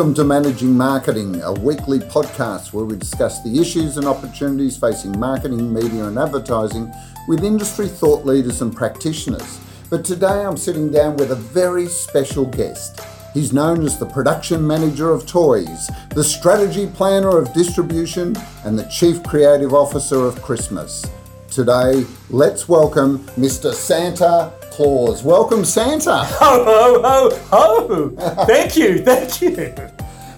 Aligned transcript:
Welcome 0.00 0.14
to 0.14 0.24
Managing 0.24 0.74
Marketing, 0.78 1.42
a 1.42 1.52
weekly 1.52 1.98
podcast 1.98 2.72
where 2.72 2.86
we 2.86 2.96
discuss 2.96 3.42
the 3.42 3.60
issues 3.60 3.98
and 3.98 4.06
opportunities 4.06 4.78
facing 4.78 5.20
marketing, 5.20 5.70
media, 5.74 6.06
and 6.06 6.18
advertising 6.18 6.90
with 7.28 7.44
industry 7.44 7.86
thought 7.86 8.24
leaders 8.24 8.62
and 8.62 8.74
practitioners. 8.74 9.60
But 9.90 10.02
today 10.02 10.46
I'm 10.46 10.56
sitting 10.56 10.90
down 10.90 11.18
with 11.18 11.32
a 11.32 11.36
very 11.36 11.86
special 11.86 12.46
guest. 12.46 13.02
He's 13.34 13.52
known 13.52 13.84
as 13.84 13.98
the 13.98 14.06
production 14.06 14.66
manager 14.66 15.10
of 15.10 15.26
toys, 15.26 15.90
the 16.14 16.24
strategy 16.24 16.86
planner 16.86 17.36
of 17.36 17.52
distribution, 17.52 18.34
and 18.64 18.78
the 18.78 18.88
chief 18.88 19.22
creative 19.22 19.74
officer 19.74 20.24
of 20.24 20.40
Christmas. 20.40 21.04
Today, 21.50 22.06
let's 22.30 22.70
welcome 22.70 23.18
Mr. 23.36 23.74
Santa 23.74 24.50
Claus. 24.80 25.22
Welcome, 25.22 25.66
Santa. 25.66 26.24
Ho, 26.24 26.64
ho, 26.64 27.02
ho, 27.02 27.36
ho! 27.50 28.44
Thank 28.46 28.78
you, 28.78 29.00
thank 29.00 29.42
you. 29.42 29.74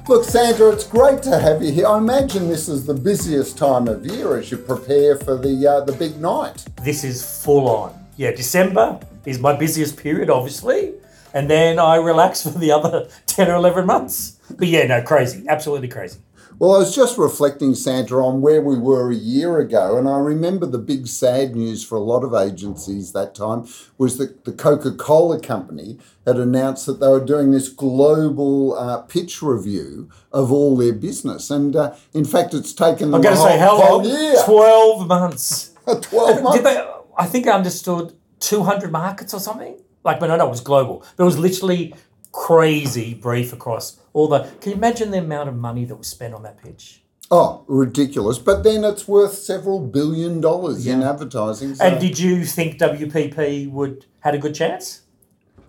Look, 0.08 0.24
Santa, 0.24 0.70
it's 0.70 0.84
great 0.84 1.22
to 1.22 1.38
have 1.38 1.62
you 1.62 1.70
here. 1.70 1.86
I 1.86 1.98
imagine 1.98 2.48
this 2.48 2.68
is 2.68 2.84
the 2.84 2.92
busiest 2.92 3.56
time 3.56 3.86
of 3.86 4.04
year 4.04 4.36
as 4.36 4.50
you 4.50 4.56
prepare 4.56 5.16
for 5.16 5.38
the 5.38 5.64
uh, 5.64 5.84
the 5.84 5.92
big 5.92 6.20
night. 6.20 6.64
This 6.82 7.04
is 7.04 7.22
full 7.44 7.68
on. 7.68 7.94
Yeah, 8.16 8.32
December 8.32 8.98
is 9.26 9.38
my 9.38 9.56
busiest 9.56 9.96
period, 9.96 10.28
obviously, 10.28 10.94
and 11.32 11.48
then 11.48 11.78
I 11.78 11.94
relax 11.94 12.42
for 12.50 12.58
the 12.58 12.72
other 12.72 13.08
10 13.26 13.48
or 13.48 13.54
11 13.54 13.86
months. 13.86 14.40
But 14.50 14.66
yeah, 14.66 14.88
no, 14.88 15.02
crazy, 15.02 15.44
absolutely 15.48 15.86
crazy. 15.86 16.18
Well, 16.62 16.76
I 16.76 16.78
was 16.78 16.94
just 16.94 17.18
reflecting, 17.18 17.74
Santa, 17.74 18.18
on 18.18 18.40
where 18.40 18.62
we 18.62 18.78
were 18.78 19.10
a 19.10 19.16
year 19.16 19.58
ago, 19.58 19.98
and 19.98 20.08
I 20.08 20.18
remember 20.18 20.64
the 20.64 20.78
big 20.78 21.08
sad 21.08 21.56
news 21.56 21.82
for 21.82 21.96
a 21.96 22.00
lot 22.00 22.22
of 22.22 22.34
agencies 22.34 23.10
that 23.14 23.34
time 23.34 23.66
was 23.98 24.16
that 24.18 24.44
the 24.44 24.52
Coca 24.52 24.92
Cola 24.92 25.40
Company 25.40 25.98
had 26.24 26.36
announced 26.36 26.86
that 26.86 27.00
they 27.00 27.08
were 27.08 27.24
doing 27.24 27.50
this 27.50 27.68
global 27.68 28.78
uh, 28.78 28.98
pitch 28.98 29.42
review 29.42 30.08
of 30.30 30.52
all 30.52 30.76
their 30.76 30.92
business. 30.92 31.50
And 31.50 31.74
uh, 31.74 31.96
in 32.14 32.24
fact, 32.24 32.54
it's 32.54 32.72
taken 32.72 33.10
them 33.10 33.16
I'm 33.16 33.22
going 33.22 33.34
to 33.34 33.42
say, 33.42 33.58
how 33.58 33.76
long? 33.76 34.04
year. 34.04 34.36
12 34.44 35.08
months. 35.08 35.72
12 35.84 36.44
months. 36.44 36.58
Did 36.58 36.64
they, 36.64 36.88
I 37.18 37.26
think 37.26 37.48
I 37.48 37.54
understood 37.54 38.12
200 38.38 38.92
markets 38.92 39.34
or 39.34 39.40
something. 39.40 39.80
Like, 40.04 40.20
but 40.20 40.28
no, 40.28 40.36
no, 40.36 40.46
it 40.46 40.50
was 40.50 40.60
global. 40.60 41.04
But 41.16 41.24
it 41.24 41.26
was 41.26 41.40
literally 41.40 41.92
crazy 42.30 43.14
brief 43.14 43.52
across 43.52 43.98
all 44.12 44.28
the. 44.28 44.40
Can 44.60 44.70
you 44.72 44.76
imagine 44.76 45.10
the 45.10 45.18
amount 45.18 45.48
of 45.48 45.56
money 45.56 45.84
that 45.84 45.96
was 45.96 46.06
spent 46.08 46.34
on 46.34 46.42
that 46.42 46.62
pitch? 46.62 47.02
Oh, 47.30 47.64
ridiculous. 47.66 48.38
But 48.38 48.62
then 48.62 48.84
it's 48.84 49.08
worth 49.08 49.34
several 49.34 49.80
billion 49.80 50.40
dollars 50.40 50.86
in 50.86 51.02
advertising. 51.02 51.74
so- 51.74 51.84
And 51.84 51.98
did 52.00 52.18
you 52.18 52.44
think 52.44 52.78
WPP 52.78 53.70
would 53.70 54.04
had 54.20 54.34
a 54.34 54.38
good 54.38 54.54
chance? 54.54 55.00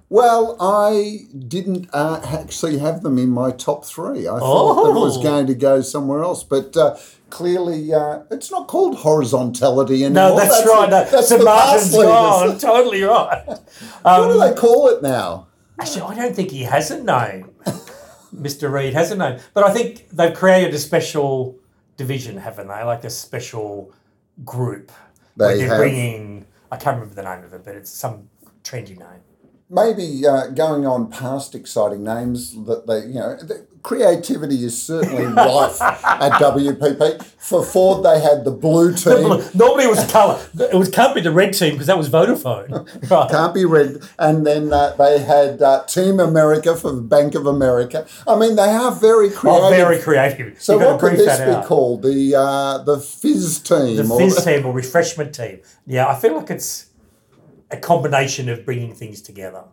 Well, 0.09 0.57
I 0.59 1.19
didn't 1.47 1.89
uh, 1.93 2.21
actually 2.23 2.77
have 2.79 3.01
them 3.01 3.17
in 3.17 3.29
my 3.29 3.49
top 3.51 3.83
three. 3.85 4.27
I 4.27 4.37
thought 4.37 4.83
that 4.83 4.89
it 4.91 4.93
was 4.93 5.17
Oh. 5.17 5.23
going 5.23 5.47
to 5.47 5.55
go 5.55 5.81
somewhere 5.81 6.21
else, 6.21 6.43
but 6.43 6.75
uh, 6.77 6.97
clearly 7.31 7.91
uh, 7.93 8.19
it's 8.29 8.51
not 8.51 8.67
called 8.67 8.97
horizontality 8.99 10.03
anymore. 10.03 10.31
No, 10.31 10.35
that's, 10.37 10.67
right. 10.67 10.89
The, 10.89 11.03
No, 11.05 11.09
that's 11.09 11.29
the 11.29 11.37
past 11.43 11.91
gone. 11.93 12.57
Totally 12.59 13.01
right. 13.03 13.43
What 14.03 14.27
do 14.33 14.39
they 14.39 14.53
call 14.53 14.89
it 14.89 15.01
now? 15.01 15.47
Actually, 15.79 16.01
I 16.03 16.15
don't 16.15 16.35
think 16.35 16.51
he 16.51 16.61
has 16.63 16.91
a 16.91 17.01
name. 17.03 17.49
Mr. 18.33 18.71
Read 18.71 18.93
has 18.93 19.11
a 19.11 19.15
name, 19.15 19.39
but 19.53 19.63
I 19.63 19.71
think 19.71 20.09
they've 20.09 20.33
created 20.33 20.73
a 20.73 20.77
special 20.79 21.57
division, 21.97 22.37
haven't 22.37 22.67
they? 22.67 22.83
Like 22.83 23.03
a 23.03 23.09
special 23.09 23.93
group. 24.43 24.91
They 25.37 25.57
they're 25.57 25.67
have. 25.67 25.77
bringing. 25.77 26.45
I 26.71 26.77
can't 26.77 26.95
remember 26.97 27.15
the 27.15 27.23
name 27.23 27.43
of 27.43 27.53
it, 27.53 27.63
but 27.63 27.75
it's 27.75 27.91
some 27.91 28.29
trendy 28.63 28.97
name. 28.97 29.21
Maybe 29.73 30.25
uh, 30.27 30.47
going 30.47 30.85
on 30.85 31.09
past 31.09 31.55
exciting 31.55 32.03
names 32.03 32.53
that 32.65 32.85
they, 32.85 32.99
you 33.07 33.15
know, 33.15 33.35
the 33.37 33.65
creativity 33.81 34.63
is 34.63 34.81
certainly 34.81 35.25
rife 35.33 35.81
at 35.81 36.31
WPP. 36.33 37.23
For 37.23 37.63
Ford, 37.63 38.05
they 38.05 38.21
had 38.21 38.45
the 38.45 38.51
blue 38.51 38.93
team. 38.93 39.27
Normally, 39.53 39.85
it 39.85 39.89
was 39.89 40.09
colour. 40.11 40.39
It 40.59 40.75
was 40.75 40.89
can't 40.89 41.13
be 41.13 41.21
the 41.21 41.31
red 41.31 41.53
team 41.53 41.73
because 41.73 41.87
that 41.87 41.97
was 41.97 42.09
Vodafone. 42.09 43.09
Right. 43.09 43.29
Can't 43.31 43.53
be 43.53 43.65
red. 43.65 43.97
And 44.17 44.45
then 44.47 44.71
uh, 44.71 44.93
they 44.95 45.19
had 45.19 45.61
uh, 45.61 45.83
Team 45.85 46.19
America 46.19 46.75
for 46.75 46.93
Bank 47.01 47.35
of 47.35 47.45
America. 47.45 48.07
I 48.27 48.37
mean, 48.37 48.55
they 48.55 48.69
are 48.69 48.91
very 48.91 49.29
creative. 49.29 49.63
Oh, 49.63 49.69
very 49.69 49.99
creative. 49.99 50.61
so 50.61 50.73
You've 50.79 50.83
what 50.83 50.99
could 50.99 51.17
this 51.17 51.39
be 51.39 51.45
out. 51.45 51.65
called? 51.65 52.03
The 52.03 52.35
uh, 52.35 52.77
the 52.83 52.99
Fizz 52.99 53.59
team? 53.63 53.97
The 53.97 54.15
fizz 54.17 54.45
team 54.45 54.65
or 54.65 54.73
refreshment 54.73 55.35
team. 55.35 55.59
Yeah, 55.85 56.07
I 56.07 56.15
feel 56.15 56.37
like 56.37 56.49
it's 56.49 56.87
a 57.73 57.77
combination 57.77 58.47
of 58.49 58.63
bringing 58.65 58.93
things 58.93 59.21
together, 59.21 59.63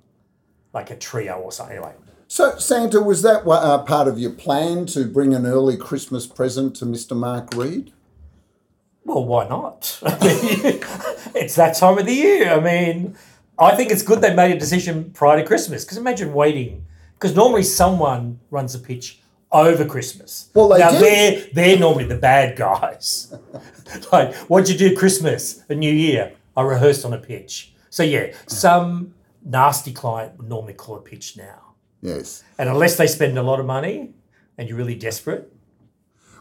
like 0.72 0.90
a 0.90 0.96
trio 0.96 1.34
or 1.34 1.52
something. 1.52 1.76
Anyway, 1.76 1.92
So 2.26 2.56
Santa, 2.58 3.00
was 3.00 3.22
that 3.22 3.46
uh, 3.46 3.78
part 3.82 4.08
of 4.08 4.18
your 4.18 4.32
plan 4.32 4.86
to 4.86 5.04
bring 5.04 5.34
an 5.34 5.46
early 5.46 5.76
Christmas 5.76 6.26
present 6.26 6.74
to 6.76 6.86
Mr. 6.86 7.16
Mark 7.16 7.54
Read? 7.54 7.92
well, 9.04 9.24
why 9.24 9.48
not? 9.48 9.98
I 10.06 10.10
mean, 10.10 10.80
it's 11.34 11.56
that 11.56 11.74
time 11.76 11.98
of 11.98 12.06
the 12.06 12.14
year. 12.14 12.50
I 12.50 12.60
mean, 12.60 13.16
I 13.58 13.74
think 13.74 13.90
it's 13.90 14.02
good 14.02 14.20
they 14.20 14.34
made 14.34 14.54
a 14.54 14.58
decision 14.58 15.10
prior 15.12 15.40
to 15.40 15.46
Christmas 15.46 15.84
because 15.84 15.98
imagine 15.98 16.32
waiting. 16.32 16.86
Because 17.14 17.34
normally 17.36 17.64
someone 17.64 18.40
runs 18.50 18.74
a 18.74 18.78
pitch 18.78 19.20
over 19.52 19.84
Christmas. 19.84 20.48
Well, 20.54 20.68
they 20.68 20.78
now 20.78 20.90
did. 20.92 21.02
they're 21.02 21.48
they're 21.52 21.78
normally 21.78 22.04
the 22.04 22.16
bad 22.16 22.56
guys. 22.56 23.34
like, 24.12 24.34
what'd 24.48 24.68
you 24.70 24.78
do 24.78 24.96
Christmas, 24.96 25.64
a 25.68 25.74
New 25.74 25.92
Year? 25.92 26.32
I 26.56 26.62
rehearsed 26.62 27.04
on 27.04 27.12
a 27.12 27.18
pitch. 27.18 27.72
So 27.90 28.02
yeah, 28.02 28.32
some 28.46 29.14
nasty 29.44 29.92
client 29.92 30.38
would 30.38 30.48
normally 30.48 30.74
call 30.74 30.96
a 30.96 31.00
pitch 31.00 31.36
now. 31.36 31.74
Yes. 32.02 32.42
And 32.58 32.68
unless 32.68 32.96
they 32.96 33.06
spend 33.06 33.36
a 33.36 33.42
lot 33.42 33.60
of 33.60 33.66
money 33.66 34.14
and 34.56 34.68
you're 34.68 34.78
really 34.78 34.94
desperate, 34.94 35.52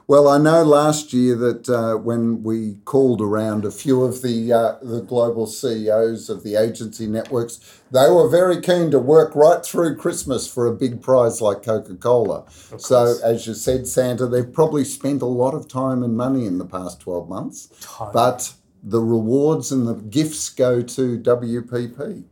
Well, 0.07 0.27
I 0.27 0.39
know 0.39 0.63
last 0.63 1.13
year 1.13 1.35
that 1.35 1.69
uh, 1.69 1.95
when 1.97 2.41
we 2.41 2.77
called 2.85 3.21
around 3.21 3.63
a 3.65 3.69
few 3.71 4.01
of 4.03 4.21
the 4.23 4.51
uh, 4.51 4.75
the 4.81 5.01
global 5.01 5.45
CEOs 5.45 6.29
of 6.29 6.41
the 6.43 6.55
agency 6.55 7.05
networks, 7.07 7.59
they 7.91 8.09
were 8.09 8.27
very 8.27 8.59
keen 8.59 8.89
to 8.91 8.99
work 8.99 9.35
right 9.35 9.63
through 9.63 9.97
Christmas 9.97 10.47
for 10.51 10.65
a 10.65 10.73
big 10.73 11.01
prize 11.01 11.41
like 11.41 11.61
Coca 11.61 11.95
Cola. 11.95 12.45
So, 12.77 13.17
as 13.23 13.45
you 13.45 13.53
said, 13.53 13.85
Santa, 13.87 14.25
they've 14.25 14.51
probably 14.51 14.83
spent 14.83 15.21
a 15.21 15.27
lot 15.43 15.53
of 15.53 15.67
time 15.67 16.01
and 16.03 16.17
money 16.17 16.45
in 16.47 16.57
the 16.57 16.65
past 16.65 16.99
twelve 17.01 17.29
months, 17.29 17.69
Totally. 17.79 18.13
but 18.13 18.53
the 18.81 19.01
rewards 19.01 19.71
and 19.71 19.87
the 19.87 19.95
gifts 19.95 20.49
go 20.49 20.81
to 20.81 21.19
WPP. 21.19 22.23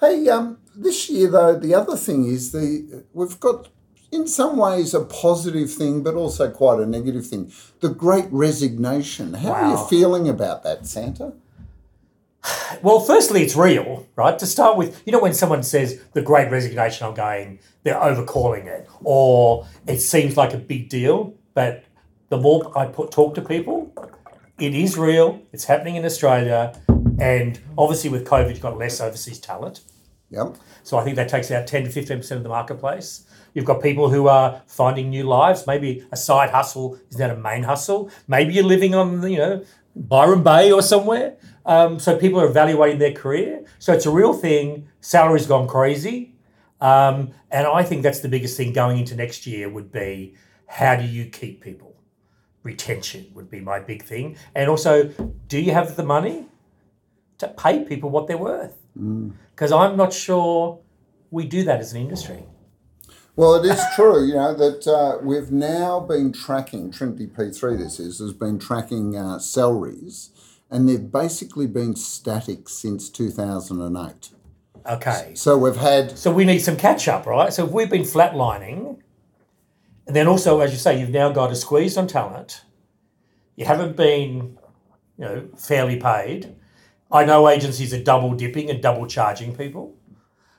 Hey, 0.00 0.28
um, 0.28 0.58
this 0.74 1.10
year 1.10 1.30
though, 1.30 1.58
the 1.58 1.74
other 1.74 1.96
thing 1.96 2.26
is 2.26 2.52
the 2.52 3.04
we've 3.12 3.38
got 3.40 3.68
in 4.12 4.26
some 4.26 4.56
ways 4.56 4.94
a 4.94 5.00
positive 5.00 5.72
thing, 5.72 6.02
but 6.02 6.14
also 6.14 6.50
quite 6.50 6.80
a 6.80 6.86
negative 6.86 7.26
thing. 7.26 7.52
The 7.80 7.90
Great 7.90 8.26
Resignation. 8.30 9.34
How 9.34 9.52
are 9.52 9.70
you 9.70 9.86
feeling 9.86 10.28
about 10.28 10.62
that, 10.64 10.86
Santa? 10.86 11.32
Well, 12.82 13.00
firstly, 13.00 13.42
it's 13.42 13.54
real, 13.54 14.06
right? 14.16 14.38
To 14.38 14.46
start 14.46 14.78
with, 14.78 15.02
you 15.04 15.12
know, 15.12 15.20
when 15.20 15.34
someone 15.34 15.62
says 15.62 16.00
the 16.14 16.22
great 16.22 16.50
resignation, 16.50 17.06
I'm 17.06 17.14
going, 17.14 17.60
they're 17.82 17.94
overcalling 17.94 18.64
it, 18.66 18.88
or 19.04 19.66
it 19.86 19.98
seems 19.98 20.36
like 20.36 20.54
a 20.54 20.58
big 20.58 20.88
deal. 20.88 21.34
But 21.52 21.84
the 22.30 22.38
more 22.38 22.72
I 22.78 22.86
put, 22.86 23.10
talk 23.10 23.34
to 23.34 23.42
people, 23.42 23.92
it 24.60 24.74
is 24.74 24.98
real. 24.98 25.40
It's 25.52 25.64
happening 25.64 25.96
in 25.96 26.04
Australia. 26.04 26.78
And 27.18 27.58
obviously, 27.76 28.10
with 28.10 28.26
COVID, 28.26 28.50
you've 28.50 28.60
got 28.60 28.78
less 28.78 29.00
overseas 29.00 29.38
talent. 29.38 29.80
Yep. 30.30 30.56
So 30.82 30.96
I 30.98 31.04
think 31.04 31.16
that 31.16 31.28
takes 31.28 31.50
out 31.50 31.66
10 31.66 31.84
to 31.84 31.90
15% 31.90 32.30
of 32.32 32.42
the 32.42 32.48
marketplace. 32.48 33.26
You've 33.52 33.64
got 33.64 33.82
people 33.82 34.10
who 34.10 34.28
are 34.28 34.62
finding 34.66 35.10
new 35.10 35.24
lives. 35.24 35.66
Maybe 35.66 36.06
a 36.12 36.16
side 36.16 36.50
hustle 36.50 36.98
is 37.10 37.18
now 37.18 37.30
a 37.30 37.36
main 37.36 37.64
hustle. 37.64 38.10
Maybe 38.28 38.54
you're 38.54 38.64
living 38.64 38.94
on, 38.94 39.28
you 39.28 39.38
know, 39.38 39.64
Byron 39.96 40.42
Bay 40.42 40.70
or 40.70 40.82
somewhere. 40.82 41.36
Um, 41.66 41.98
so 41.98 42.16
people 42.16 42.40
are 42.40 42.46
evaluating 42.46 42.98
their 42.98 43.12
career. 43.12 43.64
So 43.78 43.92
it's 43.92 44.06
a 44.06 44.10
real 44.10 44.32
thing. 44.32 44.88
Salary's 45.00 45.46
gone 45.46 45.66
crazy. 45.66 46.36
Um, 46.80 47.32
and 47.50 47.66
I 47.66 47.82
think 47.82 48.02
that's 48.02 48.20
the 48.20 48.28
biggest 48.28 48.56
thing 48.56 48.72
going 48.72 48.98
into 48.98 49.16
next 49.16 49.46
year 49.46 49.68
would 49.68 49.90
be 49.90 50.36
how 50.66 50.96
do 50.96 51.04
you 51.04 51.26
keep 51.26 51.60
people? 51.60 51.89
Retention 52.62 53.26
would 53.34 53.50
be 53.50 53.60
my 53.60 53.80
big 53.80 54.02
thing. 54.02 54.36
And 54.54 54.68
also, 54.68 55.10
do 55.48 55.58
you 55.58 55.72
have 55.72 55.96
the 55.96 56.04
money 56.04 56.46
to 57.38 57.48
pay 57.48 57.84
people 57.84 58.10
what 58.10 58.26
they're 58.26 58.38
worth? 58.38 58.76
Because 59.54 59.72
I'm 59.72 59.96
not 59.96 60.12
sure 60.12 60.80
we 61.30 61.46
do 61.46 61.64
that 61.64 61.80
as 61.80 61.92
an 61.92 62.02
industry. 62.02 62.44
Well, 63.36 63.54
it 63.54 63.64
is 63.64 63.82
true, 63.94 64.26
you 64.26 64.34
know, 64.34 64.54
that 64.54 64.86
uh, 64.86 65.18
we've 65.24 65.50
now 65.50 66.00
been 66.00 66.32
tracking, 66.32 66.90
Trinity 66.90 67.26
P3 67.26 67.78
this 67.78 67.98
is, 67.98 68.18
has 68.18 68.34
been 68.34 68.58
tracking 68.58 69.16
uh, 69.16 69.38
salaries, 69.38 70.30
and 70.70 70.88
they've 70.88 71.10
basically 71.10 71.66
been 71.66 71.96
static 71.96 72.68
since 72.68 73.08
2008. 73.08 74.30
Okay. 74.86 75.32
So 75.34 75.56
we've 75.56 75.76
had, 75.76 76.18
So 76.18 76.32
we 76.32 76.44
need 76.44 76.58
some 76.58 76.76
catch 76.76 77.08
up, 77.08 77.24
right? 77.26 77.52
So 77.52 77.64
if 77.64 77.70
we've 77.70 77.90
been 77.90 78.02
flatlining, 78.02 78.98
and 80.10 80.16
then 80.16 80.26
also, 80.26 80.58
as 80.58 80.72
you 80.72 80.76
say, 80.76 80.98
you've 80.98 81.10
now 81.10 81.30
got 81.30 81.52
a 81.52 81.54
squeeze 81.54 81.96
on 81.96 82.08
talent. 82.08 82.64
You 83.54 83.64
haven't 83.64 83.96
been, 83.96 84.58
you 85.16 85.24
know, 85.24 85.48
fairly 85.56 86.00
paid. 86.00 86.56
I 87.12 87.24
know 87.24 87.48
agencies 87.48 87.94
are 87.94 88.02
double 88.02 88.34
dipping 88.34 88.68
and 88.70 88.82
double 88.82 89.06
charging 89.06 89.54
people, 89.54 89.94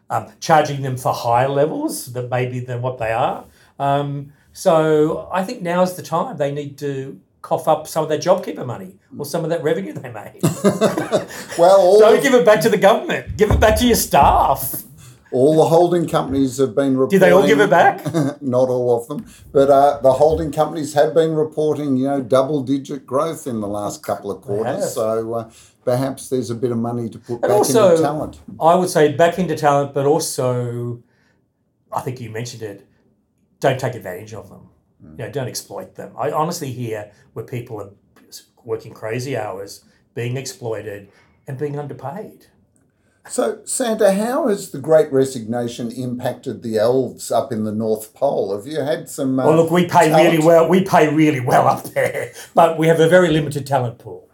um, 0.09 0.31
charging 0.39 0.83
them 0.83 0.95
for 0.95 1.11
higher 1.11 1.49
levels 1.49 2.13
that 2.13 2.29
maybe 2.29 2.61
than 2.61 2.81
what 2.81 2.97
they 2.97 3.11
are. 3.11 3.43
Um, 3.77 4.31
so 4.53 5.27
I 5.33 5.43
think 5.43 5.61
now 5.61 5.81
is 5.81 5.95
the 5.95 6.01
time 6.01 6.37
they 6.37 6.53
need 6.53 6.77
to 6.77 7.19
cough 7.41 7.67
up 7.67 7.89
some 7.89 8.03
of 8.03 8.09
their 8.09 8.19
JobKeeper 8.19 8.65
money 8.65 8.95
or 9.17 9.25
some 9.25 9.43
of 9.43 9.49
that 9.49 9.63
revenue 9.63 9.91
they 9.91 10.13
made. 10.13 10.39
Well, 11.57 11.99
Don't 11.99 12.23
give 12.23 12.33
it 12.35 12.45
back 12.45 12.61
to 12.61 12.69
the 12.69 12.77
government. 12.77 13.35
Give 13.35 13.51
it 13.51 13.59
back 13.59 13.77
to 13.79 13.85
your 13.85 13.97
staff. 13.97 14.83
All 15.31 15.55
the 15.55 15.65
holding 15.65 16.07
companies 16.07 16.57
have 16.57 16.75
been 16.75 16.97
reporting. 16.97 17.19
Did 17.19 17.25
they 17.25 17.31
all 17.31 17.45
give 17.45 17.59
it 17.59 17.69
back? 17.69 18.05
Not 18.41 18.69
all 18.69 19.01
of 19.01 19.07
them, 19.07 19.25
but 19.51 19.69
uh, 19.69 19.99
the 20.01 20.13
holding 20.13 20.51
companies 20.51 20.93
have 20.93 21.13
been 21.13 21.33
reporting, 21.33 21.97
you 21.97 22.05
know, 22.05 22.21
double-digit 22.21 23.05
growth 23.05 23.47
in 23.47 23.61
the 23.61 23.67
last 23.67 24.03
couple 24.03 24.31
of 24.31 24.41
quarters. 24.41 24.93
So 24.93 25.33
uh, 25.33 25.51
perhaps 25.85 26.29
there's 26.29 26.49
a 26.49 26.55
bit 26.55 26.71
of 26.71 26.77
money 26.77 27.09
to 27.09 27.17
put 27.17 27.33
And 27.35 27.41
back 27.43 27.51
also, 27.51 27.91
into 27.91 28.03
talent. 28.03 28.39
I 28.59 28.75
would 28.75 28.89
say 28.89 29.13
back 29.13 29.39
into 29.39 29.55
talent, 29.55 29.93
but 29.93 30.05
also, 30.05 31.01
I 31.91 32.01
think 32.01 32.19
you 32.19 32.29
mentioned 32.29 32.63
it. 32.63 32.87
Don't 33.59 33.79
take 33.79 33.95
advantage 33.95 34.33
of 34.33 34.49
them. 34.49 34.69
You 35.03 35.17
know, 35.17 35.31
don't 35.31 35.47
exploit 35.47 35.95
them. 35.95 36.13
I 36.17 36.31
honestly 36.31 36.71
hear 36.71 37.11
where 37.33 37.45
people 37.45 37.81
are 37.81 37.89
working 38.63 38.93
crazy 38.93 39.35
hours, 39.35 39.83
being 40.13 40.37
exploited, 40.37 41.09
and 41.47 41.57
being 41.57 41.77
underpaid. 41.79 42.47
So, 43.29 43.59
Santa, 43.65 44.13
how 44.13 44.47
has 44.47 44.71
the 44.71 44.79
Great 44.79 45.11
Resignation 45.11 45.91
impacted 45.91 46.63
the 46.63 46.77
elves 46.79 47.31
up 47.31 47.51
in 47.51 47.63
the 47.63 47.71
North 47.71 48.13
Pole? 48.15 48.55
Have 48.55 48.65
you 48.65 48.81
had 48.81 49.09
some? 49.09 49.39
Uh, 49.39 49.45
Well, 49.45 49.55
look, 49.57 49.71
we 49.71 49.83
pay 49.83 50.09
talent? 50.09 50.31
really 50.31 50.43
well. 50.45 50.67
We 50.67 50.83
pay 50.83 51.13
really 51.13 51.39
well 51.39 51.67
up 51.67 51.83
there, 51.83 52.33
but 52.55 52.79
we 52.79 52.87
have 52.87 52.99
a 52.99 53.07
very 53.07 53.29
limited 53.29 53.67
talent 53.67 53.99
pool. 53.99 54.27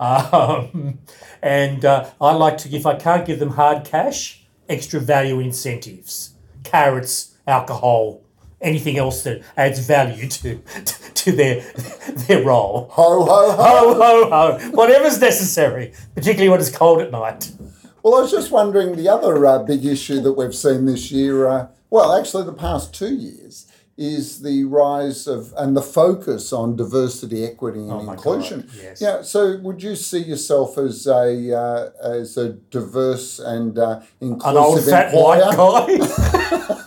Um, 0.00 1.00
and 1.42 1.84
uh, 1.84 2.08
I 2.20 2.32
like 2.32 2.56
to, 2.58 2.74
if 2.74 2.86
I 2.86 2.94
can't 2.96 3.26
give 3.26 3.38
them 3.38 3.50
hard 3.50 3.84
cash, 3.84 4.42
extra 4.70 4.98
value 4.98 5.38
incentives, 5.40 6.32
carrots, 6.64 7.34
alcohol, 7.46 8.22
anything 8.62 8.96
else 8.96 9.22
that 9.24 9.42
adds 9.58 9.80
value 9.86 10.26
to 10.28 10.56
to 11.14 11.32
their 11.32 11.60
their 12.26 12.42
role. 12.42 12.88
Ho 12.92 13.24
ho 13.26 13.50
ho! 13.52 13.94
Ho 13.94 13.94
ho 13.94 14.58
ho! 14.58 14.70
Whatever's 14.70 15.20
necessary, 15.20 15.92
particularly 16.14 16.48
when 16.48 16.58
it's 16.60 16.74
cold 16.74 17.02
at 17.02 17.10
night. 17.12 17.52
Well, 18.02 18.14
I 18.16 18.20
was 18.22 18.30
just 18.30 18.50
wondering 18.50 18.96
the 18.96 19.08
other 19.08 19.44
uh, 19.46 19.62
big 19.62 19.84
issue 19.84 20.20
that 20.22 20.32
we've 20.32 20.54
seen 20.54 20.86
this 20.86 21.10
year, 21.12 21.46
uh, 21.46 21.68
well, 21.90 22.18
actually 22.18 22.44
the 22.44 22.52
past 22.52 22.94
two 22.94 23.14
years, 23.14 23.66
is 23.98 24.40
the 24.40 24.64
rise 24.64 25.26
of 25.26 25.52
and 25.58 25.76
the 25.76 25.82
focus 25.82 26.52
on 26.54 26.74
diversity, 26.76 27.44
equity, 27.44 27.80
and 27.80 27.92
Oh 27.92 28.10
inclusion. 28.10 28.60
God, 28.62 28.70
yes. 28.82 29.00
Yeah. 29.02 29.20
So, 29.20 29.58
would 29.58 29.82
you 29.82 29.94
see 29.96 30.20
yourself 30.22 30.78
as 30.78 31.06
a 31.06 31.54
uh, 31.54 31.90
as 32.02 32.38
a 32.38 32.54
diverse 32.70 33.38
and 33.38 33.78
uh, 33.78 34.00
inclusive 34.22 34.56
An 34.56 34.56
old 34.56 34.84
fat 34.84 35.06
employer? 35.12 35.54
white 35.54 35.98
guy. 35.98 36.84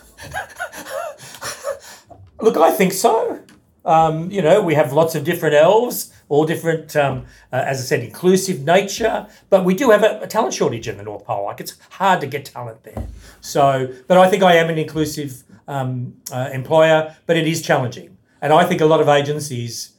Look, 2.40 2.56
I 2.56 2.72
think 2.72 2.92
so. 2.92 3.43
Um, 3.84 4.30
you 4.30 4.40
know, 4.40 4.62
we 4.62 4.74
have 4.74 4.92
lots 4.92 5.14
of 5.14 5.24
different 5.24 5.54
elves, 5.54 6.12
all 6.28 6.46
different, 6.46 6.96
um, 6.96 7.26
uh, 7.52 7.56
as 7.66 7.80
I 7.80 7.84
said, 7.84 8.00
inclusive 8.00 8.64
nature. 8.64 9.26
But 9.50 9.64
we 9.64 9.74
do 9.74 9.90
have 9.90 10.02
a, 10.02 10.20
a 10.22 10.26
talent 10.26 10.54
shortage 10.54 10.88
in 10.88 10.96
the 10.96 11.02
North 11.02 11.24
Pole. 11.24 11.44
Like 11.44 11.60
it's 11.60 11.76
hard 11.90 12.20
to 12.22 12.26
get 12.26 12.46
talent 12.46 12.82
there. 12.84 13.06
So, 13.40 13.92
but 14.08 14.16
I 14.16 14.28
think 14.30 14.42
I 14.42 14.54
am 14.56 14.70
an 14.70 14.78
inclusive 14.78 15.42
um, 15.68 16.14
uh, 16.32 16.50
employer, 16.52 17.14
but 17.26 17.36
it 17.36 17.46
is 17.46 17.60
challenging. 17.62 18.16
And 18.40 18.52
I 18.52 18.64
think 18.64 18.80
a 18.80 18.86
lot 18.86 19.00
of 19.00 19.08
agencies 19.08 19.92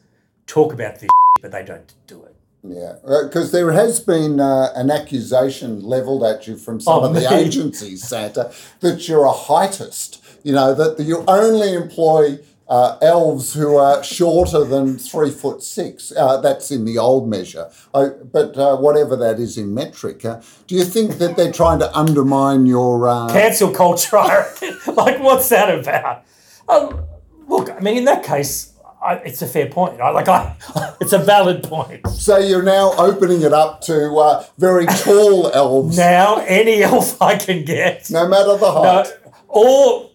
talk 0.47 0.73
about 0.73 0.99
this, 0.99 1.09
but 1.41 1.51
they 1.51 1.63
don't 1.63 1.93
do 2.07 2.23
it. 2.23 2.35
Yeah, 2.67 2.95
because 3.23 3.51
there 3.51 3.71
has 3.71 3.99
been 3.99 4.39
uh, 4.39 4.69
an 4.75 4.89
accusation 4.89 5.83
levelled 5.83 6.23
at 6.23 6.47
you 6.47 6.57
from 6.57 6.79
some 6.79 7.03
Oh, 7.03 7.05
of 7.05 7.13
the 7.13 7.31
agencies, 7.31 8.07
Santa, 8.07 8.51
that 8.79 9.07
you're 9.07 9.25
a 9.25 9.31
heightist. 9.31 10.21
You 10.43 10.53
know 10.53 10.73
that 10.73 11.03
you 11.03 11.23
only 11.27 11.73
employ 11.73 12.39
uh, 12.67 12.97
elves 13.01 13.53
who 13.53 13.75
are 13.77 14.03
shorter 14.03 14.63
than 14.63 14.97
three 14.97 15.29
foot 15.31 15.61
six. 15.61 16.11
Uh, 16.15 16.37
that's 16.41 16.71
in 16.71 16.85
the 16.85 16.97
old 16.97 17.29
measure. 17.29 17.69
I, 17.93 18.07
but 18.09 18.57
uh, 18.57 18.77
whatever 18.77 19.15
that 19.17 19.39
is 19.39 19.57
in 19.57 19.73
metric, 19.73 20.25
uh, 20.25 20.41
do 20.67 20.75
you 20.75 20.83
think 20.83 21.17
that 21.19 21.35
they're 21.35 21.51
trying 21.51 21.79
to 21.79 21.95
undermine 21.95 22.65
your? 22.65 23.07
Uh, 23.07 23.29
cancel 23.31 23.71
culture. 23.71 24.45
Like, 24.87 25.19
what's 25.19 25.49
that 25.49 25.77
about? 25.79 26.23
Um, 26.69 27.03
look, 27.47 27.69
I 27.69 27.79
mean, 27.79 27.97
in 27.97 28.05
that 28.05 28.23
case, 28.23 28.73
I, 29.03 29.15
it's 29.15 29.41
a 29.41 29.47
fair 29.47 29.67
point. 29.67 29.99
I, 30.01 30.09
like, 30.09 30.27
I, 30.27 30.55
it's 31.01 31.13
a 31.13 31.19
valid 31.19 31.63
point. 31.63 32.07
so 32.07 32.37
you're 32.37 32.63
now 32.63 32.93
opening 32.97 33.41
it 33.41 33.53
up 33.53 33.81
to 33.81 34.15
uh, 34.15 34.45
very 34.57 34.85
tall 34.85 35.51
elves, 35.53 35.97
Now, 35.97 36.37
any 36.47 36.81
elf 36.81 37.21
I 37.21 37.35
can 37.37 37.65
get, 37.65 38.09
no 38.09 38.27
matter 38.27 38.57
the 38.57 38.71
height. 38.71 39.07
or 39.47 40.09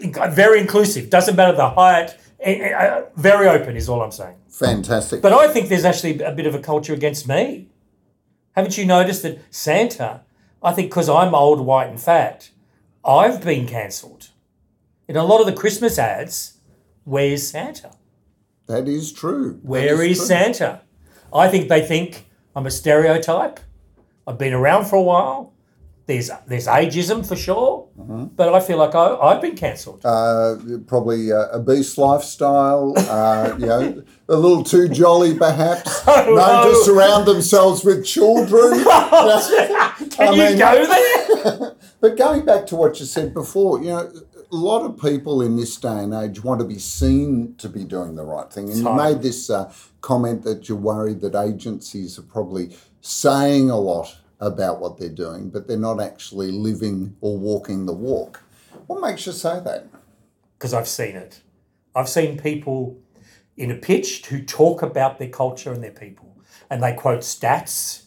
very 0.00 0.60
inclusive. 0.60 1.10
Doesn't 1.10 1.36
matter 1.36 1.56
the 1.56 1.70
height. 1.70 2.16
eh, 2.40 2.52
eh, 2.70 2.72
uh, 2.74 3.04
Very 3.16 3.46
open 3.48 3.76
is 3.76 3.88
all 3.88 4.02
I'm 4.02 4.12
saying. 4.12 4.36
Fantastic. 4.48 5.22
But 5.22 5.32
I 5.32 5.48
think 5.48 5.68
there's 5.68 5.84
actually 5.84 6.20
a 6.20 6.32
bit 6.32 6.46
of 6.46 6.54
a 6.54 6.58
culture 6.60 6.92
against 6.94 7.26
me. 7.26 7.68
Haven't 8.52 8.76
you 8.78 8.84
noticed 8.84 9.22
that 9.22 9.38
Santa? 9.50 10.20
I 10.62 10.72
think 10.72 10.90
because 10.90 11.08
I'm 11.08 11.34
old, 11.34 11.60
white, 11.60 11.88
and 11.88 12.00
fat, 12.00 12.50
I've 13.04 13.42
been 13.42 13.66
cancelled. 13.66 14.28
In 15.08 15.16
a 15.16 15.24
lot 15.24 15.40
of 15.40 15.46
the 15.46 15.52
Christmas 15.52 15.98
ads, 15.98 16.58
where's 17.04 17.46
Santa? 17.48 17.90
that 18.66 18.88
is 18.88 19.12
true. 19.12 19.54
That 19.62 19.64
Where 19.68 20.02
is 20.02 20.18
true. 20.18 20.26
Santa? 20.26 20.80
I 21.34 21.48
think 21.48 21.68
they 21.68 21.82
think 21.84 22.26
I'm 22.56 22.66
a 22.66 22.70
stereotype. 22.70 23.60
I've 24.26 24.38
been 24.38 24.52
around 24.54 24.86
for 24.86 24.96
a 24.96 25.02
while. 25.02 25.52
There's 26.06 26.30
there's 26.46 26.66
ageism 26.66 27.26
for 27.26 27.34
sure, 27.34 27.88
but 28.36 28.54
I 28.54 28.60
feel 28.60 28.76
like 28.76 28.94
I, 28.94 29.16
I've 29.16 29.40
been 29.40 29.56
cancelled. 29.56 30.04
uh, 30.04 30.56
probably 30.86 31.32
uh, 31.32 31.48
a 31.48 31.60
beast 31.60 31.96
lifestyle, 31.96 32.92
uh, 32.98 33.56
you 33.58 33.66
know, 33.66 34.02
a 34.28 34.36
little 34.36 34.62
too 34.62 34.88
jolly 34.90 35.34
perhaps, 35.34 36.06
known 36.06 36.26
to 36.26 36.72
no. 36.72 36.82
surround 36.84 37.26
themselves 37.26 37.84
with 37.84 38.04
children. 38.04 38.84
Can 38.84 40.28
I 40.28 40.30
you 40.32 40.38
mean- 40.38 40.58
go 40.58 40.86
there? 40.86 41.76
But 42.00 42.18
going 42.18 42.44
back 42.44 42.66
to 42.66 42.76
what 42.76 43.00
you 43.00 43.06
said 43.06 43.32
before, 43.32 43.78
you 43.80 43.88
know, 43.88 44.12
a 44.52 44.56
lot 44.56 44.82
of 44.84 45.00
people 45.00 45.40
in 45.40 45.56
this 45.56 45.74
day 45.78 46.00
and 46.00 46.12
age 46.12 46.44
want 46.44 46.60
to 46.60 46.66
be 46.66 46.78
seen 46.78 47.54
to 47.56 47.66
be 47.66 47.82
doing 47.82 48.14
the 48.14 48.24
right 48.26 48.52
thing. 48.52 48.68
And 48.68 48.76
you 48.78 48.92
made 48.92 49.22
this 49.22 49.48
uh, 49.48 49.72
comment 50.02 50.42
that 50.42 50.68
you're 50.68 50.76
worried 50.76 51.22
that 51.22 51.34
agencies 51.34 52.18
are 52.18 52.22
probably 52.22 52.76
saying 53.00 53.70
a 53.70 53.78
lot 53.78 54.18
about 54.40 54.80
what 54.80 54.98
they're 54.98 55.08
doing, 55.08 55.50
but 55.50 55.66
they're 55.66 55.76
not 55.76 56.00
actually 56.00 56.50
living 56.50 57.16
or 57.20 57.38
walking 57.38 57.86
the 57.86 57.92
walk. 57.92 58.42
What 58.86 59.00
makes 59.00 59.26
you 59.26 59.32
say 59.32 59.60
that? 59.64 59.86
because 60.64 60.72
I've 60.72 60.88
seen 60.88 61.14
it. 61.14 61.42
I've 61.94 62.08
seen 62.08 62.38
people 62.38 62.98
in 63.54 63.70
a 63.70 63.74
pitch 63.74 64.24
who 64.26 64.42
talk 64.42 64.80
about 64.80 65.18
their 65.18 65.28
culture 65.28 65.70
and 65.74 65.82
their 65.82 65.90
people, 65.90 66.38
and 66.70 66.82
they 66.82 66.94
quote 66.94 67.20
stats. 67.20 68.04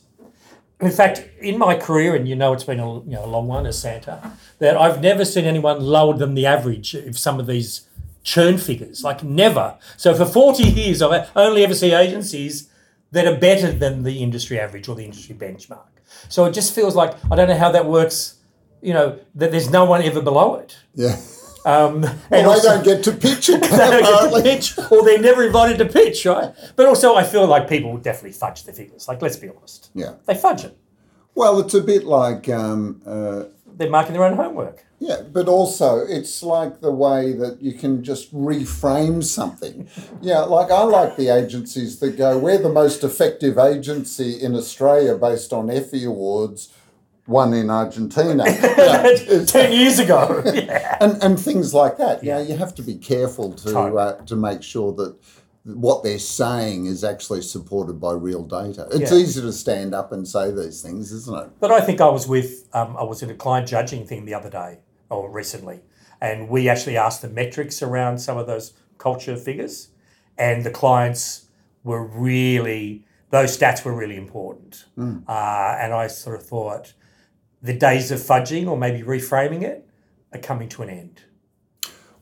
In 0.80 0.90
fact, 0.90 1.30
in 1.40 1.60
my 1.60 1.76
career, 1.76 2.16
and 2.16 2.28
you 2.28 2.36
know 2.36 2.54
it's 2.54 2.64
been 2.64 2.80
a 2.80 2.96
you 3.02 3.12
know 3.12 3.26
a 3.26 3.28
long 3.28 3.46
one 3.48 3.68
as 3.68 3.80
Santa, 3.80 4.32
that 4.58 4.76
I've 4.76 5.04
never 5.04 5.24
seen 5.24 5.46
anyone 5.46 5.80
lower 5.80 6.18
than 6.18 6.34
the 6.34 6.48
average 6.48 6.96
of 6.96 7.16
some 7.18 7.40
of 7.40 7.46
these 7.46 7.88
churn 8.24 8.58
figures. 8.58 9.04
Like 9.04 9.24
never. 9.24 9.78
So 9.96 10.16
for 10.16 10.26
forty 10.26 10.64
years, 10.64 11.04
I've 11.04 11.30
only 11.36 11.64
ever 11.64 11.76
see 11.76 11.94
agencies 11.94 12.72
that 13.12 13.28
are 13.28 13.38
better 13.38 13.72
than 13.72 14.02
the 14.02 14.24
industry 14.24 14.60
average 14.60 14.88
or 14.90 14.96
the 14.96 15.06
industry 15.06 15.36
benchmark. 15.36 15.97
So 16.30 16.46
it 16.46 16.54
just 16.54 16.74
feels 16.74 16.96
like 16.96 17.14
I 17.32 17.36
don't 17.36 17.48
know 17.48 17.58
how 17.58 17.72
that 17.72 17.86
works. 17.86 18.36
You 18.82 18.94
know 18.94 19.20
that 19.36 19.52
there's 19.52 19.70
no 19.70 19.86
one 19.86 20.02
ever 20.04 20.22
below 20.22 20.56
it. 20.56 20.78
Yeah. 20.96 21.18
Um, 21.66 22.02
Well, 22.02 22.12
and 22.12 22.16
they 22.32 22.44
also- 22.46 22.70
don't 22.76 22.84
get 22.86 23.04
to 23.04 23.12
pitch 23.12 23.50
it, 23.50 23.62
they 23.62 23.68
don't 23.78 24.04
get 24.04 24.32
to 24.32 24.42
pitch, 24.42 24.92
or 24.92 25.04
they're 25.04 25.20
never 25.20 25.44
invited 25.44 25.78
to 25.80 25.86
pitch, 25.86 26.26
right? 26.26 26.54
But 26.78 26.86
also, 26.86 27.16
I 27.16 27.24
feel 27.24 27.46
like 27.46 27.68
people 27.68 27.98
definitely 27.98 28.32
fudge 28.32 28.64
the 28.64 28.72
figures. 28.72 29.08
Like, 29.10 29.22
let's 29.22 29.36
be 29.36 29.50
honest, 29.50 29.90
Yeah. 29.94 30.14
they 30.28 30.36
fudge 30.36 30.64
it. 30.64 30.78
Well, 31.36 31.60
it's 31.60 31.74
a 31.74 31.82
bit 31.82 32.06
like, 32.06 32.48
um, 32.48 33.02
uh, 33.06 33.44
They're 33.78 33.90
marking 33.90 34.14
their 34.14 34.24
own 34.24 34.36
homework. 34.36 34.84
yeah, 35.00 35.22
but 35.32 35.48
also 35.48 36.00
it's 36.00 36.42
like 36.42 36.82
the 36.82 36.92
way 36.92 37.34
that 37.34 37.62
you 37.62 37.74
can 37.74 38.04
just 38.04 38.34
reframe 38.34 39.24
something. 39.24 39.88
Yeah, 40.22 40.40
like 40.40 40.72
I 40.72 40.82
like 40.84 41.16
the 41.16 41.30
agencies 41.30 42.00
that 42.00 42.18
go, 42.18 42.38
we're 42.40 42.58
the 42.58 42.70
most 42.84 43.04
effective 43.04 43.58
agency 43.60 44.42
in 44.42 44.56
Australia 44.56 45.16
based 45.16 45.54
on 45.54 45.70
Effie 45.70 46.06
Awards, 46.06 46.74
one 47.28 47.54
in 47.54 47.70
Argentina. 47.70 48.44
Yeah. 48.78 49.44
Ten 49.46 49.72
years 49.74 50.00
ago, 50.00 50.42
yeah. 50.46 50.98
and, 51.02 51.22
and 51.22 51.40
things 51.40 51.74
like 51.74 51.98
that. 51.98 52.24
You 52.24 52.32
know, 52.32 52.42
you 52.42 52.56
have 52.58 52.74
to 52.76 52.82
be 52.82 52.96
careful 52.96 53.54
to 53.54 53.80
uh, 53.98 54.14
to 54.26 54.36
make 54.36 54.64
sure 54.64 54.92
that 54.94 55.16
what 55.76 56.04
they're 56.04 56.20
saying 56.20 56.86
is 56.86 57.04
actually 57.04 57.42
supported 57.42 58.00
by 58.00 58.14
real 58.14 58.44
data. 58.44 58.88
It's 58.92 59.12
Yeah. 59.12 59.18
easy 59.18 59.42
to 59.42 59.52
stand 59.52 59.94
up 59.94 60.12
and 60.12 60.28
say 60.28 60.52
these 60.52 60.82
things, 60.82 61.12
isn't 61.12 61.38
it? 61.38 61.50
But 61.60 61.72
I 61.72 61.82
think 61.82 62.00
I 62.00 62.08
was 62.10 62.28
with, 62.28 62.68
um, 62.74 62.96
I 62.98 63.04
was 63.04 63.22
in 63.22 63.30
a 63.30 63.36
client 63.36 63.68
judging 63.68 64.06
thing 64.06 64.26
the 64.26 64.34
other 64.34 64.50
day 64.50 64.80
or 65.10 65.30
recently, 65.30 65.82
and 66.22 66.48
we 66.50 66.70
actually 66.70 66.98
asked 66.98 67.22
the 67.22 67.30
metrics 67.30 67.82
around 67.82 68.20
some 68.20 68.38
of 68.38 68.48
those 68.48 68.74
culture 68.98 69.36
figures, 69.36 69.90
and 70.38 70.64
the 70.64 70.72
clients 70.72 71.46
were 71.84 72.04
really 72.06 73.04
those 73.30 73.58
stats 73.58 73.84
were 73.84 73.94
really 73.94 74.16
important. 74.16 74.86
Uh, 74.98 75.76
and 75.82 75.94
I 75.94 76.08
sort 76.08 76.38
of 76.40 76.46
thought 76.46 76.94
the 77.62 77.74
days 77.74 78.10
of 78.10 78.20
fudging 78.20 78.68
or 78.70 78.78
maybe 78.78 79.04
reframing 79.06 79.64
it 79.64 79.86
are 80.34 80.40
coming 80.40 80.70
to 80.70 80.82
an 80.84 80.90
end. 80.90 81.22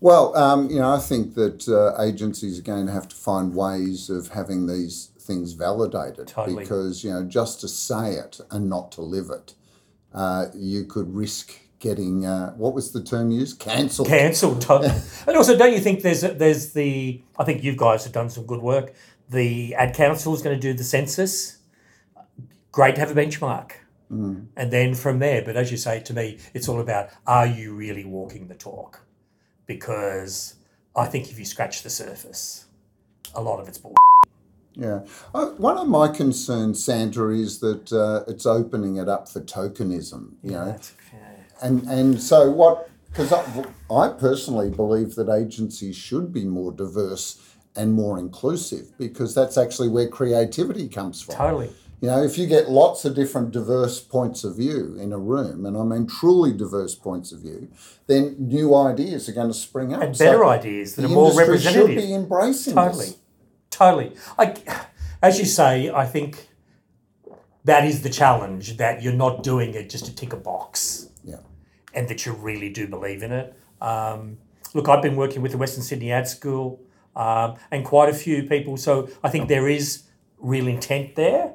Well, 0.02 0.36
um, 0.36 0.70
you 0.70 0.80
know, 0.80 0.92
I 0.92 1.00
think 1.00 1.36
that 1.36 1.68
uh, 1.68 2.02
agencies 2.02 2.60
are 2.60 2.64
going 2.64 2.86
to 2.86 2.92
have 2.92 3.08
to 3.08 3.16
find 3.16 3.56
ways 3.56 4.10
of 4.10 4.30
having 4.30 4.68
these 4.68 5.12
things 5.20 5.54
validated 5.54 6.28
Totally. 6.28 6.64
because, 6.64 7.04
you 7.04 7.12
know, 7.12 7.24
just 7.24 7.62
to 7.62 7.68
say 7.68 8.14
it 8.14 8.40
and 8.52 8.70
not 8.70 8.92
to 8.94 9.02
live 9.02 9.30
it, 9.30 9.54
uh, 10.14 10.48
you 10.54 10.86
could 10.86 11.14
risk 11.14 11.60
getting, 11.80 12.26
uh, 12.26 12.52
what 12.54 12.74
was 12.74 12.92
the 12.92 13.04
term 13.04 13.32
used? 13.32 13.60
Cancelled. 13.60 14.08
cancelled. 14.08 14.62
totally. 14.70 14.94
and 15.28 15.38
also, 15.38 15.58
don't 15.58 15.74
you 15.74 15.80
think 15.80 16.02
there's 16.02 16.22
there's 16.22 16.74
the? 16.74 17.22
I 17.38 17.44
think 17.44 17.64
you 17.64 17.76
guys 17.76 18.04
have 18.04 18.14
done 18.14 18.30
some 18.30 18.46
good 18.46 18.62
work. 18.62 18.94
The 19.30 19.76
ad 19.76 19.96
council 19.96 20.34
is 20.34 20.42
going 20.42 20.56
to 20.56 20.62
do 20.62 20.74
the 20.74 20.84
census. 20.84 21.58
Great 22.72 22.96
to 22.96 23.02
have 23.02 23.12
a 23.12 23.16
benchmark, 23.16 23.72
and 24.56 24.72
then 24.72 24.94
from 24.96 25.20
there. 25.20 25.42
But 25.42 25.56
as 25.56 25.72
you 25.72 25.78
say 25.78 26.00
to 26.02 26.14
me, 26.14 26.38
it's 26.54 26.68
all 26.68 26.80
about 26.80 27.10
are 27.26 27.48
you 27.48 27.74
really 27.74 28.06
walking 28.06 28.48
the 28.48 28.56
talk? 28.56 29.05
Because 29.68 30.56
I 30.96 31.06
think 31.06 31.30
if 31.32 31.40
you 31.40 31.46
scratch 31.46 31.84
the 31.84 31.90
surface, 31.90 32.66
a 33.34 33.42
lot 33.42 33.60
of 33.60 33.68
it's 33.68 33.78
bull. 33.78 33.96
Yeah. 34.78 35.06
Uh, 35.34 35.52
one 35.52 35.78
of 35.78 35.88
my 35.88 36.10
concerns, 36.10 36.84
Santa, 36.84 37.30
is 37.30 37.60
that 37.60 37.94
uh, 37.94 38.30
it's 38.30 38.46
opening 38.46 38.98
it 38.98 39.08
up 39.08 39.30
for 39.30 39.40
tokenism, 39.40 40.34
you 40.44 40.52
know. 40.52 40.66
That's- 40.66 40.94
yeah. 41.14 41.20
And 41.62 41.88
and 41.88 42.22
so 42.22 42.52
what? 42.52 42.90
Because 43.10 43.32
I, 43.32 43.66
I 43.90 44.10
personally 44.10 44.70
believe 44.70 45.16
that 45.16 45.30
agencies 45.30 45.96
should 45.96 46.34
be 46.34 46.44
more 46.44 46.74
diverse 46.74 47.42
and 47.78 47.94
more 47.94 48.20
inclusive 48.20 48.92
because 48.98 49.34
that's 49.34 49.58
actually 49.58 49.88
where 49.88 50.10
creativity 50.10 50.90
comes 50.90 51.22
from. 51.22 51.36
Totally. 51.36 51.70
You 52.02 52.10
know, 52.10 52.24
if 52.24 52.38
you 52.38 52.46
get 52.46 52.70
lots 52.70 53.06
of 53.06 53.16
different 53.16 53.52
diverse 53.52 54.00
points 54.02 54.44
of 54.44 54.58
view 54.58 54.98
in 55.00 55.12
a 55.14 55.18
room, 55.18 55.66
and 55.66 55.78
I 55.78 55.84
mean 55.84 56.08
truly 56.08 56.52
diverse 56.52 56.94
points 56.94 57.32
of 57.32 57.40
view, 57.40 57.70
then 58.08 58.36
new 58.38 58.76
ideas 58.76 59.30
are 59.30 59.32
going 59.32 59.48
to 59.48 59.54
spring 59.54 59.94
up. 59.94 60.02
And 60.04 60.16
So 60.16 60.26
better 60.26 60.46
ideas 60.46 60.96
that 60.96 61.06
are 61.06 61.10
more 61.10 61.34
representative. 61.34 61.88
Should 61.88 61.96
be 61.96 62.14
embracing 62.14 62.76
Totally, 62.76 63.06
this. 63.06 63.18
totally. 63.70 64.12
I, 64.38 64.54
as 65.22 65.40
you 65.40 65.46
say, 65.46 65.90
I 65.90 66.06
think 66.06 66.50
that 67.64 67.86
is 67.86 68.02
the 68.04 68.10
challenge 68.10 68.78
that 68.78 69.02
you're 69.02 69.14
not 69.14 69.42
doing 69.42 69.74
it 69.74 69.90
just 69.90 70.06
to 70.06 70.14
tick 70.16 70.34
a 70.34 70.38
box, 70.38 71.10
Yeah. 71.24 71.38
and 71.94 72.08
that 72.10 72.26
you 72.26 72.34
really 72.34 72.70
do 72.70 72.88
believe 72.88 73.24
in 73.24 73.32
it. 73.32 73.56
Um, 73.82 74.38
look, 74.74 74.90
I've 74.90 75.02
been 75.02 75.16
working 75.16 75.42
with 75.42 75.54
the 75.54 75.58
Western 75.58 75.82
Sydney 75.84 76.12
Ad 76.12 76.28
School 76.28 76.82
um, 77.16 77.56
and 77.72 77.84
quite 77.86 78.10
a 78.10 78.14
few 78.14 78.44
people, 78.44 78.78
so 78.78 79.08
I 79.24 79.30
think 79.30 79.48
there 79.48 79.68
is 79.68 80.04
real 80.38 80.68
intent 80.68 81.16
there. 81.16 81.54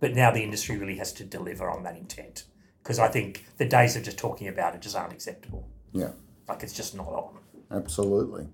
But 0.00 0.14
now 0.14 0.30
the 0.30 0.42
industry 0.42 0.76
really 0.78 0.96
has 0.96 1.12
to 1.14 1.24
deliver 1.24 1.70
on 1.70 1.82
that 1.84 1.96
intent 1.96 2.44
because 2.82 2.98
I 2.98 3.08
think 3.08 3.44
the 3.58 3.66
days 3.66 3.96
of 3.96 4.02
just 4.02 4.18
talking 4.18 4.48
about 4.48 4.74
it 4.74 4.80
just 4.80 4.96
aren't 4.96 5.12
acceptable. 5.12 5.68
Yeah. 5.92 6.12
Like 6.48 6.62
it's 6.62 6.72
just 6.72 6.96
not 6.96 7.06
on. 7.06 7.38
Absolutely. 7.70 8.48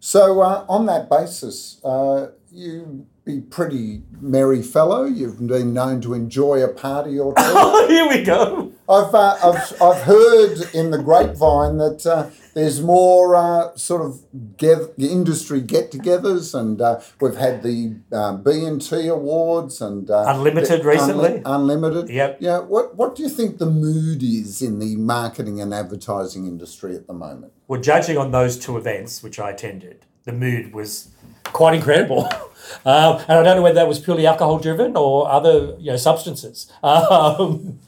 So, 0.00 0.40
uh, 0.40 0.64
on 0.68 0.86
that 0.86 1.08
basis, 1.08 1.80
uh, 1.84 2.32
you 2.50 3.06
be 3.24 3.40
pretty 3.40 4.02
merry 4.20 4.62
fellow. 4.62 5.04
You've 5.04 5.46
been 5.46 5.72
known 5.72 6.00
to 6.02 6.12
enjoy 6.14 6.62
a 6.62 6.68
party 6.68 7.18
or 7.18 7.34
two. 7.34 7.42
Oh, 7.54 7.88
Here 7.88 8.08
we 8.08 8.22
go. 8.24 8.72
I've, 8.88 9.14
uh, 9.14 9.36
I've, 9.42 9.80
I've 9.82 10.02
heard 10.02 10.58
in 10.74 10.90
the 10.90 10.98
grapevine 10.98 11.78
that 11.78 12.04
uh, 12.06 12.30
there's 12.54 12.80
more 12.82 13.34
uh, 13.36 13.76
sort 13.76 14.02
of 14.02 14.22
get, 14.56 14.78
industry 14.98 15.60
get-togethers, 15.60 16.58
and 16.58 16.80
uh, 16.80 17.00
we've 17.20 17.36
had 17.36 17.62
the 17.62 17.96
uh, 18.12 18.36
B&T 18.36 19.06
awards 19.08 19.80
and 19.80 20.10
uh, 20.10 20.24
Unlimited 20.28 20.82
the- 20.82 20.86
recently. 20.88 21.28
Unli- 21.30 21.42
unlimited. 21.44 22.08
Yep. 22.10 22.38
Yeah. 22.40 22.58
What 22.58 22.96
What 22.96 23.14
do 23.14 23.22
you 23.22 23.28
think 23.28 23.58
the 23.58 23.66
mood 23.70 24.22
is 24.22 24.60
in 24.62 24.78
the 24.78 24.96
marketing 24.96 25.60
and 25.60 25.72
advertising 25.72 26.46
industry 26.46 26.94
at 26.96 27.06
the 27.06 27.14
moment? 27.14 27.52
Well, 27.68 27.80
judging 27.80 28.18
on 28.18 28.30
those 28.32 28.58
two 28.58 28.76
events, 28.76 29.22
which 29.22 29.38
I 29.38 29.50
attended, 29.50 30.04
the 30.24 30.32
mood 30.32 30.74
was 30.74 31.08
quite 31.44 31.74
incredible. 31.74 32.28
Um, 32.86 33.20
and 33.28 33.32
I 33.38 33.42
don't 33.42 33.56
know 33.56 33.62
whether 33.62 33.74
that 33.74 33.86
was 33.86 34.00
purely 34.00 34.26
alcohol 34.26 34.58
driven 34.58 34.96
or 34.96 35.30
other 35.30 35.76
you 35.78 35.90
know 35.90 35.96
substances. 35.96 36.72
Um, 36.82 37.78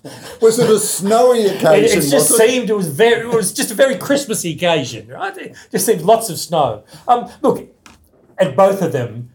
Was 0.42 0.58
it 0.58 0.68
a 0.68 0.78
snowy 0.78 1.46
occasion? 1.54 2.00
it 2.00 2.10
just 2.10 2.30
it? 2.30 2.34
seemed 2.34 2.70
it 2.70 2.76
was 2.76 2.88
very 2.88 3.22
it 3.22 3.34
was 3.34 3.52
just 3.52 3.70
a 3.70 3.74
very 3.74 3.96
Christmassy 3.96 4.52
occasion, 4.52 5.08
right? 5.08 5.36
It 5.38 5.56
just 5.70 5.86
seemed 5.86 6.02
lots 6.02 6.28
of 6.28 6.38
snow. 6.38 6.84
Um, 7.08 7.30
look, 7.40 7.66
at 8.38 8.54
both 8.56 8.82
of 8.82 8.92
them, 8.92 9.30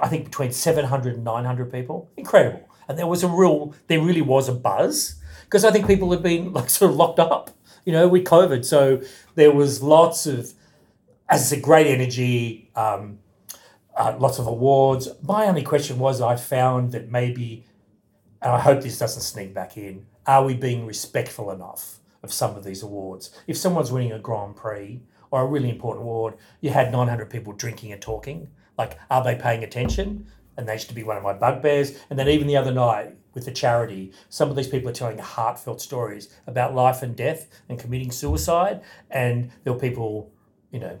I 0.00 0.08
think 0.08 0.24
between 0.24 0.52
700 0.52 1.14
and 1.14 1.24
900 1.24 1.72
people, 1.72 2.10
incredible. 2.16 2.68
And 2.88 2.98
there 2.98 3.06
was 3.06 3.22
a 3.22 3.28
real, 3.28 3.74
there 3.86 4.00
really 4.00 4.22
was 4.22 4.48
a 4.48 4.52
buzz 4.52 5.16
because 5.44 5.64
I 5.64 5.70
think 5.70 5.86
people 5.86 6.10
had 6.10 6.22
been 6.22 6.52
like 6.52 6.68
sort 6.70 6.90
of 6.90 6.96
locked 6.96 7.18
up, 7.18 7.50
you 7.84 7.92
know, 7.92 8.08
with 8.08 8.24
COVID. 8.24 8.64
So 8.64 9.02
there 9.34 9.52
was 9.52 9.82
lots 9.82 10.26
of, 10.26 10.52
as 11.28 11.40
I 11.40 11.44
said, 11.44 11.62
great 11.62 11.86
energy, 11.86 12.70
um, 12.74 13.18
uh, 13.96 14.16
lots 14.18 14.38
of 14.38 14.46
awards. 14.46 15.08
My 15.22 15.46
only 15.46 15.62
question 15.62 15.98
was 15.98 16.20
I 16.20 16.36
found 16.36 16.92
that 16.92 17.10
maybe, 17.10 17.66
and 18.40 18.52
I 18.52 18.60
hope 18.60 18.82
this 18.82 18.98
doesn't 18.98 19.22
sneak 19.22 19.54
back 19.54 19.76
in, 19.76 20.06
are 20.26 20.44
we 20.44 20.54
being 20.54 20.86
respectful 20.86 21.50
enough 21.50 21.98
of 22.22 22.32
some 22.32 22.56
of 22.56 22.64
these 22.64 22.82
awards? 22.82 23.30
If 23.46 23.56
someone's 23.56 23.92
winning 23.92 24.12
a 24.12 24.18
Grand 24.18 24.56
Prix 24.56 25.02
or 25.30 25.42
a 25.42 25.46
really 25.46 25.70
important 25.70 26.04
award, 26.04 26.34
you 26.60 26.70
had 26.70 26.92
900 26.92 27.28
people 27.28 27.52
drinking 27.52 27.92
and 27.92 28.00
talking. 28.00 28.48
Like, 28.78 28.98
are 29.10 29.22
they 29.22 29.34
paying 29.34 29.64
attention? 29.64 30.26
And 30.56 30.68
that 30.68 30.74
used 30.74 30.88
to 30.88 30.94
be 30.94 31.02
one 31.02 31.16
of 31.16 31.22
my 31.22 31.32
bugbears. 31.32 31.98
And 32.10 32.18
then 32.18 32.28
even 32.28 32.46
the 32.46 32.56
other 32.56 32.72
night 32.72 33.16
with 33.34 33.46
the 33.46 33.52
charity, 33.52 34.12
some 34.28 34.50
of 34.50 34.56
these 34.56 34.68
people 34.68 34.90
are 34.90 34.94
telling 34.94 35.18
heartfelt 35.18 35.80
stories 35.80 36.28
about 36.46 36.74
life 36.74 37.02
and 37.02 37.16
death 37.16 37.48
and 37.68 37.78
committing 37.78 38.10
suicide. 38.10 38.82
And 39.10 39.50
there 39.64 39.72
were 39.72 39.78
people, 39.78 40.30
you 40.70 40.80
know, 40.80 41.00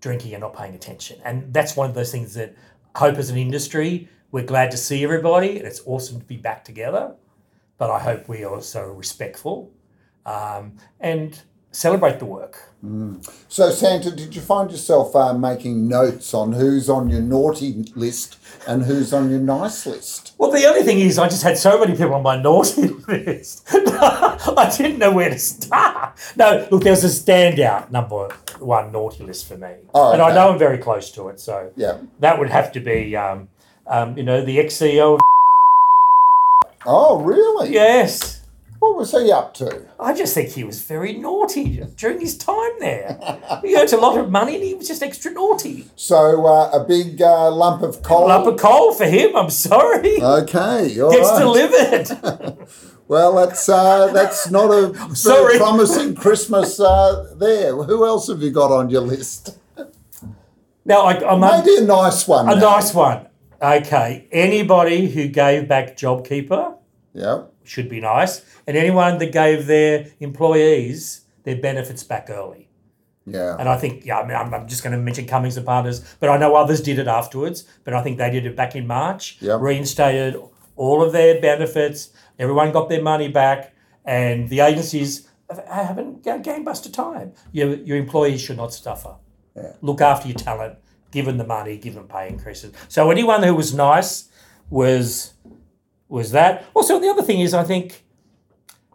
drinking 0.00 0.34
and 0.34 0.40
not 0.40 0.56
paying 0.56 0.74
attention. 0.74 1.20
And 1.24 1.52
that's 1.52 1.76
one 1.76 1.88
of 1.88 1.94
those 1.94 2.12
things 2.12 2.34
that 2.34 2.54
hope 2.96 3.16
as 3.16 3.30
an 3.30 3.36
industry, 3.36 4.08
we're 4.30 4.44
glad 4.44 4.70
to 4.70 4.76
see 4.76 5.04
everybody 5.04 5.58
and 5.58 5.66
it's 5.66 5.82
awesome 5.86 6.20
to 6.20 6.26
be 6.26 6.36
back 6.36 6.64
together. 6.64 7.14
But 7.78 7.90
I 7.90 7.98
hope 7.98 8.28
we 8.28 8.44
are 8.44 8.54
also 8.54 8.92
respectful 8.92 9.72
um, 10.26 10.76
and 11.00 11.40
celebrate 11.78 12.18
the 12.18 12.24
work. 12.24 12.64
So, 13.48 13.70
Santa, 13.70 14.10
did 14.10 14.34
you 14.36 14.40
find 14.42 14.70
yourself 14.70 15.14
uh, 15.16 15.32
making 15.34 15.88
notes 15.88 16.32
on 16.32 16.52
who's 16.52 16.88
on 16.88 17.08
your 17.08 17.20
naughty 17.20 17.84
list 17.96 18.36
and 18.68 18.84
who's 18.84 19.12
on 19.12 19.30
your 19.30 19.40
nice 19.40 19.84
list? 19.86 20.34
Well, 20.38 20.50
the 20.52 20.64
only 20.66 20.82
thing 20.82 21.00
is, 21.00 21.18
I 21.18 21.28
just 21.28 21.42
had 21.42 21.58
so 21.58 21.78
many 21.80 21.92
people 21.96 22.14
on 22.14 22.22
my 22.22 22.40
naughty 22.40 22.88
list. 23.08 23.64
I 23.72 24.72
didn't 24.76 24.98
know 24.98 25.12
where 25.12 25.30
to 25.30 25.38
start. 25.38 26.16
No, 26.36 26.68
look, 26.70 26.82
there 26.84 26.92
was 26.92 27.04
a 27.04 27.08
standout 27.08 27.90
number 27.90 28.28
one 28.60 28.92
naughty 28.92 29.24
list 29.24 29.48
for 29.48 29.56
me. 29.56 29.70
Oh, 29.94 30.12
And 30.12 30.22
I 30.22 30.32
know 30.34 30.50
I'm 30.52 30.58
very 30.58 30.78
close 30.78 31.10
to 31.12 31.28
it. 31.28 31.40
So 31.40 31.72
Yeah. 31.76 31.98
that 32.20 32.38
would 32.38 32.48
have 32.50 32.70
to 32.72 32.80
be, 32.80 33.16
um, 33.16 33.48
um, 33.86 34.16
you 34.16 34.22
know, 34.24 34.44
the 34.44 34.58
ex 34.60 34.74
CEO. 34.74 35.18
Oh, 36.86 37.20
really? 37.20 37.72
Yes. 37.72 38.37
What 38.80 38.96
was 38.96 39.10
he 39.12 39.30
up 39.32 39.54
to? 39.54 39.86
I 39.98 40.14
just 40.14 40.34
think 40.34 40.50
he 40.50 40.62
was 40.62 40.82
very 40.82 41.12
naughty 41.14 41.78
during 41.96 42.20
his 42.20 42.36
time 42.38 42.72
there. 42.78 43.18
He 43.62 43.76
earned 43.76 43.92
a 43.92 43.96
lot 43.96 44.16
of 44.18 44.30
money 44.30 44.54
and 44.54 44.62
he 44.64 44.74
was 44.74 44.86
just 44.86 45.02
extra 45.02 45.32
naughty. 45.32 45.86
So, 45.96 46.46
uh, 46.46 46.70
a 46.72 46.84
big 46.84 47.20
uh, 47.20 47.50
lump 47.50 47.82
of 47.82 48.02
coal. 48.02 48.28
Lump 48.28 48.46
of 48.46 48.56
coal 48.58 48.94
for 48.94 49.04
him, 49.06 49.34
I'm 49.36 49.50
sorry. 49.50 50.22
Okay, 50.22 50.94
Gets 50.94 51.30
right. 51.30 51.38
delivered. 51.40 52.68
Well, 53.08 53.36
that's 53.36 53.66
uh, 53.70 54.12
that's 54.12 54.50
not 54.50 54.70
a 54.70 54.88
very 54.92 55.14
Sorry. 55.16 55.56
promising 55.56 56.14
Christmas 56.14 56.78
uh, 56.78 57.32
there. 57.38 57.74
Who 57.74 58.04
else 58.04 58.28
have 58.28 58.42
you 58.42 58.50
got 58.50 58.70
on 58.70 58.90
your 58.90 59.00
list? 59.00 59.56
now, 60.84 61.00
I, 61.06 61.14
I'm 61.26 61.40
Maybe 61.40 61.82
a 61.82 61.86
nice 61.86 62.28
one. 62.28 62.50
a 62.50 62.54
now. 62.54 62.60
nice 62.76 62.92
one. 62.92 63.26
Okay, 63.62 64.28
anybody 64.30 65.08
who 65.08 65.26
gave 65.28 65.66
back 65.68 65.96
JobKeeper 65.96 66.76
Yeah. 67.14 67.44
Should 67.68 67.90
be 67.90 68.00
nice, 68.00 68.40
and 68.66 68.76
anyone 68.78 69.18
that 69.18 69.30
gave 69.30 69.66
their 69.66 70.06
employees 70.20 71.26
their 71.44 71.56
benefits 71.56 72.02
back 72.02 72.30
early. 72.30 72.68
Yeah. 73.26 73.56
And 73.58 73.68
I 73.68 73.76
think, 73.76 74.06
yeah, 74.06 74.20
I 74.20 74.26
mean, 74.26 74.34
I'm, 74.36 74.54
I'm 74.54 74.66
just 74.66 74.82
going 74.82 74.94
to 74.96 74.98
mention 74.98 75.26
Cummins 75.26 75.58
and 75.58 75.66
Partners, 75.66 76.02
but 76.18 76.30
I 76.30 76.38
know 76.38 76.54
others 76.56 76.80
did 76.80 76.98
it 76.98 77.06
afterwards. 77.06 77.64
But 77.84 77.92
I 77.92 78.02
think 78.02 78.16
they 78.16 78.30
did 78.30 78.46
it 78.46 78.56
back 78.56 78.74
in 78.74 78.86
March, 78.86 79.36
Yep. 79.40 79.60
reinstated 79.60 80.40
all 80.76 81.02
of 81.02 81.12
their 81.12 81.40
benefits. 81.42 82.08
Everyone 82.38 82.72
got 82.72 82.88
their 82.88 83.02
money 83.02 83.28
back, 83.28 83.74
and 84.06 84.48
the 84.48 84.60
agencies 84.60 85.28
have- 85.50 85.66
haven't 85.68 86.22
gangbuster 86.24 86.90
time. 86.90 87.32
Your, 87.52 87.74
your 87.74 87.98
employees 87.98 88.40
should 88.40 88.56
not 88.56 88.72
suffer. 88.72 89.16
Yeah. 89.54 89.72
Look 89.82 90.00
after 90.00 90.26
your 90.26 90.38
talent, 90.38 90.78
give 91.10 91.26
them 91.26 91.36
the 91.36 91.46
money, 91.46 91.76
give 91.76 91.94
them 91.94 92.08
pay 92.08 92.28
increases. 92.28 92.72
So 92.88 93.10
anyone 93.10 93.42
who 93.42 93.54
was 93.54 93.74
nice 93.74 94.30
was 94.70 95.34
was 96.08 96.32
that. 96.32 96.66
Also, 96.74 96.98
the 96.98 97.08
other 97.08 97.22
thing 97.22 97.40
is, 97.40 97.54
I 97.54 97.64
think 97.64 98.04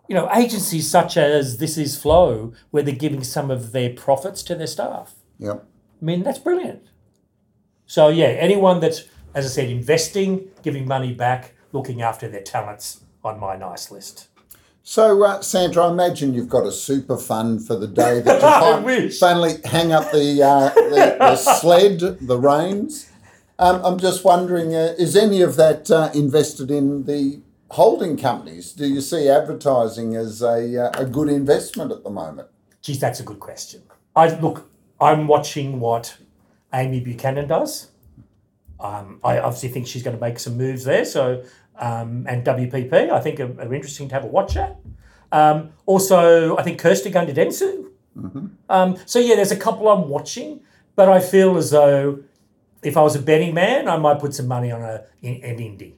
you 0.08 0.16
know, 0.16 0.30
agencies 0.34 0.90
such 0.90 1.18
as 1.18 1.58
This 1.58 1.78
Is 1.78 1.98
Flow, 1.98 2.54
where 2.72 2.84
they're 2.84 2.94
giving 2.94 3.24
some 3.24 3.50
of 3.50 3.72
their 3.72 3.90
profits 3.90 4.44
to 4.44 4.56
their 4.56 4.68
staff. 4.68 5.16
Yep. 5.40 5.66
I 6.02 6.06
mean, 6.06 6.24
that's 6.24 6.40
brilliant. 6.40 6.84
So, 7.86 8.10
yeah, 8.10 8.28
anyone 8.28 8.80
that's, 8.80 9.06
as 9.34 9.46
I 9.46 9.50
said, 9.50 9.70
investing, 9.70 10.50
giving 10.62 10.88
money 10.88 11.14
back, 11.14 11.54
looking 11.72 12.02
after 12.02 12.28
their 12.28 12.42
talents 12.42 13.02
on 13.24 13.40
my 13.40 13.56
nice 13.56 13.92
list. 13.92 14.28
So, 14.84 15.24
uh, 15.24 15.42
Santa, 15.42 15.82
I 15.82 15.92
imagine 15.92 16.34
you've 16.34 16.50
got 16.50 16.68
a 16.68 16.72
super 16.72 17.18
fund 17.18 17.66
for 17.66 17.78
the 17.78 17.88
day 17.88 18.20
that 18.20 18.86
you 18.86 19.10
finally 19.20 19.54
hang 19.64 19.94
up 19.94 20.12
the, 20.12 20.44
uh, 20.44 20.70
the, 20.74 21.16
the 21.18 21.36
sled, 21.38 22.00
the 22.20 22.38
reins. 22.38 23.10
Um, 23.60 23.82
I'm 23.84 24.00
just 24.00 24.24
wondering, 24.24 24.74
uh, 24.74 24.96
is 24.98 25.16
any 25.16 25.42
of 25.42 25.56
that 25.58 25.90
uh, 25.92 26.10
invested 26.14 26.72
in 26.72 27.06
the 27.06 27.42
holding 27.72 28.18
companies? 28.18 28.72
Do 28.72 28.88
you 28.88 29.02
see 29.02 29.30
advertising 29.30 30.16
as 30.16 30.42
a, 30.42 30.86
uh, 30.86 31.02
a 31.02 31.06
good 31.06 31.30
investment 31.30 31.92
at 31.92 32.04
the 32.04 32.10
moment? 32.10 32.50
Geez, 32.82 33.00
that's 33.00 33.20
a 33.20 33.24
good 33.24 33.40
question. 33.40 33.84
I 34.16 34.28
look. 34.40 34.70
I'm 35.00 35.28
watching 35.28 35.80
what 35.80 36.18
Amy 36.74 37.00
Buchanan 37.00 37.48
does. 37.48 37.92
Um, 38.80 39.20
I 39.24 39.40
obviously 39.40 39.70
think 39.70 39.88
she's 39.88 40.04
going 40.04 40.16
to 40.16 40.22
make 40.22 40.40
some 40.40 40.58
moves 40.58 40.84
there. 40.84 41.06
So, 41.06 41.44
um, 41.78 42.26
and 42.28 42.46
WPP, 42.46 43.12
I 43.12 43.20
think 43.20 43.40
are, 43.40 43.60
are 43.60 43.74
interesting 43.74 44.08
to 44.10 44.16
have 44.16 44.24
a 44.24 44.28
watch 44.28 44.56
at. 44.56 44.78
Um, 45.32 45.72
also, 45.86 46.58
I 46.58 46.64
think 46.64 46.80
Kirsty 46.80 47.12
Gundadensu. 47.12 47.90
Um, 48.70 48.98
so 49.06 49.20
yeah, 49.20 49.36
there's 49.36 49.52
a 49.52 49.58
couple 49.58 49.90
I'm 49.90 50.10
watching, 50.10 50.62
but 50.96 51.10
I 51.10 51.20
feel 51.20 51.58
as 51.58 51.72
though 51.72 52.20
if 52.84 52.98
I 52.98 53.02
was 53.02 53.16
a 53.16 53.22
betting 53.22 53.54
man, 53.54 53.88
I 53.88 53.98
might 53.98 54.20
put 54.20 54.34
some 54.34 54.48
money 54.48 54.72
on 54.72 54.82
a 54.82 55.04
in, 55.22 55.44
an 55.44 55.58
indie. 55.58 55.94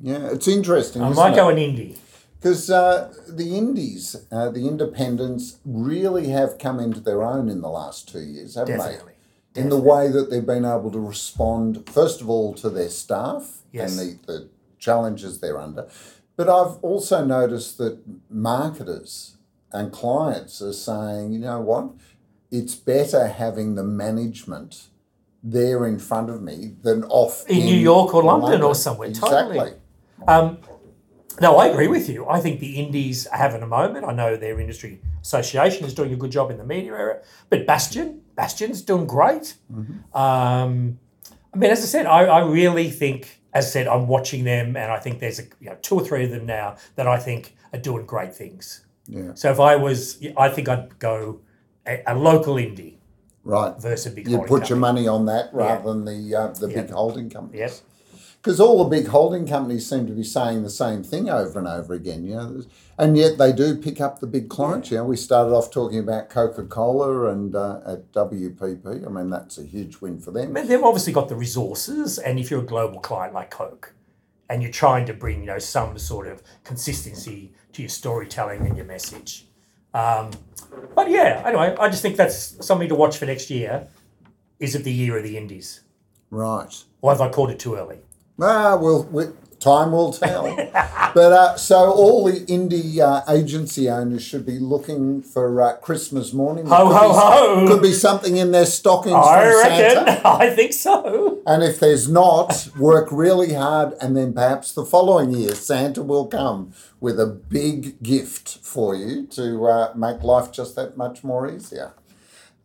Yeah, 0.00 0.30
it's 0.30 0.48
interesting. 0.48 1.02
I 1.02 1.08
might 1.10 1.32
it? 1.32 1.36
go 1.36 1.48
an 1.48 1.56
indie. 1.56 1.98
Because 2.40 2.68
uh, 2.68 3.12
the 3.26 3.56
indies, 3.56 4.16
uh, 4.30 4.50
the 4.50 4.68
independents, 4.68 5.58
really 5.64 6.28
have 6.28 6.58
come 6.58 6.78
into 6.78 7.00
their 7.00 7.22
own 7.22 7.48
in 7.48 7.62
the 7.62 7.70
last 7.70 8.08
two 8.08 8.20
years, 8.20 8.56
haven't 8.56 8.76
Definitely. 8.76 9.14
they? 9.54 9.62
In 9.62 9.70
the 9.70 9.78
way 9.78 10.10
that 10.10 10.28
they've 10.28 10.44
been 10.44 10.64
able 10.66 10.90
to 10.90 10.98
respond, 11.00 11.88
first 11.88 12.20
of 12.20 12.28
all, 12.28 12.52
to 12.54 12.68
their 12.68 12.90
staff 12.90 13.62
Yes. 13.72 13.98
and 13.98 14.20
the, 14.20 14.26
the 14.26 14.48
challenges 14.78 15.40
they're 15.40 15.58
under. 15.58 15.88
But 16.36 16.50
I've 16.50 16.76
also 16.82 17.24
noticed 17.24 17.78
that 17.78 17.98
marketers 18.28 19.36
and 19.72 19.90
clients 19.92 20.60
are 20.60 20.72
saying, 20.72 21.32
you 21.32 21.38
know 21.38 21.60
what, 21.60 21.92
it's 22.50 22.74
better 22.74 23.26
having 23.26 23.74
the 23.74 23.84
management 23.84 24.88
there 25.44 25.86
in 25.86 25.98
front 25.98 26.30
of 26.30 26.42
me 26.42 26.74
than 26.82 27.04
off 27.04 27.44
In 27.48 27.66
New 27.66 27.76
York 27.76 28.14
or 28.14 28.22
London 28.24 28.62
or 28.62 28.74
somewhere, 28.74 29.12
totally. 29.12 29.58
Exactly. 29.58 29.80
Um, 30.26 30.58
no, 31.40 31.58
I 31.58 31.66
agree 31.66 31.88
with 31.88 32.08
you. 32.08 32.26
I 32.28 32.40
think 32.40 32.60
the 32.60 32.76
indies 32.76 33.26
are 33.26 33.36
having 33.36 33.62
a 33.62 33.66
moment. 33.66 34.06
I 34.06 34.12
know 34.12 34.36
their 34.36 34.58
industry 34.58 35.02
association 35.20 35.84
is 35.84 35.92
doing 35.92 36.12
a 36.12 36.16
good 36.16 36.30
job 36.30 36.50
in 36.50 36.56
the 36.56 36.64
media 36.64 36.92
area, 36.92 37.22
but 37.50 37.66
Bastion, 37.66 38.22
Bastion's 38.36 38.82
doing 38.82 39.06
great. 39.06 39.56
Um, 40.14 40.98
I 41.52 41.56
mean, 41.56 41.70
as 41.70 41.82
I 41.82 41.86
said, 41.86 42.06
I, 42.06 42.24
I 42.24 42.40
really 42.46 42.88
think, 42.88 43.40
as 43.52 43.66
I 43.66 43.68
said, 43.68 43.88
I'm 43.88 44.06
watching 44.08 44.44
them, 44.44 44.76
and 44.76 44.90
I 44.90 44.98
think 44.98 45.20
there's 45.20 45.40
a, 45.40 45.44
you 45.60 45.70
know, 45.70 45.76
two 45.82 45.96
or 45.96 46.04
three 46.04 46.24
of 46.24 46.30
them 46.30 46.46
now 46.46 46.76
that 46.96 47.06
I 47.06 47.18
think 47.18 47.54
are 47.72 47.80
doing 47.80 48.06
great 48.06 48.34
things. 48.34 48.86
Yeah. 49.06 49.34
So 49.34 49.50
if 49.50 49.60
I 49.60 49.76
was, 49.76 50.24
I 50.36 50.48
think 50.48 50.68
I'd 50.68 50.98
go 50.98 51.40
a, 51.86 52.02
a 52.06 52.14
local 52.14 52.54
indie 52.54 52.94
Right. 53.44 53.74
versus 53.78 54.12
a 54.12 54.14
big. 54.14 54.28
You 54.28 54.38
put 54.46 54.68
your 54.68 54.78
money 54.78 55.06
on 55.06 55.26
that 55.26 55.52
rather 55.52 55.92
than 55.92 56.04
the 56.04 56.34
uh, 56.34 56.48
the 56.48 56.68
big 56.68 56.90
holding 56.90 57.30
companies. 57.30 57.58
Yes. 57.58 57.82
Because 58.44 58.60
all 58.60 58.84
the 58.84 58.90
big 58.90 59.06
holding 59.06 59.46
companies 59.46 59.88
seem 59.88 60.06
to 60.06 60.12
be 60.12 60.22
saying 60.22 60.64
the 60.64 60.70
same 60.70 61.02
thing 61.02 61.30
over 61.30 61.58
and 61.58 61.66
over 61.66 61.94
again, 61.94 62.24
you 62.24 62.34
know, 62.34 62.62
and 62.98 63.16
yet 63.16 63.38
they 63.38 63.52
do 63.52 63.74
pick 63.74 64.02
up 64.02 64.20
the 64.20 64.26
big 64.26 64.50
clients. 64.50 64.90
You 64.90 64.98
know, 64.98 65.04
we 65.04 65.16
started 65.16 65.54
off 65.54 65.70
talking 65.70 65.98
about 65.98 66.28
Coca 66.28 66.64
Cola 66.64 67.30
and 67.30 67.56
uh, 67.56 67.80
at 67.86 68.12
WPP. 68.12 69.06
I 69.06 69.08
mean, 69.08 69.30
that's 69.30 69.56
a 69.56 69.62
huge 69.62 70.02
win 70.02 70.20
for 70.20 70.30
them. 70.30 70.52
But 70.52 70.68
they've 70.68 70.82
obviously 70.82 71.14
got 71.14 71.30
the 71.30 71.36
resources, 71.36 72.18
and 72.18 72.38
if 72.38 72.50
you're 72.50 72.60
a 72.60 72.66
global 72.66 73.00
client 73.00 73.32
like 73.32 73.50
Coke, 73.50 73.94
and 74.50 74.62
you're 74.62 74.70
trying 74.70 75.06
to 75.06 75.14
bring 75.14 75.40
you 75.40 75.46
know 75.46 75.58
some 75.58 75.98
sort 75.98 76.26
of 76.26 76.42
consistency 76.64 77.52
to 77.72 77.80
your 77.82 77.88
storytelling 77.88 78.66
and 78.66 78.76
your 78.76 78.86
message. 78.86 79.46
Um, 79.94 80.30
but 80.94 81.08
yeah, 81.10 81.42
anyway, 81.46 81.74
I 81.78 81.88
just 81.88 82.02
think 82.02 82.16
that's 82.16 82.64
something 82.66 82.88
to 82.88 82.94
watch 82.94 83.16
for 83.16 83.26
next 83.26 83.48
year. 83.50 83.88
Is 84.60 84.74
it 84.74 84.84
the 84.84 84.92
year 84.92 85.16
of 85.16 85.22
the 85.24 85.36
Indies, 85.36 85.80
Right. 86.30 86.74
or 87.00 87.10
have 87.12 87.20
I 87.20 87.28
called 87.30 87.50
it 87.50 87.58
too 87.58 87.76
early? 87.76 87.98
Ah, 88.40 88.76
well, 88.76 89.04
we, 89.04 89.24
time 89.64 89.92
will 89.92 90.12
tell. 90.12 90.54
but 91.14 91.32
uh, 91.32 91.56
so 91.56 91.90
all 91.90 92.24
the 92.24 92.44
indie 92.46 92.98
uh, 93.00 93.22
agency 93.32 93.88
owners 93.88 94.22
should 94.22 94.44
be 94.44 94.58
looking 94.58 95.22
for 95.22 95.60
uh, 95.62 95.76
Christmas 95.76 96.32
morning. 96.32 96.66
Ho, 96.66 96.88
Could 96.88 96.96
ho, 96.96 97.08
be- 97.08 97.14
ho. 97.14 97.66
Could 97.68 97.82
be 97.82 97.92
something 97.92 98.36
in 98.36 98.52
their 98.52 98.66
stockings 98.66 99.16
I 99.16 99.40
from 99.50 99.58
reckon. 99.58 100.06
Santa. 100.06 100.28
I 100.28 100.50
think 100.50 100.72
so. 100.74 101.42
And 101.46 101.62
if 101.62 101.80
there's 101.80 102.08
not, 102.08 102.68
work 102.78 103.08
really 103.10 103.54
hard, 103.54 103.94
and 104.00 104.16
then 104.16 104.32
perhaps 104.34 104.72
the 104.72 104.84
following 104.84 105.30
year, 105.30 105.54
Santa 105.54 106.02
will 106.02 106.26
come 106.26 106.72
with 107.00 107.18
a 107.18 107.26
big 107.26 108.02
gift 108.02 108.58
for 108.62 108.94
you 108.94 109.26
to 109.28 109.66
uh, 109.66 109.92
make 109.96 110.22
life 110.22 110.52
just 110.52 110.76
that 110.76 110.96
much 110.96 111.24
more 111.24 111.50
easier. 111.50 111.94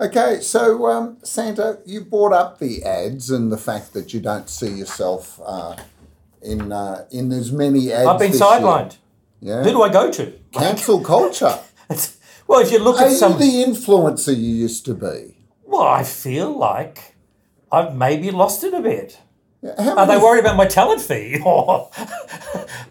Okay, 0.02 0.40
so 0.40 0.88
um, 0.88 1.18
Santa, 1.24 1.80
you 1.86 2.02
brought 2.02 2.32
up 2.32 2.60
the 2.60 2.84
ads 2.84 3.30
and 3.30 3.52
the 3.52 3.58
fact 3.58 3.92
that 3.94 4.14
you 4.14 4.22
don't 4.22 4.50
see 4.50 4.70
yourself 4.72 5.40
uh, 5.46 5.76
in 6.42 6.72
uh, 6.72 7.06
in 7.12 7.32
as 7.32 7.52
many 7.52 7.92
ads. 7.92 8.08
I've 8.08 8.20
been 8.20 8.32
sidelined. 8.32 8.94
Who 9.42 9.48
Yeah, 9.48 9.64
do 9.64 9.82
I 9.84 9.90
go 9.90 10.12
to? 10.12 10.34
cancel 10.52 11.00
culture. 11.16 11.58
well, 12.48 12.60
if 12.60 12.72
you 12.72 12.80
look 12.80 13.00
Are 13.00 13.06
at 13.08 13.12
some, 13.14 13.38
the 13.40 13.64
influencer 13.68 14.36
you 14.36 14.54
used 14.68 14.86
to 14.86 14.94
be? 14.94 15.36
well, 15.66 15.82
I 15.84 16.04
feel 16.04 16.52
like 16.58 17.16
I've 17.72 17.96
maybe 17.96 18.32
lost 18.32 18.64
it 18.64 18.74
a 18.74 18.82
bit. 18.82 19.20
How 19.78 19.98
Are 19.98 20.08
they 20.08 20.18
worried 20.18 20.40
about 20.40 20.56
my 20.56 20.66
talent 20.66 21.02
fee? 21.02 21.40
Or 21.46 21.92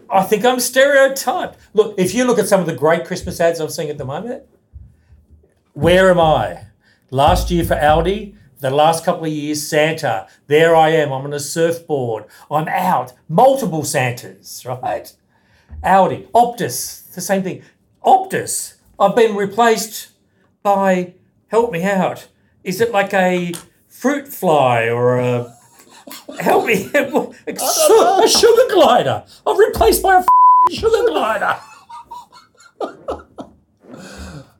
I 0.09 0.23
think 0.23 0.45
I'm 0.45 0.59
stereotyped. 0.59 1.57
Look, 1.73 1.95
if 1.97 2.13
you 2.15 2.23
look 2.25 2.39
at 2.39 2.47
some 2.47 2.59
of 2.61 2.65
the 2.67 2.75
great 2.75 3.05
Christmas 3.05 3.39
ads 3.41 3.59
I'm 3.59 3.69
seeing 3.69 3.89
at 3.89 3.97
the 3.97 4.05
moment, 4.05 4.43
where 5.73 6.09
am 6.09 6.19
I? 6.19 6.65
Last 7.11 7.49
year 7.51 7.63
for 7.63 7.75
Audi, 7.75 8.35
the 8.59 8.69
last 8.69 9.03
couple 9.05 9.25
of 9.25 9.31
years, 9.31 9.65
Santa. 9.67 10.27
There 10.47 10.75
I 10.75 10.89
am. 10.89 11.11
I'm 11.11 11.25
on 11.25 11.33
a 11.33 11.39
surfboard. 11.39 12.25
I'm 12.51 12.67
out. 12.67 13.13
Multiple 13.27 13.83
Santas, 13.83 14.65
right? 14.65 15.13
Audi, 15.83 16.27
Optus, 16.33 17.13
the 17.13 17.21
same 17.21 17.43
thing. 17.43 17.63
Optus, 18.05 18.75
I've 18.99 19.15
been 19.15 19.35
replaced 19.35 20.09
by, 20.63 21.13
help 21.47 21.71
me 21.71 21.83
out. 21.83 22.27
Is 22.63 22.81
it 22.81 22.91
like 22.91 23.13
a 23.13 23.53
fruit 23.87 24.27
fly 24.27 24.89
or 24.89 25.19
a 25.19 25.55
Help 26.39 26.65
me. 26.65 26.89
A, 26.93 27.59
su- 27.59 28.21
a 28.23 28.27
sugar 28.27 28.73
glider. 28.73 29.23
I'm 29.45 29.59
replaced 29.59 30.01
by 30.01 30.15
a 30.21 30.73
sugar 30.73 31.05
glider. 31.07 31.55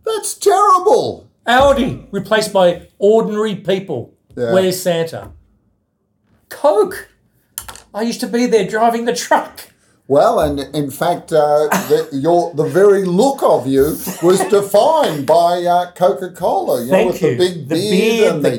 That's 0.06 0.34
terrible. 0.36 1.29
Audi 1.50 2.08
replaced 2.12 2.54
by 2.54 2.88
ordinary 3.00 3.56
people. 3.56 4.14
Yeah. 4.38 4.54
Where's 4.54 4.80
Santa? 4.82 5.32
Coke. 6.48 7.10
I 7.94 8.04
used 8.04 8.20
to 8.20 8.28
be 8.28 8.46
there 8.46 8.68
driving 8.68 9.06
the 9.06 9.16
truck. 9.16 9.62
Well, 10.08 10.40
and 10.40 10.60
in 10.76 10.92
fact, 10.92 11.32
uh, 11.32 11.68
the, 11.90 12.10
your 12.12 12.54
the 12.54 12.66
very 12.66 13.04
look 13.04 13.44
of 13.44 13.68
you 13.68 13.98
was 14.24 14.40
defined 14.50 15.26
by 15.26 15.64
uh, 15.64 15.92
Coca 15.92 16.32
Cola. 16.32 16.82
You 16.84 16.92
know, 16.92 16.92
Thank 16.92 17.12
with 17.14 17.22
you. 17.22 17.30
the 17.32 17.38
big 17.38 17.68
the 17.68 17.76
beard, 17.76 17.92
beard, 17.92 18.36
and 18.36 18.46
the 18.46 18.50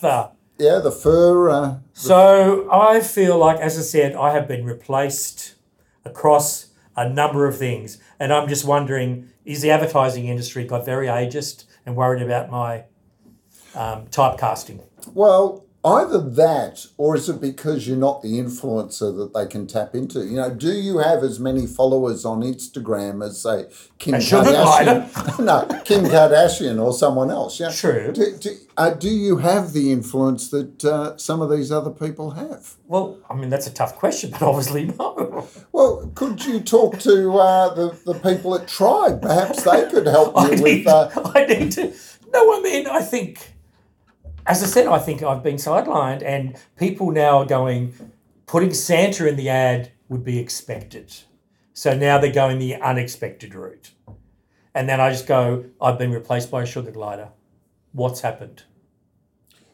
the, 0.00 0.30
yeah, 0.58 0.78
the 0.78 0.92
fur. 0.92 1.50
Uh, 1.50 1.78
So 1.92 2.68
I 2.70 3.00
feel 3.00 3.38
like, 3.38 3.58
as 3.58 3.78
I 3.78 3.82
said, 3.82 4.14
I 4.14 4.32
have 4.32 4.46
been 4.46 4.64
replaced 4.64 5.54
across 6.04 6.68
a 6.96 7.08
number 7.08 7.46
of 7.46 7.56
things, 7.56 7.98
and 8.20 8.32
I'm 8.32 8.48
just 8.48 8.64
wondering: 8.64 9.28
is 9.44 9.60
the 9.60 9.70
advertising 9.70 10.26
industry 10.26 10.64
got 10.64 10.84
very 10.84 11.06
ageist 11.06 11.64
and 11.86 11.96
worried 11.96 12.22
about 12.22 12.50
my 12.50 12.84
um, 13.74 14.06
typecasting? 14.06 14.82
well, 15.14 15.66
either 15.84 16.20
that, 16.20 16.86
or 16.96 17.16
is 17.16 17.28
it 17.28 17.40
because 17.40 17.88
you're 17.88 17.96
not 17.96 18.22
the 18.22 18.38
influencer 18.38 19.16
that 19.16 19.34
they 19.34 19.46
can 19.46 19.66
tap 19.66 19.94
into? 19.94 20.24
You 20.24 20.36
know, 20.36 20.54
do 20.54 20.72
you 20.72 20.98
have 20.98 21.22
as 21.22 21.40
many 21.40 21.66
followers 21.66 22.24
on 22.24 22.42
Instagram 22.42 23.24
as 23.24 23.42
say 23.42 23.66
Kim 23.98 24.14
Kardashian? 24.14 25.38
no, 25.44 25.66
Kim 25.84 26.04
Kardashian 26.04 26.82
or 26.82 26.92
someone 26.92 27.30
else. 27.30 27.58
Yeah, 27.58 27.70
True. 27.70 28.12
Do, 28.12 28.36
do, 28.36 28.50
uh, 28.76 28.90
do 28.90 29.08
you 29.08 29.38
have 29.38 29.72
the 29.72 29.92
influence 29.92 30.50
that 30.50 30.84
uh, 30.84 31.16
some 31.16 31.42
of 31.42 31.50
these 31.50 31.72
other 31.72 31.90
people 31.90 32.32
have? 32.32 32.74
Well, 32.86 33.18
I 33.28 33.34
mean 33.34 33.48
that's 33.48 33.66
a 33.66 33.74
tough 33.74 33.96
question, 33.96 34.30
but 34.30 34.42
obviously 34.42 34.84
no. 34.98 35.48
Well, 35.82 36.12
could 36.14 36.44
you 36.44 36.60
talk 36.60 37.00
to 37.00 37.32
uh, 37.32 37.74
the, 37.74 37.98
the 38.04 38.14
people 38.14 38.54
at 38.54 38.68
Tribe? 38.68 39.20
Perhaps 39.20 39.64
they 39.64 39.90
could 39.90 40.06
help 40.06 40.32
I 40.36 40.50
you 40.50 40.56
need, 40.56 40.62
with. 40.62 40.86
Uh, 40.86 41.10
I 41.34 41.44
need 41.44 41.72
to. 41.72 41.92
No, 42.32 42.56
I 42.56 42.60
mean 42.60 42.86
I 42.86 43.00
think, 43.00 43.54
as 44.46 44.62
I 44.62 44.66
said, 44.66 44.86
I 44.86 45.00
think 45.00 45.24
I've 45.24 45.42
been 45.42 45.56
sidelined, 45.56 46.22
and 46.22 46.56
people 46.76 47.10
now 47.10 47.38
are 47.38 47.46
going, 47.46 47.94
putting 48.46 48.72
Santa 48.72 49.26
in 49.26 49.34
the 49.34 49.48
ad 49.48 49.90
would 50.08 50.22
be 50.22 50.38
expected. 50.38 51.12
So 51.72 51.96
now 51.96 52.16
they're 52.18 52.30
going 52.30 52.60
the 52.60 52.76
unexpected 52.76 53.52
route, 53.52 53.90
and 54.76 54.88
then 54.88 55.00
I 55.00 55.10
just 55.10 55.26
go, 55.26 55.64
I've 55.80 55.98
been 55.98 56.12
replaced 56.12 56.48
by 56.48 56.62
a 56.62 56.66
sugar 56.66 56.92
glider. 56.92 57.30
What's 57.90 58.20
happened? 58.20 58.62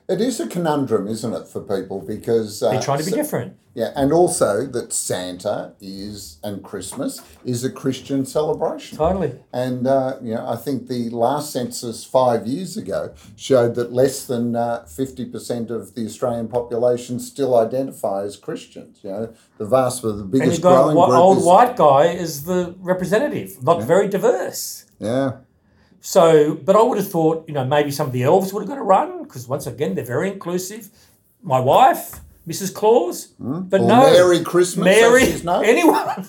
It 0.08 0.22
is 0.22 0.40
a 0.40 0.46
conundrum, 0.46 1.06
isn't 1.06 1.34
it, 1.34 1.46
for 1.48 1.60
people 1.60 2.00
because 2.00 2.62
uh, 2.62 2.70
They're 2.70 2.80
trying 2.80 2.98
to 3.00 3.04
be 3.04 3.10
so- 3.10 3.16
different. 3.16 3.56
Yeah, 3.74 3.92
and 3.94 4.12
also 4.12 4.66
that 4.66 4.92
Santa 4.92 5.72
is 5.80 6.38
and 6.42 6.64
Christmas 6.64 7.20
is 7.44 7.62
a 7.62 7.70
Christian 7.70 8.26
celebration. 8.26 8.98
Totally. 8.98 9.38
And 9.52 9.86
uh, 9.86 10.16
you 10.20 10.34
know, 10.34 10.48
I 10.48 10.56
think 10.56 10.88
the 10.88 11.10
last 11.10 11.52
census 11.52 12.04
five 12.04 12.44
years 12.44 12.76
ago 12.76 13.14
showed 13.36 13.76
that 13.76 13.92
less 13.92 14.26
than 14.26 14.56
uh, 14.56 14.84
fifty 14.86 15.24
percent 15.24 15.70
of 15.70 15.94
the 15.94 16.06
Australian 16.06 16.48
population 16.48 17.20
still 17.20 17.56
identify 17.56 18.24
as 18.24 18.36
Christians. 18.36 18.98
You 19.04 19.10
know, 19.10 19.34
the 19.58 19.66
vast, 19.66 20.02
the 20.02 20.08
And 20.08 20.34
you've 20.34 20.60
got 20.60 20.90
a 20.90 20.92
growing 20.94 20.96
group 20.96 21.18
old 21.20 21.38
is 21.38 21.44
white 21.44 21.76
guy 21.76 22.06
is 22.06 22.44
the 22.44 22.74
representative, 22.80 23.62
not 23.62 23.84
very 23.84 24.08
diverse. 24.08 24.86
yeah, 24.98 25.36
So, 26.00 26.54
but 26.54 26.76
I 26.76 26.82
would 26.82 26.98
have 26.98 27.10
thought, 27.10 27.44
you 27.48 27.54
know, 27.54 27.64
maybe 27.64 27.90
some 27.90 28.06
of 28.06 28.12
the 28.12 28.22
elves 28.22 28.52
would 28.52 28.60
have 28.60 28.68
got 28.68 28.78
a 28.78 28.82
run 28.82 29.24
because 29.24 29.48
once 29.48 29.66
again 29.66 29.94
they're 29.94 30.04
very 30.04 30.30
inclusive. 30.32 30.88
My 31.42 31.60
wife, 31.60 32.20
Mrs. 32.46 32.72
Claus, 32.74 33.28
but 33.38 33.80
or 33.80 33.86
no, 33.86 34.10
Merry 34.10 34.42
Christmas. 34.42 34.84
Mary, 34.84 35.24
anyone. 35.68 36.28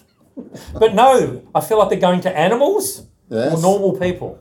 but 0.73 0.93
no, 0.95 1.43
I 1.53 1.62
feel 1.62 1.77
like 1.79 1.89
they're 1.89 1.99
going 1.99 2.21
to 2.21 2.38
animals 2.38 3.03
Yes. 3.29 3.53
or 3.53 3.62
normal 3.62 3.93
people. 3.97 4.39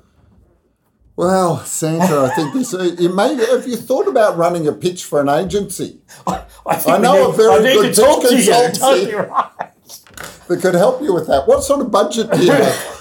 Well, 1.14 1.58
Santa, 1.64 2.20
I 2.22 2.28
think 2.34 2.54
this. 2.54 2.72
Uh, 2.72 2.94
you 2.98 3.08
may 3.14 3.34
have 3.34 3.66
you 3.66 3.76
thought 3.76 4.06
about 4.08 4.36
running 4.38 4.66
a 4.68 4.72
pitch 4.72 5.04
for 5.04 5.20
an 5.20 5.28
agency 5.28 5.98
I, 6.26 6.44
I, 6.66 6.76
think 6.76 6.96
I 6.96 6.98
know 6.98 7.26
need, 7.26 7.34
a 7.34 7.36
very 7.36 7.54
I 7.54 7.58
need 7.58 7.74
good 7.74 7.94
to 7.94 8.00
talk 8.00 8.22
to 8.28 8.34
you. 8.36 8.42
consultancy. 8.52 8.78
Totally 8.78 9.14
right. 9.14 9.50
that 10.48 10.60
could 10.62 10.74
help 10.74 11.02
you 11.02 11.12
with 11.12 11.26
that? 11.26 11.46
What 11.48 11.64
sort 11.64 11.80
of 11.80 11.90
budget 11.90 12.30
do 12.30 12.44
you 12.44 12.52
have? 12.52 12.97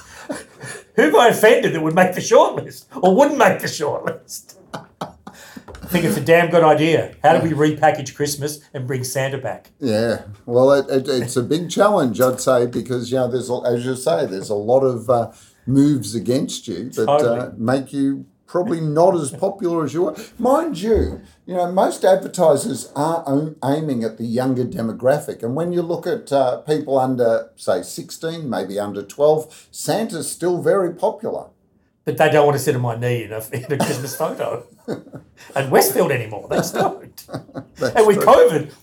Who 0.97 1.03
have 1.03 1.15
I 1.15 1.27
offended 1.29 1.73
that 1.73 1.81
would 1.81 1.93
make 1.93 2.13
the 2.13 2.21
shortlist 2.21 2.86
or 3.03 3.15
wouldn't 3.15 3.38
make 3.38 3.60
the 3.60 3.67
shortlist? 3.67 4.55
I 4.73 5.89
think 5.89 6.05
it's 6.05 6.17
a 6.17 6.21
damn 6.21 6.49
good 6.49 6.63
idea. 6.63 7.15
How 7.23 7.38
do 7.38 7.47
we 7.47 7.53
repackage 7.55 8.15
Christmas 8.15 8.62
and 8.73 8.88
bring 8.88 9.03
Santa 9.03 9.38
back? 9.38 9.69
Yeah, 9.79 10.23
well, 10.47 10.71
it, 10.71 10.89
it, 10.89 11.07
it's 11.07 11.38
a 11.38 11.43
big 11.43 11.69
challenge, 11.69 12.19
I'd 12.19 12.41
say, 12.41 12.65
because 12.65 13.12
you 13.12 13.17
know, 13.17 13.27
there's 13.29 13.49
as 13.49 13.86
you 13.86 13.95
say, 13.95 14.25
there's 14.25 14.49
a 14.49 14.55
lot 14.55 14.81
of 14.81 15.07
uh, 15.07 15.31
moves 15.67 16.15
against 16.15 16.67
you 16.67 16.89
that 16.89 17.07
uh, 17.07 17.51
make 17.57 17.93
you 17.93 18.25
probably 18.47 18.81
not 18.81 19.13
as 19.15 19.31
popular 19.31 19.83
as 19.83 19.93
you 19.93 20.07
are. 20.07 20.15
Mind 20.39 20.79
you, 20.79 21.21
you 21.45 21.53
know, 21.53 21.71
most 21.71 22.03
advertisers 22.03 22.91
are 22.95 23.53
aiming 23.63 24.03
at 24.03 24.17
the 24.17 24.25
younger 24.25 24.65
demographic, 24.65 25.43
and 25.43 25.55
when 25.55 25.71
you 25.71 25.81
look 25.81 26.07
at 26.07 26.31
uh, 26.31 26.57
people 26.62 26.97
under, 26.97 27.51
say, 27.55 27.83
sixteen, 27.83 28.49
maybe 28.49 28.79
under 28.79 29.03
twelve, 29.03 29.67
Santa's 29.71 30.31
still 30.31 30.62
very 30.62 30.93
popular. 30.93 31.47
But 32.05 32.15
they 32.15 32.29
don't 32.29 32.45
want 32.45 32.57
to 32.57 32.63
sit 32.63 32.73
on 32.73 32.81
my 32.81 32.95
knee 32.95 33.23
in 33.23 33.33
a, 33.33 33.39
in 33.51 33.65
a 33.65 33.77
Christmas 33.77 34.15
photo. 34.15 34.65
and 35.55 35.69
Westfield 35.69 36.12
anymore, 36.12 36.47
they 36.49 36.55
just 36.55 36.73
don't. 36.83 37.25
and 37.27 38.07
with 38.07 38.19
COVID, 38.19 38.73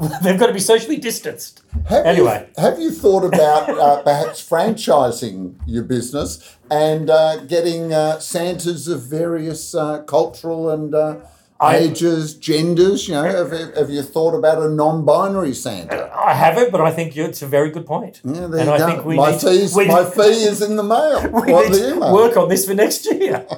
they've 0.22 0.38
got 0.38 0.46
to 0.46 0.52
be 0.52 0.60
socially 0.60 0.96
distanced. 0.96 1.62
Have 1.88 2.06
Anyway. 2.06 2.48
you, 2.56 2.62
have 2.62 2.78
you 2.80 2.90
thought 2.90 3.24
about 3.24 3.68
uh, 3.70 4.02
perhaps 4.02 4.46
franchising 4.48 5.56
your 5.66 5.84
business 5.84 6.56
and 6.70 7.10
uh, 7.10 7.36
getting 7.44 7.92
uh, 7.92 8.18
Santas 8.18 8.88
of 8.88 9.02
various 9.02 9.74
uh, 9.74 10.02
cultural 10.02 10.70
and 10.70 10.94
uh, 10.94 11.16
ages, 11.62 12.34
genders? 12.34 13.08
You 13.08 13.14
know, 13.14 13.24
have, 13.24 13.52
you- 13.52 13.72
have 13.76 13.90
you 13.90 14.02
thought 14.02 14.34
about 14.34 14.62
a 14.62 14.68
non-binary 14.70 15.52
Santa? 15.54 16.10
I 16.16 16.32
haven't, 16.34 16.72
but 16.72 16.80
I 16.80 16.90
think 16.92 17.16
it's 17.16 17.42
a 17.42 17.46
very 17.46 17.70
good 17.70 17.84
point. 17.86 18.20
Yeah, 18.24 18.46
there 18.46 18.60
and 18.60 18.68
you 18.68 18.72
I 18.72 18.78
go. 18.78 18.86
think 18.86 19.04
we 19.04 19.16
my 19.16 19.32
need, 19.32 19.40
fees, 19.40 19.74
we, 19.76 19.86
my 19.86 20.04
fee 20.08 20.20
is 20.52 20.62
in 20.62 20.76
the 20.76 20.82
mail. 20.82 21.28
we 21.30 21.52
need 21.52 21.72
to 21.74 21.92
email. 21.96 22.14
work 22.14 22.36
on 22.36 22.48
this 22.48 22.64
for 22.66 22.74
next 22.74 23.04
year. 23.06 23.46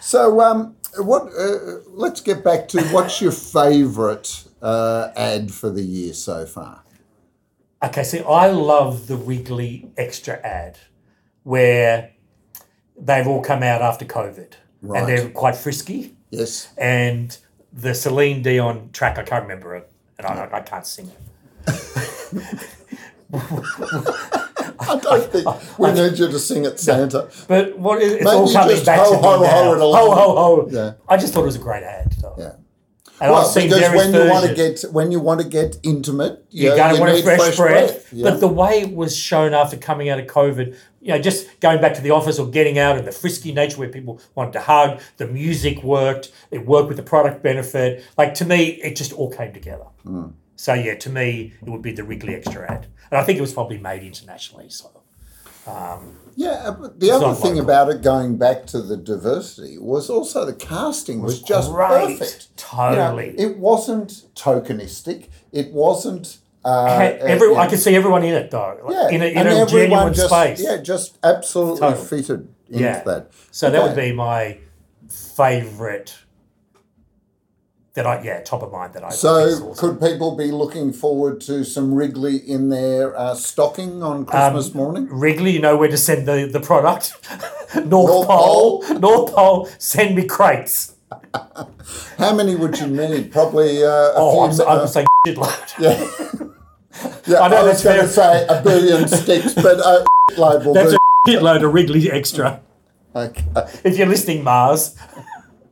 So, 0.00 0.40
um, 0.42 0.76
what? 0.98 1.28
Uh, 1.32 1.78
let's 1.88 2.20
get 2.20 2.44
back 2.44 2.68
to 2.68 2.82
what's 2.88 3.22
your 3.22 3.32
favourite 3.32 4.44
uh, 4.64 5.12
ad 5.16 5.52
for 5.52 5.70
the 5.70 5.82
year 5.82 6.12
so 6.14 6.44
far? 6.46 6.82
Okay, 7.82 8.02
see, 8.02 8.20
I 8.20 8.46
love 8.48 9.06
the 9.06 9.16
Wrigley 9.16 9.90
extra 9.96 10.36
ad 10.44 10.78
where 11.42 12.10
they've 12.98 13.26
all 13.26 13.42
come 13.42 13.62
out 13.62 13.82
after 13.82 14.04
COVID 14.06 14.54
Right. 14.82 15.00
and 15.00 15.08
they're 15.08 15.28
quite 15.30 15.56
frisky. 15.56 16.16
Yes. 16.30 16.68
And 16.78 17.36
the 17.72 17.94
Celine 17.94 18.42
Dion 18.42 18.90
track, 18.92 19.18
I 19.18 19.22
can't 19.22 19.42
remember 19.42 19.74
it, 19.76 19.90
and 20.18 20.26
I, 20.26 20.48
I 20.52 20.60
can't 20.60 20.86
sing 20.86 21.08
it. 21.10 21.18
I 24.86 24.98
don't 25.00 25.32
think 25.32 25.78
we 25.78 25.92
need 25.92 26.18
you 26.18 26.28
to 26.28 26.38
sing 26.38 26.64
it, 26.64 26.78
Santa. 26.78 27.28
But 27.48 27.78
what 27.78 28.00
is, 28.02 28.12
it's 28.14 28.24
Maybe 28.24 28.36
all 28.36 28.52
coming 28.52 28.84
back 28.84 29.00
ho, 29.00 29.10
to 29.10 29.16
me 29.16 29.22
ho, 29.22 29.38
ho 29.38 29.42
now. 29.42 29.78
ho, 29.80 30.10
ho, 30.14 30.34
ho. 30.36 30.68
Yeah. 30.70 30.92
I 31.08 31.16
just 31.16 31.32
thought 31.34 31.42
it 31.42 31.46
was 31.46 31.56
a 31.56 31.60
great 31.60 31.82
ad. 31.82 32.12
though. 32.20 32.34
Yeah. 32.38 32.52
And 33.20 33.30
Well, 33.30 33.42
I've 33.42 33.46
seen 33.46 33.68
because 33.68 33.94
when 33.94 34.12
you 34.12 34.30
want 34.30 34.46
to 34.46 34.54
get 34.54 34.82
when 34.92 35.12
you 35.12 35.20
want 35.20 35.40
to 35.40 35.48
get 35.48 35.78
intimate, 35.82 36.44
you, 36.50 36.64
You're 36.64 36.76
going 36.76 36.94
to 36.94 37.00
want 37.00 37.12
a 37.12 37.14
need 37.14 37.24
fresh, 37.24 37.56
breath. 37.56 38.12
Yeah. 38.12 38.30
But 38.30 38.40
the 38.40 38.48
way 38.48 38.80
it 38.80 38.92
was 38.92 39.16
shown 39.16 39.54
after 39.54 39.76
coming 39.76 40.08
out 40.08 40.18
of 40.18 40.26
COVID, 40.26 40.76
you 41.00 41.08
know, 41.08 41.18
just 41.18 41.60
going 41.60 41.80
back 41.80 41.94
to 41.94 42.00
the 42.00 42.10
office 42.10 42.38
or 42.38 42.48
getting 42.48 42.78
out 42.78 42.98
and 42.98 43.06
the 43.06 43.12
frisky 43.12 43.52
nature 43.52 43.78
where 43.78 43.88
people 43.88 44.20
wanted 44.34 44.52
to 44.54 44.60
hug, 44.60 45.00
the 45.18 45.28
music 45.28 45.84
worked, 45.84 46.32
it 46.50 46.66
worked 46.66 46.88
with 46.88 46.96
the 46.96 47.04
product 47.04 47.42
benefit. 47.42 48.04
Like 48.18 48.34
to 48.34 48.44
me, 48.44 48.80
it 48.82 48.96
just 48.96 49.12
all 49.12 49.30
came 49.30 49.52
together. 49.52 49.86
Hmm. 50.02 50.28
So 50.56 50.74
yeah, 50.74 50.94
to 50.96 51.10
me, 51.10 51.52
it 51.62 51.70
would 51.70 51.82
be 51.82 51.92
the 51.92 52.04
Wrigley 52.04 52.34
Extra 52.34 52.70
ad. 52.70 52.86
And 53.10 53.20
I 53.20 53.22
think 53.22 53.38
it 53.38 53.42
was 53.42 53.52
probably 53.52 53.78
made 53.78 54.02
internationally. 54.02 54.70
So 54.70 55.03
yeah, 56.36 56.64
uh, 56.64 56.72
but 56.72 57.00
the 57.00 57.10
other 57.10 57.34
thing 57.34 57.54
local. 57.54 57.64
about 57.64 57.88
it, 57.90 58.02
going 58.02 58.36
back 58.36 58.66
to 58.66 58.82
the 58.82 58.96
diversity, 58.96 59.78
was 59.78 60.10
also 60.10 60.44
the 60.44 60.52
casting 60.54 61.22
was, 61.22 61.40
just 61.42 61.70
great. 61.70 62.18
perfect. 62.18 62.48
You 62.72 62.78
know, 62.78 62.94
Totally. 62.94 63.34
it 63.38 63.58
wasn't 63.58 64.24
tokenistic. 64.34 65.28
It 65.52 65.72
wasn't. 65.72 66.38
Uh, 66.64 66.96
Had 66.98 67.20
uh, 67.20 67.24
every, 67.26 67.48
you 67.48 67.56
I 67.56 67.66
could 67.66 67.78
see 67.78 67.94
everyone 67.94 68.24
in 68.24 68.34
it 68.34 68.50
though, 68.50 68.80
like, 68.84 68.94
yeah, 68.94 69.08
in 69.10 69.22
a, 69.22 69.26
in 69.26 69.46
a 69.46 69.66
genuine 69.66 70.14
just, 70.14 70.28
space. 70.30 70.62
Yeah, 70.62 70.78
just 70.78 71.18
absolutely 71.22 71.80
Totally. 71.80 72.06
fitted 72.06 72.48
into 72.68 72.82
Yeah. 72.82 73.02
that. 73.02 73.30
So 73.50 73.70
that 73.70 73.82
would 73.82 73.94
be 73.94 74.12
my 74.12 74.58
favourite. 75.08 76.16
That 77.94 78.06
I 78.08 78.22
yeah 78.24 78.40
top 78.42 78.62
of 78.64 78.72
mind 78.72 78.92
that 78.94 79.04
I 79.04 79.10
So, 79.10 79.34
awesome. 79.34 79.74
could 79.76 80.00
people 80.00 80.34
be 80.36 80.50
looking 80.50 80.92
forward 80.92 81.40
to 81.42 81.62
some 81.64 81.94
Wrigley 81.94 82.36
in 82.38 82.68
their 82.68 83.16
uh, 83.16 83.36
stocking 83.36 84.02
on 84.02 84.26
Christmas 84.26 84.70
Um, 84.72 84.76
morning? 84.76 85.08
Wrigley, 85.10 85.52
you 85.52 85.60
know 85.60 85.76
where 85.76 85.88
to 85.88 85.96
send 85.96 86.26
the, 86.26 86.48
the 86.52 86.58
product. 86.58 87.14
North, 87.76 87.86
North 87.88 88.26
Pole, 88.26 88.84
North 88.98 89.32
Pole, 89.32 89.68
send 89.78 90.16
me 90.16 90.24
crates. 90.26 90.96
How 92.18 92.34
many 92.34 92.56
would 92.56 92.76
you 92.80 92.88
need? 92.88 93.30
Probably 93.30 93.84
uh, 93.84 93.88
a 93.88 94.12
Oh, 94.16 94.50
few. 94.50 94.64
I'm, 94.64 94.80
I'm 94.80 94.88
saying 94.88 95.06
shitload. 95.24 95.78
Yeah. 95.78 96.50
yeah, 97.28 97.38
I 97.38 97.46
I, 97.46 97.48
know 97.48 97.64
was 97.64 97.80
that's 97.80 97.84
going 97.84 98.00
to 98.00 98.08
say 98.08 98.46
a 98.48 98.60
billion 98.60 99.06
sticks, 99.06 99.54
but 99.54 99.78
a 99.78 100.04
load 100.36 100.66
will 100.66 100.74
That's 100.74 100.90
do. 100.90 100.96
a 100.96 101.28
shitload 101.30 101.64
of 101.64 101.72
Wrigley 101.72 102.10
extra. 102.10 102.60
Okay. 103.14 103.44
If 103.84 103.96
you're 103.98 104.08
listening, 104.08 104.42
Mars. 104.42 104.96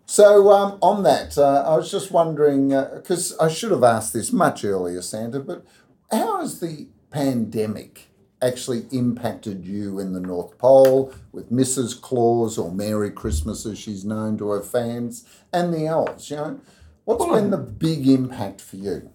So 0.07 0.51
um, 0.51 0.79
on 0.83 1.03
that, 1.05 1.39
uh, 1.39 1.65
I 1.67 1.77
was 1.77 1.91
just 1.91 2.11
wondering 2.11 2.69
because 2.69 3.37
I 3.39 3.49
should 3.49 3.71
have 3.71 3.85
asked 3.85 4.13
this 4.13 4.33
much 4.33 4.65
earlier, 4.65 5.01
Santa. 5.01 5.41
But 5.41 5.65
how 6.11 6.41
has 6.41 6.61
the 6.61 6.89
pandemic 7.11 8.09
actually 8.43 8.87
impacted 8.91 9.65
you 9.65 9.99
in 9.99 10.13
the 10.13 10.21
North 10.21 10.59
Pole 10.59 11.15
with 11.31 11.51
Mrs. 11.51 11.99
Claus 12.01 12.59
or 12.59 12.73
Merry 12.73 13.11
Christmas, 13.11 13.65
as 13.65 13.79
she's 13.79 14.05
known 14.05 14.37
to 14.39 14.51
her 14.51 14.61
fans, 14.61 15.25
and 15.53 15.73
the 15.73 15.87
elves? 15.87 16.31
You 16.31 16.37
know, 16.37 16.61
what's 17.05 17.25
been 17.25 17.51
the 17.51 17.57
big 17.57 18.07
impact 18.09 18.61
for 18.61 18.77
you? 18.77 19.11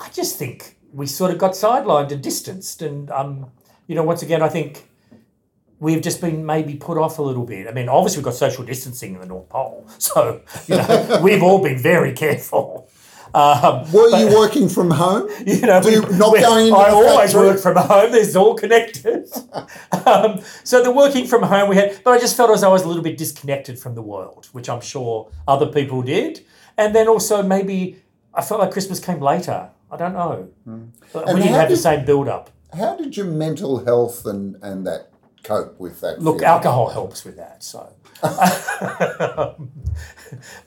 I 0.00 0.08
just 0.10 0.38
think 0.38 0.78
we 0.92 1.06
sort 1.06 1.32
of 1.32 1.38
got 1.38 1.52
sidelined 1.52 2.12
and 2.12 2.22
distanced. 2.22 2.82
And, 2.82 3.10
um, 3.10 3.50
you 3.86 3.94
know, 3.94 4.02
once 4.02 4.22
again, 4.22 4.42
I 4.42 4.48
think 4.48 4.88
we've 5.84 6.02
just 6.02 6.20
been 6.20 6.44
maybe 6.46 6.74
put 6.74 6.96
off 6.98 7.18
a 7.18 7.22
little 7.22 7.44
bit. 7.44 7.68
I 7.68 7.72
mean, 7.72 7.88
obviously, 7.88 8.18
we've 8.18 8.24
got 8.24 8.34
social 8.34 8.64
distancing 8.64 9.14
in 9.14 9.20
the 9.20 9.26
North 9.26 9.48
Pole. 9.48 9.86
So, 9.98 10.40
you 10.66 10.76
know, 10.76 11.20
we've 11.26 11.42
all 11.42 11.62
been 11.62 11.78
very 11.78 12.12
careful. 12.12 12.88
Um, 13.34 13.90
Were 13.92 14.08
you 14.20 14.28
working 14.40 14.68
from 14.68 14.90
home? 14.90 15.28
you 15.46 15.60
know, 15.60 15.80
Do 15.82 15.88
we- 16.02 16.16
not 16.16 16.34
going 16.48 16.66
into 16.68 16.76
I 16.78 16.90
the 16.90 16.96
always 16.96 17.34
work 17.34 17.58
from 17.60 17.76
home. 17.76 18.12
This 18.12 18.28
is 18.28 18.36
all 18.36 18.54
connected. 18.54 19.28
um, 20.06 20.40
so 20.62 20.82
the 20.82 20.92
working 20.92 21.26
from 21.26 21.42
home 21.42 21.68
we 21.68 21.76
had, 21.76 22.00
but 22.04 22.12
I 22.12 22.18
just 22.18 22.36
felt 22.36 22.50
as 22.50 22.60
though 22.60 22.70
I 22.70 22.72
was 22.72 22.82
a 22.84 22.88
little 22.88 23.02
bit 23.02 23.18
disconnected 23.18 23.78
from 23.78 23.94
the 23.94 24.02
world, 24.02 24.48
which 24.52 24.68
I'm 24.68 24.80
sure 24.80 25.30
other 25.48 25.66
people 25.66 26.02
did. 26.02 26.44
And 26.78 26.94
then 26.94 27.08
also 27.08 27.42
maybe 27.42 28.02
I 28.32 28.42
felt 28.42 28.60
like 28.60 28.70
Christmas 28.70 29.00
came 29.00 29.20
later. 29.20 29.68
I 29.90 29.96
don't 29.96 30.12
know. 30.14 30.48
But 31.12 31.28
And 31.28 31.34
we 31.38 31.42
didn't 31.44 31.58
have 31.60 31.68
the 31.68 31.76
same 31.76 32.04
build 32.04 32.28
up. 32.28 32.50
How 32.76 32.96
did 32.96 33.16
your 33.16 33.26
mental 33.26 33.84
health 33.84 34.26
and, 34.26 34.56
and 34.62 34.84
that 34.86 35.10
cope 35.44 35.78
with 35.78 36.00
that? 36.00 36.20
Look, 36.20 36.36
feeling? 36.36 36.46
alcohol 36.48 36.88
helps 36.90 37.24
with 37.24 37.36
that. 37.36 37.62
So 37.62 37.92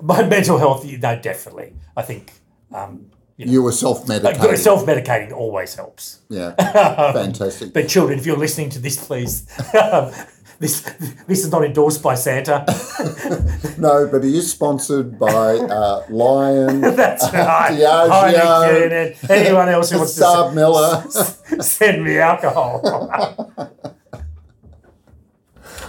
my 0.01 0.23
mental 0.23 0.57
health, 0.57 0.85
no, 0.85 1.19
definitely. 1.19 1.73
I 1.95 2.01
think 2.03 2.31
um, 2.73 3.07
you 3.37 3.61
were 3.63 3.71
self-medicating. 3.71 4.57
self 4.57 4.85
medicating 4.85 5.31
always 5.31 5.75
helps. 5.75 6.19
yeah, 6.29 6.53
fantastic. 7.13 7.73
But 7.73 7.87
children, 7.89 8.19
if 8.19 8.25
you're 8.25 8.37
listening 8.37 8.69
to 8.71 8.79
this, 8.79 9.03
please 9.05 9.45
this 10.59 10.81
this 11.27 11.43
is 11.45 11.51
not 11.51 11.63
endorsed 11.63 12.01
by 12.01 12.15
Santa. 12.15 12.65
No, 13.77 14.07
but 14.11 14.23
he 14.23 14.37
is 14.37 14.49
sponsored 14.51 15.19
by 15.19 15.55
uh, 15.57 16.03
Lion, 16.09 16.81
That's 16.81 17.23
right. 17.33 17.71
Diageo, 17.79 19.29
anyone 19.29 19.69
else 19.69 19.91
who 19.91 19.97
wants 19.99 20.15
to 20.15 20.21
SAB 20.21 20.53
Miller. 20.55 21.03
s- 21.05 21.41
send 21.67 22.03
me 22.03 22.17
alcohol. 22.19 22.81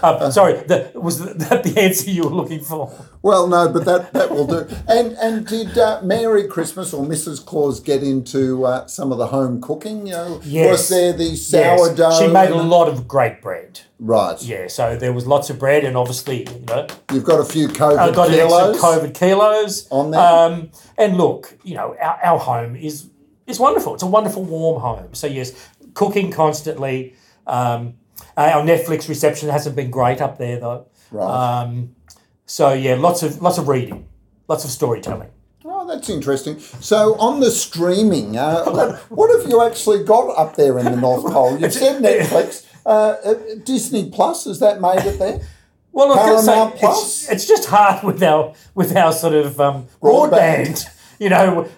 Uh, 0.03 0.31
sorry, 0.31 0.55
the, 0.55 0.91
was 0.95 1.19
that 1.19 1.63
the 1.65 1.81
answer 1.81 2.11
you 2.11 2.25
were 2.25 2.31
looking 2.35 2.61
for? 2.61 2.93
Well, 3.23 3.47
no, 3.49 3.69
but 3.69 3.85
that, 3.85 4.13
that 4.13 4.31
will 4.31 4.47
do. 4.47 4.67
And 4.87 5.13
and 5.19 5.47
did 5.47 5.77
uh, 5.77 6.01
Merry 6.03 6.47
Christmas 6.47 6.93
or 6.93 7.05
Mrs. 7.05 7.45
Claus 7.45 7.81
get 7.81 8.03
into 8.03 8.65
uh, 8.65 8.87
some 8.87 9.13
of 9.13 9.19
the 9.19 9.27
home 9.27 9.61
cooking? 9.61 10.07
You 10.07 10.13
know, 10.13 10.41
Yes. 10.45 10.71
was 10.71 10.89
there 10.89 11.13
the 11.13 11.35
sourdough? 11.37 12.11
Yes. 12.11 12.19
She 12.21 12.29
made 12.29 12.51
a 12.51 12.63
lot 12.63 12.89
of 12.89 13.09
great 13.09 13.41
bread. 13.43 13.81
right. 13.99 14.41
Yeah, 14.43 14.69
so 14.69 14.97
there 14.97 15.13
was 15.13 15.27
lots 15.27 15.51
of 15.51 15.59
bread, 15.59 15.85
and 15.85 15.97
obviously, 15.97 16.41
you 16.49 16.65
know, 16.67 16.87
You've 17.13 17.25
got 17.25 17.41
a 17.41 17.45
few 17.45 17.69
COVID 17.69 17.99
I've 17.99 18.15
got 18.15 18.29
kilos. 18.31 18.81
COVID 18.81 19.15
kilos 19.15 19.89
on 19.91 20.11
there. 20.13 20.21
Um, 20.21 20.71
and 20.97 21.17
look, 21.17 21.59
you 21.65 21.75
know, 21.75 21.97
our, 22.01 22.19
our 22.23 22.39
home 22.39 22.77
is 22.77 23.11
is 23.47 23.59
wonderful. 23.59 23.95
It's 23.95 24.03
a 24.03 24.07
wonderful, 24.07 24.45
warm 24.45 24.81
home. 24.81 25.15
So 25.15 25.27
yes, 25.27 25.53
cooking 25.95 26.31
constantly. 26.31 27.15
Um, 27.47 27.95
uh, 28.38 28.53
our 28.55 28.62
Netflix 28.62 29.09
reception 29.09 29.48
hasn't 29.48 29.74
been 29.74 29.90
great 29.90 30.20
up 30.20 30.38
there 30.38 30.61
though. 30.61 30.87
Right. 31.11 31.62
Um, 31.62 31.96
so 32.46 32.72
yeah, 32.72 32.94
lots 32.94 33.22
of 33.24 33.42
lots 33.42 33.59
of 33.59 33.66
reading, 33.66 34.07
lots 34.46 34.64
of 34.64 34.70
storytelling. 34.70 35.31
Oh, 35.64 35.87
that's 35.87 36.09
interesting. 36.09 36.61
So 36.61 37.16
on 37.16 37.40
the 37.40 37.51
streaming, 37.51 38.37
uh, 38.37 38.64
what, 38.64 38.96
what 39.11 39.38
have 39.38 39.51
you 39.51 39.61
actually 39.62 40.05
got 40.05 40.29
up 40.38 40.55
there 40.55 40.79
in 40.79 40.85
the 40.85 40.96
North 40.96 41.31
Pole? 41.31 41.59
You've 41.59 41.72
said 41.72 42.01
Netflix. 42.03 42.64
Uh, 42.87 43.16
uh, 43.22 43.35
Disney 43.64 44.09
Plus, 44.09 44.44
has 44.44 44.61
that 44.61 44.81
made 44.81 45.05
it 45.05 45.18
there? 45.18 45.40
Well, 45.92 46.09
look, 46.09 46.18
it's, 46.18 46.46
Paramount 46.46 46.72
it's, 46.74 46.81
Plus? 46.81 47.29
it's 47.29 47.46
just 47.46 47.68
hard 47.68 48.05
with 48.05 48.22
our 48.22 48.55
with 48.74 48.96
our 48.96 49.12
sort 49.12 49.35
of 49.35 49.61
um, 49.61 49.88
Broadband. 50.01 50.85
You 51.20 51.31
know, 51.31 51.68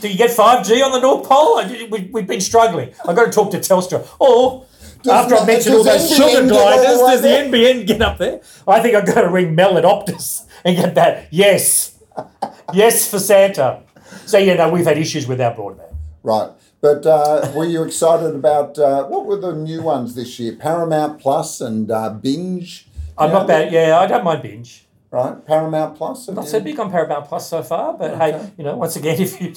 do 0.00 0.08
you 0.08 0.18
get 0.18 0.32
five 0.32 0.66
G 0.66 0.82
on 0.82 0.90
the 0.90 0.98
North 0.98 1.28
Pole? 1.28 1.62
We, 1.92 2.10
we've 2.12 2.26
been 2.26 2.40
struggling. 2.40 2.92
I've 3.06 3.14
got 3.14 3.26
to 3.26 3.30
talk 3.30 3.52
to 3.52 3.58
Telstra. 3.58 4.04
Or 4.18 4.66
after 5.08 5.34
the- 5.36 5.40
I 5.40 5.46
mentioned 5.46 5.74
all 5.76 5.84
those 5.84 6.10
NBN 6.10 6.16
sugar 6.16 6.26
get 6.26 6.36
all 6.36 6.42
the 6.42 6.76
gliders, 6.76 6.98
way 7.02 7.12
does 7.12 7.22
the? 7.22 7.28
NBN 7.28 7.86
get 7.86 8.02
up 8.02 8.18
there? 8.18 8.40
I 8.66 8.80
think 8.80 8.94
I've 8.94 9.06
got 9.06 9.22
to 9.22 9.28
ring 9.28 9.54
Mel 9.54 9.78
at 9.78 9.84
Optus 9.84 10.44
and 10.64 10.76
get 10.76 10.94
that. 10.96 11.26
Yes, 11.30 11.98
yes 12.74 13.08
for 13.10 13.18
Santa. 13.18 13.80
So 14.26 14.38
yeah, 14.38 14.54
no, 14.54 14.70
we've 14.70 14.86
had 14.86 14.98
issues 14.98 15.26
with 15.26 15.40
our 15.40 15.54
broadband. 15.54 15.94
Right. 16.22 16.50
But 16.80 17.04
uh, 17.04 17.52
were 17.54 17.66
you 17.66 17.82
excited 17.82 18.34
about 18.34 18.78
uh, 18.78 19.04
what 19.04 19.26
were 19.26 19.36
the 19.36 19.54
new 19.54 19.82
ones 19.82 20.14
this 20.14 20.38
year? 20.40 20.54
Paramount 20.56 21.20
Plus 21.20 21.60
and 21.60 21.90
uh, 21.90 22.10
Binge. 22.10 22.88
I'm 23.18 23.28
Yeah, 23.28 23.34
not 23.34 23.46
bad. 23.46 23.72
Yeah, 23.72 23.98
I 23.98 24.06
don't 24.06 24.24
mind 24.24 24.42
binge. 24.42 24.86
Right, 25.10 25.44
Paramount 25.44 25.96
Plus. 25.96 26.28
Not 26.28 26.46
so 26.48 26.60
big 26.60 26.78
on 26.78 26.90
Paramount 26.90 27.26
Plus 27.26 27.50
so 27.50 27.62
far, 27.64 27.94
but 27.94 28.16
hey, 28.16 28.50
you 28.56 28.62
know, 28.64 28.76
once 28.76 28.94
again, 28.96 29.20
if 29.20 29.40
you 29.40 29.52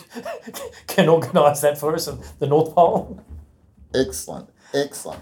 can 0.88 1.08
organise 1.08 1.62
that 1.62 1.78
for 1.78 1.94
us, 1.94 2.08
at 2.08 2.16
the 2.40 2.48
North 2.48 2.74
Pole. 2.74 3.22
Excellent, 3.94 4.50
excellent. 4.74 5.22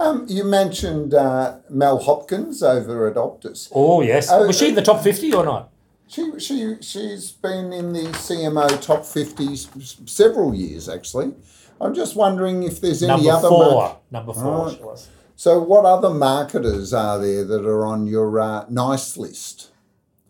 Um, 0.00 0.26
you 0.28 0.44
mentioned 0.44 1.12
uh, 1.14 1.58
Mel 1.68 1.98
Hopkins 1.98 2.62
over 2.62 3.08
at 3.08 3.16
Optus. 3.16 3.68
Oh 3.74 4.00
yes, 4.02 4.28
Oh, 4.30 4.46
was 4.46 4.58
she 4.58 4.68
in 4.68 4.74
the 4.74 4.82
top 4.82 5.02
fifty 5.02 5.32
or 5.32 5.44
not? 5.44 5.70
She 6.06 6.38
she 6.38 6.76
she's 6.80 7.32
been 7.32 7.72
in 7.72 7.92
the 7.92 8.04
CMO 8.04 8.80
top 8.80 9.04
fifty 9.04 9.52
s- 9.52 9.68
several 10.06 10.54
years 10.54 10.88
actually. 10.88 11.34
I'm 11.80 11.94
just 11.94 12.16
wondering 12.16 12.62
if 12.62 12.80
there's 12.80 13.02
any 13.02 13.08
Number 13.12 13.30
other. 13.32 13.48
four. 13.48 13.98
Number 14.10 14.32
four. 14.32 14.66
Right. 14.66 14.76
She 14.76 14.82
was. 14.82 15.08
so, 15.36 15.60
what 15.62 15.84
other 15.84 16.10
marketers 16.10 16.92
are 16.94 17.18
there 17.18 17.44
that 17.44 17.64
are 17.64 17.84
on 17.86 18.06
your 18.06 18.40
uh, 18.40 18.64
nice 18.68 19.16
list 19.16 19.70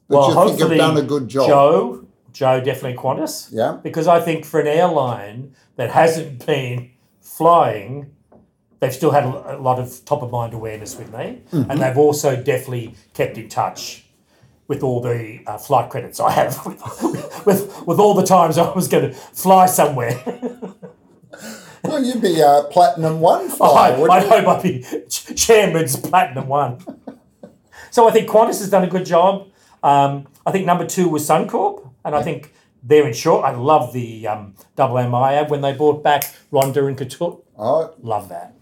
that 0.09 0.17
Well, 0.17 0.29
you 0.51 0.57
think 0.57 0.61
have 0.71 0.79
done 0.79 0.97
a 0.97 1.03
good 1.03 1.29
job? 1.29 1.47
Joe, 1.49 2.07
Joe 2.33 2.61
definitely 2.61 2.99
Qantas. 3.03 3.49
Yeah. 3.53 3.79
Because 3.83 4.09
I 4.09 4.21
think 4.21 4.45
for 4.45 4.61
an 4.61 4.67
airline 4.67 5.55
that 5.77 5.91
hasn't 5.91 6.45
been 6.45 6.91
flying, 7.23 8.11
they've 8.81 8.95
still 8.95 9.11
had 9.11 9.25
a 9.25 9.59
lot 9.59 9.79
of 9.79 10.05
top 10.05 10.23
of 10.23 10.31
mind 10.31 10.55
awareness 10.55 10.97
with 10.97 11.13
me, 11.13 11.43
Mm-hmm. 11.53 11.71
and 11.71 11.81
they've 11.81 11.97
also 11.99 12.37
definitely 12.37 12.95
kept 13.15 13.37
in 13.39 13.49
touch 13.49 14.05
with 14.69 14.83
all 14.83 15.01
the 15.01 15.41
uh, 15.47 15.57
flight 15.59 15.89
credits 15.91 16.21
I 16.21 16.31
have, 16.33 16.65
with, 16.67 17.47
with 17.47 17.87
with 17.87 17.99
all 17.99 18.15
the 18.15 18.27
times 18.27 18.59
I 18.59 18.71
was 18.73 18.87
going 18.89 19.11
to 19.11 19.15
fly 19.15 19.67
somewhere. 19.67 20.15
Well, 21.85 22.03
you'd 22.05 22.21
be 22.21 22.41
a 22.41 22.65
platinum 22.71 23.21
one 23.21 23.47
I, 23.47 23.49
flyer. 23.49 23.99
wouldn't 24.01 24.11
I 24.25 24.27
hope 24.27 24.49
I'd 24.49 24.63
be 24.63 24.85
ch- 25.09 25.35
chairman's 25.37 25.95
platinum 25.97 26.49
one. 26.49 26.79
so 27.91 28.09
I 28.09 28.11
think 28.11 28.29
Qantas 28.29 28.59
has 28.59 28.69
done 28.69 28.83
a 28.83 28.89
good 28.89 29.07
job. 29.07 29.49
Um, 29.83 30.27
I 30.45 30.51
think 30.51 30.67
number 30.67 30.85
two 30.85 31.09
was 31.09 31.27
Suncorp, 31.27 31.89
and 32.05 32.17
I 32.17 32.23
think 32.23 32.53
they're 32.83 33.07
in 33.07 33.15
short. 33.15 33.45
I 33.45 33.53
love 33.53 33.93
the 33.93 34.27
um, 34.27 34.55
double 34.75 34.97
MI 34.97 35.45
when 35.49 35.61
they 35.61 35.73
brought 35.73 36.03
back 36.03 36.25
Rhonda 36.53 36.87
and 36.89 36.99
Ketut. 36.99 37.43
Oh, 37.57 37.95
Love 38.03 38.29
that. 38.31 38.55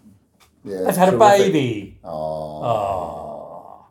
Yeah. 0.67 0.83
They've 0.83 0.97
had 0.97 1.15
a 1.15 1.19
baby. 1.19 1.99
Oh. 2.05 3.87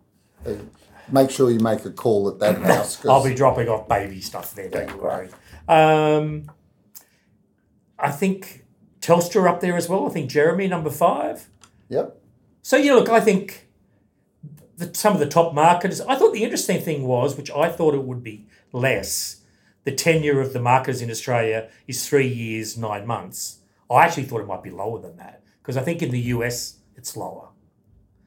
Make 1.11 1.29
sure 1.31 1.49
you 1.49 1.59
make 1.59 1.85
a 1.85 1.91
call 1.91 2.27
at 2.27 2.39
that 2.39 2.57
house. 2.61 3.03
I'll 3.05 3.23
be 3.23 3.33
dropping 3.33 3.69
off 3.69 3.87
baby 3.87 4.21
stuff 4.21 4.53
there. 4.53 4.69
Don't 4.69 4.89
you 4.89 4.97
worry. 4.97 5.29
Um, 5.67 6.51
I 7.97 8.11
think 8.11 8.65
Telstra 9.01 9.49
up 9.49 9.61
there 9.61 9.77
as 9.77 9.87
well. 9.87 10.05
I 10.05 10.09
think 10.09 10.29
Jeremy 10.29 10.67
number 10.67 10.89
five. 10.89 11.47
Yep. 11.89 12.21
So 12.61 12.75
yeah, 12.77 12.93
look, 12.93 13.09
I 13.09 13.21
think 13.21 13.67
the, 14.77 14.93
some 14.93 15.13
of 15.13 15.19
the 15.19 15.27
top 15.27 15.53
marketers. 15.53 16.01
I 16.01 16.15
thought 16.15 16.33
the 16.33 16.43
interesting 16.43 16.81
thing 16.81 17.03
was, 17.03 17.37
which 17.37 17.51
I 17.51 17.69
thought 17.69 17.93
it 17.93 18.03
would 18.03 18.23
be 18.23 18.47
less. 18.73 19.41
The 19.85 19.91
tenure 19.91 20.41
of 20.41 20.51
the 20.51 20.59
marketers 20.59 21.01
in 21.01 21.11
Australia 21.11 21.69
is 21.87 22.07
three 22.07 22.27
years, 22.27 22.75
nine 22.75 23.05
months. 23.05 23.59
I 23.89 24.03
actually 24.03 24.23
thought 24.23 24.41
it 24.41 24.47
might 24.47 24.63
be 24.63 24.71
lower 24.71 24.99
than 24.99 25.17
that 25.17 25.43
because 25.65 25.77
I 25.77 25.81
think 25.81 26.01
in 26.03 26.11
the 26.11 26.19
US 26.35 26.77
it's 26.95 27.17
lower 27.17 27.47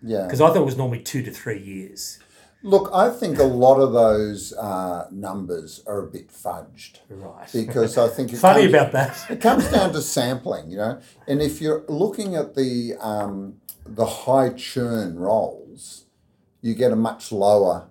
Yeah. 0.03 0.25
because 0.25 0.41
I 0.41 0.49
thought 0.49 0.59
it 0.59 0.65
was 0.65 0.77
normally 0.77 1.01
two 1.01 1.23
to 1.23 1.31
three 1.31 1.61
years. 1.63 2.19
Look, 2.65 2.91
I 2.93 3.11
think 3.11 3.39
a 3.39 3.45
lot 3.45 3.79
of 3.79 3.93
those 3.93 4.53
uh, 4.55 5.07
numbers 5.13 5.81
are 5.87 6.01
a 6.01 6.11
bit 6.11 6.29
fudged 6.33 6.99
Right. 7.09 7.49
because 7.53 7.97
I 7.97 8.09
think 8.09 8.33
it's 8.33 8.41
Funny 8.49 8.63
comes, 8.63 8.75
about 8.75 8.93
that. 8.93 9.31
it 9.31 9.41
comes 9.41 9.71
down 9.71 9.93
to 9.93 10.03
sampling, 10.03 10.69
you 10.71 10.79
know. 10.79 10.99
And 11.29 11.41
if 11.41 11.61
you're 11.61 11.85
looking 11.89 12.35
at 12.35 12.57
the 12.57 12.95
um, 13.01 13.61
the 13.87 14.07
high 14.07 14.51
churn 14.51 15.17
roles, 15.21 16.07
you 16.61 16.75
get 16.75 16.91
a 16.91 16.97
much 16.97 17.31
lower 17.31 17.89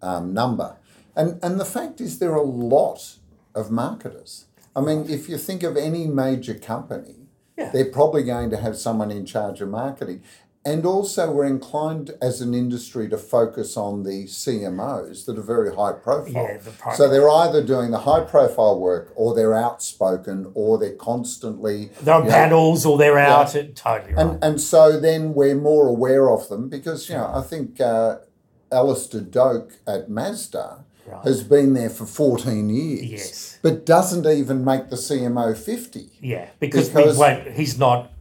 um, 0.00 0.32
number. 0.32 0.78
And 1.14 1.38
and 1.42 1.60
the 1.60 1.66
fact 1.66 2.00
is, 2.00 2.18
there 2.18 2.32
are 2.32 2.36
a 2.36 2.52
lot 2.72 3.16
of 3.54 3.70
marketers. 3.70 4.46
I 4.74 4.80
mean, 4.80 5.04
if 5.08 5.28
you 5.28 5.36
think 5.36 5.62
of 5.62 5.76
any 5.76 6.06
major 6.06 6.54
company, 6.54 7.25
Yeah. 7.56 7.70
they're 7.70 7.90
probably 7.90 8.22
going 8.22 8.50
to 8.50 8.58
have 8.58 8.76
someone 8.76 9.10
in 9.10 9.24
charge 9.24 9.60
of 9.60 9.68
marketing. 9.68 10.22
And 10.66 10.84
also, 10.84 11.30
we're 11.30 11.46
inclined 11.46 12.10
as 12.20 12.40
an 12.40 12.52
industry 12.52 13.08
to 13.10 13.16
focus 13.16 13.76
on 13.76 14.02
the 14.02 14.24
CMOs 14.24 15.24
that 15.26 15.38
are 15.38 15.42
very 15.42 15.72
high 15.72 15.92
profile. 15.92 16.32
Yeah, 16.32 16.58
the 16.58 16.92
so 16.92 17.08
they're 17.08 17.30
either 17.30 17.62
doing 17.64 17.92
the 17.92 18.00
high 18.00 18.24
profile 18.24 18.80
work 18.80 19.12
or 19.14 19.32
they're 19.32 19.54
outspoken 19.54 20.50
or 20.54 20.76
they're 20.76 20.96
constantly. 20.96 21.90
They're 22.02 22.16
on 22.16 22.24
you 22.24 22.30
know, 22.30 22.90
or 22.90 22.98
they're 22.98 23.16
out. 23.16 23.54
It, 23.54 23.76
totally 23.76 24.14
right. 24.14 24.26
and, 24.26 24.42
and 24.42 24.60
so 24.60 24.98
then 24.98 25.34
we're 25.34 25.54
more 25.54 25.86
aware 25.86 26.28
of 26.32 26.48
them 26.48 26.68
because, 26.68 27.08
you 27.08 27.14
know, 27.14 27.30
I 27.32 27.42
think 27.42 27.80
uh, 27.80 28.16
Alastair 28.72 29.20
Doak 29.20 29.74
at 29.86 30.10
Mazda 30.10 30.84
Right. 31.06 31.24
has 31.24 31.42
been 31.42 31.74
there 31.74 31.90
for 31.90 32.04
14 32.06 32.68
years. 32.68 33.02
Yes. 33.04 33.58
But 33.62 33.86
doesn't 33.86 34.26
even 34.26 34.64
make 34.64 34.90
the 34.90 34.96
CMO 34.96 35.56
50. 35.56 36.10
yeah, 36.20 36.48
because, 36.60 36.88
because- 36.88 37.16
won't, 37.18 37.48
he's 37.52 37.78
not. 37.78 38.12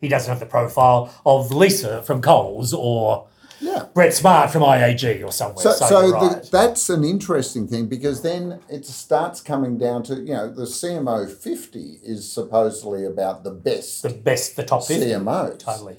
He 0.00 0.08
doesn't 0.08 0.28
have 0.28 0.40
the 0.40 0.46
profile 0.46 1.12
of 1.24 1.50
Lisa 1.52 2.02
from 2.02 2.20
Coles 2.20 2.74
or 2.74 3.28
Yeah. 3.60 3.86
Brent 3.94 4.12
Smart 4.12 4.50
from 4.50 4.60
IAG 4.62 5.24
or 5.24 5.32
somewhere. 5.32 5.62
So, 5.62 5.72
So, 5.72 5.86
so 5.86 6.00
you're 6.06 6.20
the, 6.40 6.48
that's 6.52 6.90
an 6.90 7.02
interesting 7.02 7.66
thing 7.66 7.86
because 7.86 8.20
then 8.20 8.60
it 8.68 8.84
starts 8.84 9.40
coming 9.40 9.78
down 9.78 10.02
to, 10.04 10.16
you 10.16 10.34
know, 10.34 10.50
the 10.52 10.66
CMO 10.66 11.26
50 11.32 12.00
is 12.04 12.30
supposedly 12.30 13.06
about 13.06 13.42
the 13.42 13.50
best 13.52 14.02
the 14.02 14.10
best, 14.10 14.56
the 14.56 14.64
top 14.64 14.84
50. 14.84 15.06
CMOs. 15.06 15.58
Totally. 15.60 15.96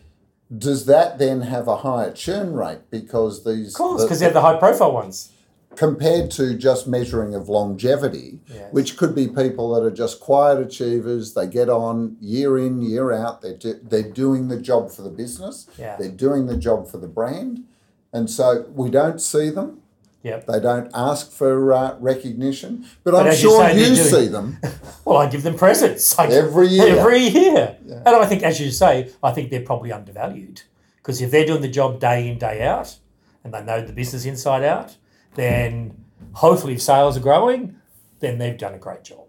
Does 0.55 0.85
that 0.85 1.17
then 1.17 1.41
have 1.41 1.67
a 1.67 1.77
higher 1.77 2.11
churn 2.11 2.53
rate 2.53 2.89
because 2.91 3.43
these, 3.43 3.73
Of 3.73 3.79
course, 3.79 4.01
the- 4.01 4.05
because 4.07 4.19
they're 4.19 4.29
the 4.31 4.41
high 4.41 4.57
profile 4.59 4.91
ones. 4.91 5.31
Compared 5.77 6.31
to 6.31 6.55
just 6.57 6.87
measuring 6.87 7.35
of 7.35 7.47
longevity, 7.47 8.39
Yes. 8.49 8.73
which 8.73 8.97
could 8.97 9.13
be 9.13 9.27
people 9.27 9.73
that 9.75 9.83
are 9.85 9.91
just 9.91 10.19
quiet 10.19 10.59
achievers. 10.59 11.33
They 11.35 11.47
get 11.47 11.69
on 11.69 12.17
year 12.19 12.57
in, 12.57 12.81
year 12.81 13.11
out. 13.13 13.41
They're, 13.41 13.55
do, 13.55 13.79
they're 13.83 14.11
doing 14.11 14.47
the 14.47 14.59
job 14.59 14.91
for 14.91 15.03
the 15.03 15.09
business. 15.11 15.67
Yeah. 15.77 15.95
They're 15.97 16.09
doing 16.11 16.47
the 16.47 16.57
job 16.57 16.89
for 16.89 16.97
the 16.97 17.07
brand. 17.07 17.63
And 18.11 18.29
so 18.29 18.65
we 18.73 18.89
don't 18.89 19.21
see 19.21 19.49
them. 19.51 19.81
Yep. 20.23 20.47
They 20.47 20.59
don't 20.59 20.89
ask 20.95 21.31
for 21.31 21.71
uh, 21.71 21.95
recognition. 21.99 22.87
But, 23.03 23.13
I'm 23.15 23.27
as 23.27 23.41
you 23.43 23.49
sure 23.49 23.69
you, 23.69 23.85
doing- 23.85 23.95
see 23.95 24.27
them. 24.27 24.57
Well, 25.05 25.17
I 25.19 25.27
give 25.29 25.43
them 25.43 25.55
presents 25.55 26.17
I- 26.19 26.27
Every 26.27 26.67
year. 26.67 26.97
Every 26.99 27.19
year. 27.19 27.77
And 27.87 28.09
I 28.15 28.25
think, 28.25 28.41
as 28.43 28.59
you 28.59 28.71
say, 28.71 29.11
I 29.23 29.31
think 29.31 29.51
they're 29.51 29.61
probably 29.61 29.91
undervalued 29.93 30.63
Because 30.97 31.21
if 31.21 31.29
they're 31.31 31.45
doing 31.45 31.61
the 31.61 31.69
job 31.69 31.99
day 32.01 32.27
in, 32.27 32.37
day 32.39 32.63
out, 32.65 32.97
and 33.43 33.53
they 33.53 33.63
know 33.63 33.79
the 33.85 33.93
business 33.93 34.25
inside 34.25 34.63
out, 34.63 34.97
then 35.37 35.95
hopefully 36.33 36.73
if 36.73 36.81
sales 36.81 37.15
are 37.15 37.21
growing, 37.21 37.77
then 38.19 38.37
they've 38.39 38.57
done 38.57 38.73
a 38.73 38.77
great 38.79 39.03
job. 39.05 39.23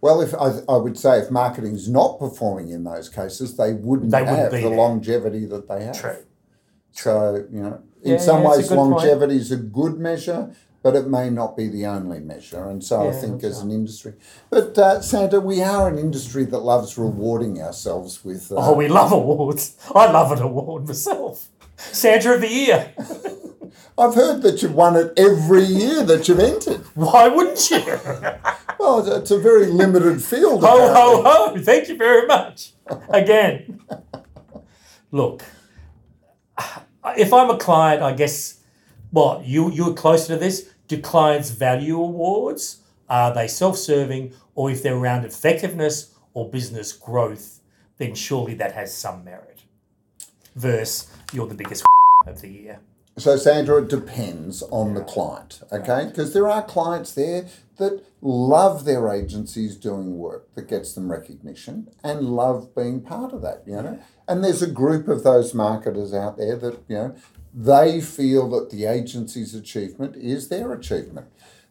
Well, 0.00 0.20
if 0.20 0.32
I, 0.34 0.60
I 0.72 0.76
would 0.76 0.96
say 0.96 1.18
if 1.18 1.28
marketing's 1.32 1.88
not 1.88 2.20
performing 2.20 2.68
in 2.70 2.84
those 2.84 3.08
cases, 3.08 3.56
they 3.56 3.72
wouldn't, 3.72 4.12
They 4.12 4.20
wouldn't 4.20 4.38
have 4.38 4.52
be 4.52 4.62
the 4.62 4.68
there. 4.68 4.78
longevity 4.78 5.44
that 5.46 5.66
they 5.68 5.82
have. 5.84 5.98
True. 6.00 6.24
So, 6.92 7.44
you 7.50 7.60
know, 7.62 7.82
in 8.04 8.12
Yeah, 8.12 8.18
some 8.18 8.42
yeah, 8.42 8.50
ways, 8.50 8.68
good 8.68 8.76
point. 8.76 8.90
longevity 8.92 9.36
is 9.36 9.50
a 9.50 9.56
good 9.56 9.98
measure, 9.98 10.54
but 10.84 10.94
it 10.94 11.08
may 11.08 11.30
not 11.30 11.56
be 11.56 11.68
the 11.68 11.86
only 11.86 12.20
measure. 12.20 12.68
And 12.68 12.82
so 12.84 13.08
I 13.08 13.12
think 13.12 13.40
that's 13.42 13.56
as 13.56 13.62
an 13.62 13.72
industry. 13.72 14.14
But, 14.50 14.78
uh, 14.78 15.00
Santa, 15.00 15.40
we 15.40 15.62
are 15.62 15.88
an 15.88 15.98
industry 15.98 16.44
that 16.44 16.58
loves 16.58 16.96
rewarding 16.96 17.60
ourselves 17.60 18.24
with. 18.24 18.52
Uh, 18.52 18.56
Oh, 18.58 18.74
we 18.74 18.86
love 18.86 19.10
awards. 19.10 19.76
I 19.94 20.10
love 20.12 20.30
an 20.30 20.40
award 20.42 20.86
myself. 20.86 21.48
Santa 21.78 22.34
of 22.34 22.40
the 22.40 22.48
Year. 22.48 22.92
I've 23.96 24.14
heard 24.14 24.42
that 24.42 24.62
you've 24.62 24.74
won 24.74 24.96
it 24.96 25.12
every 25.18 25.64
year 25.64 26.04
that 26.04 26.28
you've 26.28 26.38
entered. 26.38 26.82
Why 26.94 27.28
wouldn't 27.28 27.70
you? 27.70 27.82
Well, 28.78 29.00
it's- 29.00 29.30
a 29.32 29.38
very 29.38 29.66
limited 29.66 30.22
field. 30.22 30.62
Ho, 30.62 30.68
apparently. 30.90 31.22
ho, 31.24 31.48
ho. 31.54 31.58
Thank 31.62 31.88
you 31.88 31.96
very 31.96 32.26
much. 32.26 32.72
Again. 33.08 33.80
Look, 35.10 35.42
if 37.16 37.32
I'm 37.32 37.50
a 37.50 37.58
client, 37.58 38.02
I 38.02 38.12
guess, 38.12 38.60
what, 39.10 39.44
you, 39.46 39.70
you're 39.72 39.94
closer 39.94 40.34
to 40.34 40.38
this. 40.38 40.70
Do 40.86 41.00
clients 41.00 41.50
value 41.50 42.00
awards? 42.00 42.82
Are 43.08 43.34
they 43.34 43.48
self 43.48 43.76
serving? 43.76 44.32
Or 44.54 44.70
if 44.70 44.82
they're 44.82 44.96
around 44.96 45.24
effectiveness 45.24 46.14
or 46.34 46.48
business 46.48 46.92
growth, 46.92 47.60
then 47.96 48.14
surely 48.14 48.54
that 48.54 48.72
has 48.72 48.94
some 48.96 49.24
merit. 49.24 49.62
Versus 50.58 51.08
you're 51.32 51.46
the 51.46 51.54
biggest 51.54 51.84
of 52.26 52.40
the 52.40 52.48
year. 52.48 52.80
So, 53.16 53.36
Sandra, 53.36 53.82
it 53.82 53.88
depends 53.88 54.62
on 54.70 54.94
the 54.94 55.02
client, 55.02 55.60
okay? 55.72 56.06
Because 56.06 56.32
there 56.34 56.48
are 56.48 56.62
clients 56.62 57.14
there 57.14 57.48
that 57.78 58.04
love 58.22 58.84
their 58.84 59.08
agencies 59.08 59.76
doing 59.76 60.18
work 60.18 60.54
that 60.54 60.68
gets 60.68 60.94
them 60.94 61.10
recognition 61.10 61.88
and 62.04 62.30
love 62.30 62.74
being 62.76 63.00
part 63.00 63.32
of 63.32 63.42
that, 63.42 63.62
you 63.66 63.74
know? 63.74 64.00
And 64.28 64.44
there's 64.44 64.62
a 64.62 64.70
group 64.70 65.08
of 65.08 65.24
those 65.24 65.52
marketers 65.54 66.14
out 66.14 66.38
there 66.38 66.56
that, 66.56 66.80
you 66.88 66.96
know, 66.96 67.16
they 67.54 68.00
feel 68.00 68.48
that 68.50 68.70
the 68.70 68.84
agency's 68.84 69.54
achievement 69.54 70.14
is 70.14 70.48
their 70.48 70.72
achievement. 70.72 71.26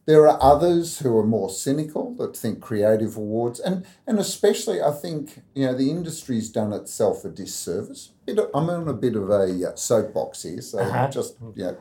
There 0.08 0.26
are 0.28 0.41
others 0.41 1.00
who 1.00 1.15
are 1.17 1.26
more 1.26 1.50
cynical 1.50 2.15
that 2.15 2.36
think 2.36 2.62
creative 2.62 3.17
awards, 3.17 3.60
and, 3.60 3.86
and 4.08 4.17
especially 4.20 4.82
I 4.82 4.91
think 4.91 5.43
you 5.54 5.65
know 5.67 5.76
the 5.76 5.91
industry's 5.91 6.50
done 6.50 6.72
itself 6.72 7.26
a 7.26 7.30
disservice. 7.30 8.12
Bit 8.26 8.39
of- 8.39 8.50
I'm 8.56 8.70
on 8.70 8.88
a 8.88 8.93
bit 8.93 9.17
of 9.17 9.30
a 9.30 9.70
uh, 9.72 9.76
soapbox 9.76 10.43
here, 10.43 10.62
so 10.62 10.80
Uh-huh. 10.80 11.10
just 11.10 11.36
you 11.56 11.63
know, 11.65 11.78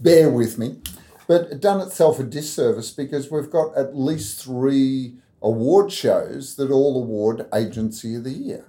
bear 0.00 0.28
with 0.30 0.58
me. 0.58 0.80
But 1.28 1.42
it 1.52 1.60
done 1.60 1.80
itself 1.80 2.18
a 2.18 2.24
disservice 2.24 2.90
because 2.90 3.30
we've 3.30 3.50
got 3.50 3.76
at 3.76 3.96
least 3.96 4.42
three 4.42 5.14
award 5.40 5.92
shows 5.92 6.56
that 6.56 6.72
all 6.72 7.00
award 7.00 7.46
Agency 7.54 8.16
of 8.16 8.24
the 8.24 8.32
Year. 8.32 8.64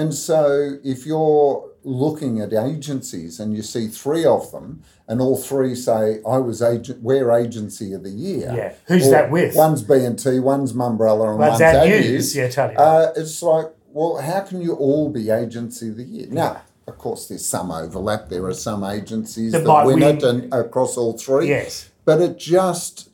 And 0.00 0.14
so 0.14 0.78
if 0.82 1.04
you're 1.04 1.68
looking 1.82 2.40
at 2.40 2.52
agencies 2.54 3.38
and 3.38 3.54
you 3.54 3.62
see 3.62 3.86
three 3.86 4.24
of 4.24 4.50
them 4.50 4.82
and 5.06 5.20
all 5.20 5.36
three 5.36 5.74
say, 5.74 6.20
I 6.26 6.38
was 6.38 6.62
agent 6.62 7.02
we're 7.02 7.30
agency 7.30 7.92
of 7.92 8.02
the 8.02 8.10
year. 8.10 8.50
Yeah. 8.54 8.72
Who's 8.86 9.08
or 9.08 9.10
that 9.10 9.30
with? 9.30 9.54
One's 9.54 9.82
B 9.82 10.04
and 10.04 10.18
T, 10.18 10.38
one's 10.38 10.72
Mumbrella 10.72 11.30
and 11.30 11.38
One's 11.38 11.60
Ad 11.60 11.86
News. 11.86 12.34
Yeah, 12.34 12.48
totally. 12.48 12.76
Uh, 12.76 13.12
it's 13.14 13.42
like, 13.42 13.66
well, 13.92 14.16
how 14.16 14.40
can 14.40 14.62
you 14.62 14.74
all 14.74 15.10
be 15.10 15.28
agency 15.30 15.88
of 15.88 15.96
the 15.98 16.04
year? 16.04 16.28
Now, 16.30 16.62
of 16.86 16.96
course, 16.96 17.28
there's 17.28 17.44
some 17.44 17.70
overlap. 17.70 18.30
There 18.30 18.46
are 18.46 18.54
some 18.54 18.82
agencies 18.84 19.52
That 19.52 19.64
that, 19.64 19.86
win, 19.86 20.00
win. 20.00 20.16
it 20.16 20.22
and 20.22 20.52
across 20.54 20.96
all 20.96 21.18
three. 21.18 21.48
Yes. 21.48 21.90
But 22.06 22.22
it 22.22 22.38
just 22.38 23.10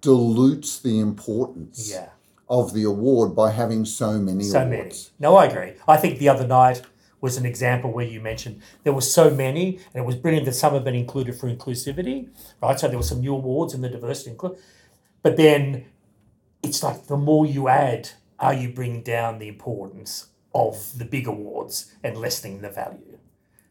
dilutes 0.00 0.80
the 0.80 0.98
importance 0.98 1.90
Yeah. 1.92 2.08
Of 2.48 2.72
the 2.74 2.84
award 2.84 3.34
by 3.34 3.50
having 3.50 3.84
so 3.84 4.12
many 4.18 4.44
So 4.44 4.60
awards. 4.60 4.70
many. 4.70 4.94
No, 5.18 5.36
I 5.36 5.46
agree. 5.46 5.72
I 5.88 5.96
think 5.96 6.18
the 6.18 6.28
other 6.28 6.46
night 6.46 6.82
was 7.20 7.36
an 7.38 7.46
example 7.46 7.90
where 7.90 8.04
you 8.04 8.20
mentioned 8.20 8.60
there 8.82 8.92
were 8.92 9.00
so 9.00 9.30
many, 9.30 9.76
and 9.94 10.02
it 10.02 10.06
was 10.06 10.14
brilliant 10.16 10.44
that 10.46 10.54
some 10.54 10.74
have 10.74 10.84
been 10.84 10.94
included 10.94 11.34
for 11.34 11.48
inclusivity, 11.48 12.28
right? 12.62 12.78
So 12.78 12.86
there 12.88 12.98
were 12.98 13.02
some 13.04 13.20
new 13.20 13.34
awards 13.34 13.72
in 13.72 13.80
the 13.80 13.88
diversity, 13.88 14.36
inclu- 14.36 14.58
but 15.22 15.36
then 15.38 15.86
it's 16.62 16.82
like 16.82 17.06
the 17.06 17.16
more 17.16 17.46
you 17.46 17.68
add, 17.68 18.10
are 18.38 18.52
you 18.54 18.68
bringing 18.68 19.02
down 19.02 19.38
the 19.38 19.48
importance 19.48 20.26
of 20.54 20.98
the 20.98 21.04
big 21.06 21.26
awards 21.26 21.92
and 22.02 22.18
lessening 22.18 22.60
the 22.60 22.68
value? 22.68 23.18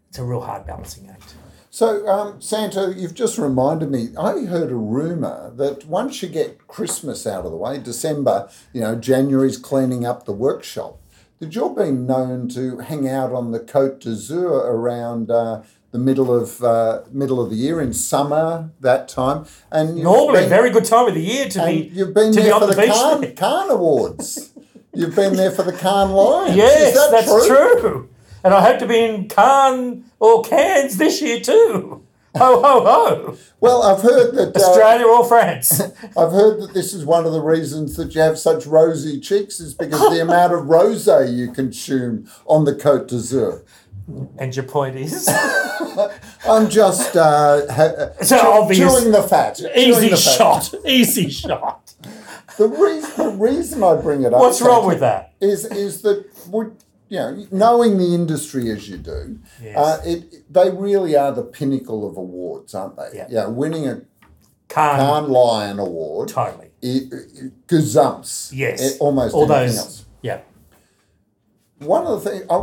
It's 0.09 0.17
a 0.17 0.23
real 0.23 0.41
hard 0.41 0.65
balancing 0.65 1.09
act. 1.09 1.35
So, 1.73 2.07
um, 2.07 2.39
Santa, 2.39 2.93
you've 2.95 3.15
just 3.15 3.39
reminded 3.39 3.89
me. 3.89 4.09
I 4.15 4.41
heard 4.45 4.71
a 4.71 4.75
rumor 4.75 5.51
that 5.55 5.87
once 5.87 6.21
you 6.21 6.29
get 6.29 6.67
Christmas 6.67 7.25
out 7.25 7.45
of 7.45 7.51
the 7.51 7.57
way, 7.57 7.79
December, 7.79 8.47
you 8.73 8.81
know, 8.81 8.93
January's 8.95 9.57
cleaning 9.57 10.05
up 10.05 10.25
the 10.25 10.33
workshop. 10.33 10.99
That 11.39 11.55
you're 11.55 11.75
being 11.75 12.05
known 12.05 12.47
to 12.49 12.77
hang 12.77 13.09
out 13.09 13.31
on 13.31 13.49
the 13.53 13.59
Côte 13.59 14.01
d'Azur 14.01 14.51
around 14.51 15.31
uh, 15.31 15.63
the 15.89 15.97
middle 15.97 16.31
of 16.31 16.63
uh, 16.63 17.01
middle 17.11 17.41
of 17.41 17.49
the 17.49 17.55
year 17.55 17.81
in 17.81 17.91
summer 17.91 18.69
that 18.79 19.07
time, 19.07 19.47
and 19.71 19.95
Normally, 19.95 20.41
been- 20.41 20.49
very 20.49 20.69
good 20.69 20.85
time 20.85 21.07
of 21.07 21.15
the 21.15 21.21
year 21.21 21.49
to 21.49 21.65
be 21.65 21.89
you've 21.91 22.13
been 22.13 22.33
to 22.33 22.37
be 22.37 22.43
there 22.43 22.53
on 22.53 22.61
for 22.61 22.67
the 22.67 22.75
the 23.19 23.31
Cannes 23.35 23.71
Awards. 23.71 24.51
You've 24.95 25.15
been 25.15 25.35
there 25.35 25.49
for 25.49 25.63
the 25.63 25.73
Cannes 25.73 26.11
Lions. 26.11 26.55
Yes, 26.55 26.93
that 26.93 27.09
that's 27.09 27.47
true? 27.47 28.09
And 28.43 28.53
I 28.53 28.61
hope 28.61 28.79
to 28.79 28.87
be 28.87 28.99
in 28.99 29.27
Cannes 29.29 30.03
or 30.19 30.41
Cairns 30.43 30.97
this 30.97 31.21
year 31.21 31.39
too. 31.39 32.03
Ho 32.35 32.59
ho 32.63 32.83
ho! 32.83 33.37
Well, 33.59 33.83
I've 33.83 34.01
heard 34.01 34.33
that. 34.33 34.57
Uh, 34.57 34.59
Australia 34.59 35.05
or 35.05 35.23
France? 35.23 35.79
I've 36.17 36.31
heard 36.31 36.59
that 36.63 36.71
this 36.73 36.91
is 36.91 37.05
one 37.05 37.27
of 37.27 37.31
the 37.31 37.39
reasons 37.41 37.95
that 37.97 38.15
you 38.15 38.21
have 38.21 38.39
such 38.39 38.65
rosy 38.65 39.19
cheeks 39.19 39.59
is 39.59 39.75
because 39.75 39.99
the 40.11 40.19
amount 40.19 40.51
of 40.51 40.61
rosé 40.61 41.31
you 41.31 41.51
consume 41.51 42.27
on 42.47 42.65
the 42.65 42.73
Côte 42.73 43.05
d'Azur. 43.07 43.61
and 44.39 44.55
your 44.55 44.65
point 44.65 44.95
is 44.95 45.29
I'm 46.49 46.71
just 46.71 47.15
uh, 47.15 47.71
ha- 47.71 48.13
So 48.23 48.39
chew- 48.39 48.47
obvious. 48.47 48.79
chewing 48.79 49.11
the 49.11 49.21
fat. 49.21 49.59
easy 49.75 50.09
the 50.09 50.17
fat. 50.17 50.35
shot, 50.35 50.73
easy 50.87 51.29
shot. 51.29 51.93
The 52.57 52.67
reason, 52.67 53.11
the 53.15 53.29
reason 53.29 53.83
I 53.83 53.95
bring 54.01 54.23
it 54.23 54.33
up. 54.33 54.39
What's 54.39 54.59
wrong 54.59 54.87
with 54.87 55.01
that? 55.01 55.33
Is 55.39 55.65
is 55.65 56.01
that 56.01 56.25
we, 56.49 56.65
you 57.13 57.19
know, 57.19 57.47
knowing 57.51 57.97
the 57.99 58.15
industry 58.15 58.71
as 58.71 58.89
you 58.89 58.97
do, 58.97 59.39
Yes. 59.61 59.77
uh, 59.77 60.01
it 60.03 60.51
they 60.51 60.71
really 60.71 61.15
are 61.15 61.31
the 61.31 61.43
pinnacle 61.43 62.09
of 62.09 62.17
awards, 62.17 62.73
aren't 62.73 62.95
they? 62.97 63.09
Yeah. 63.13 63.27
Yeah, 63.29 63.45
winning 63.47 63.87
a 63.87 64.01
Cannes 64.67 65.29
Lion 65.29 65.77
Award, 65.77 66.29
totally. 66.29 66.71
it, 66.81 67.13
it, 67.13 67.67
gazumps. 67.67 68.51
Yes. 68.51 68.81
eh, 68.81 68.97
almost 68.99 69.35
all 69.35 69.45
those. 69.45 69.77
else. 69.77 70.05
Yeah, 70.23 70.39
One 71.79 72.07
of 72.07 72.23
the 72.23 72.29
things 72.29 72.45
I, 72.49 72.55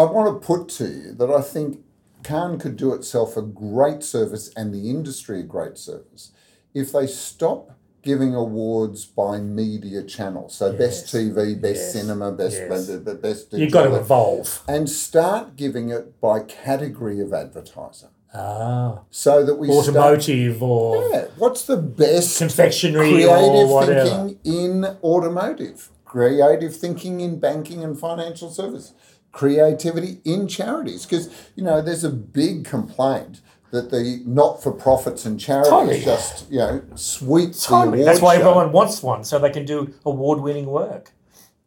I 0.00 0.04
want 0.04 0.40
to 0.40 0.46
put 0.46 0.68
to 0.78 0.84
you 0.86 1.12
that 1.12 1.30
I 1.30 1.42
think 1.42 1.80
Cannes 2.22 2.58
could 2.62 2.76
do 2.76 2.94
itself 2.94 3.36
a 3.36 3.42
great 3.42 4.02
service 4.02 4.50
and 4.56 4.72
the 4.72 4.88
industry 4.88 5.40
a 5.40 5.42
great 5.42 5.76
service 5.76 6.32
if 6.72 6.92
they 6.92 7.06
stop 7.06 7.72
giving 8.06 8.34
awards 8.36 9.04
by 9.04 9.38
media 9.38 10.00
channel. 10.04 10.48
So 10.48 10.72
best 10.72 11.06
TV, 11.12 11.60
best 11.60 11.82
Yes. 11.82 11.92
cinema, 11.92 12.30
best 12.30 12.56
Yes. 12.56 12.86
the 12.86 13.14
best 13.26 13.52
you've 13.52 13.72
got 13.72 13.84
to 13.88 13.96
evolve. 13.96 14.62
and 14.68 14.88
start 14.88 15.56
giving 15.56 15.90
it 15.90 16.20
by 16.20 16.36
category 16.40 17.18
of 17.20 17.34
advertiser. 17.34 18.10
Ah, 18.32 19.00
So 19.10 19.44
that 19.44 19.56
we 19.58 19.66
start 19.68 19.88
automotive 19.88 20.62
or 20.62 21.02
yeah, 21.10 21.24
what's 21.36 21.62
the 21.72 21.76
best 22.04 22.38
confectionery 22.38 23.10
creative 23.12 23.68
or 23.70 23.74
whatever. 23.74 24.08
thinking 24.08 24.38
in 24.44 24.84
automotive, 25.02 25.90
creative 26.04 26.76
thinking 26.76 27.20
in 27.20 27.40
banking 27.40 27.82
and 27.82 27.98
financial 27.98 28.50
service, 28.50 28.92
creativity 29.32 30.20
in 30.24 30.46
charities. 30.46 31.02
Because, 31.06 31.28
you 31.56 31.64
know, 31.64 31.82
there's 31.82 32.04
a 32.04 32.10
big 32.40 32.64
complaint 32.64 33.40
that 33.76 33.90
the 33.90 34.22
not 34.26 34.62
for 34.62 34.72
profits 34.72 35.24
and 35.26 35.38
charities 35.38 35.70
Totally. 35.70 36.00
just, 36.00 36.50
you 36.50 36.58
know, 36.58 36.82
sweep 36.94 37.52
the 37.52 37.58
Totally. 37.58 37.98
award 38.00 38.08
That's 38.08 38.20
why 38.20 38.34
show. 38.34 38.40
everyone 38.40 38.72
wants 38.72 39.02
one, 39.02 39.22
so 39.24 39.38
they 39.38 39.50
can 39.50 39.64
do 39.64 39.94
award-winning 40.04 40.66
work. 40.66 41.12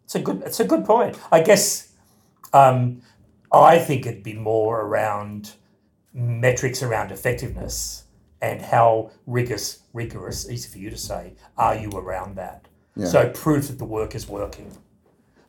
It's 0.03 0.16
a 0.16 0.20
good. 0.20 0.41
It's 0.45 0.60
a 0.60 0.66
good 0.66 0.86
point. 0.86 1.18
I 1.32 1.41
guess. 1.41 1.93
Um, 2.51 3.01
I 3.51 3.80
think 3.80 4.05
it'd 4.05 4.24
be 4.24 4.34
more 4.34 4.82
around 4.82 5.53
metrics 6.14 6.84
around 6.84 7.12
effectiveness 7.12 8.03
and 8.41 8.62
how 8.62 9.12
rigorous, 9.26 9.80
rigorous, 9.93 10.49
easy 10.49 10.70
for 10.70 10.78
you 10.78 10.89
to 10.89 10.97
say, 10.97 11.34
are 11.57 11.76
you 11.76 11.89
around 11.91 12.36
that? 12.38 12.68
Yeah. 12.95 13.07
So 13.07 13.30
proof 13.30 13.68
that 13.68 13.78
the 13.78 13.86
work 13.86 14.16
is 14.16 14.28
working. 14.28 14.72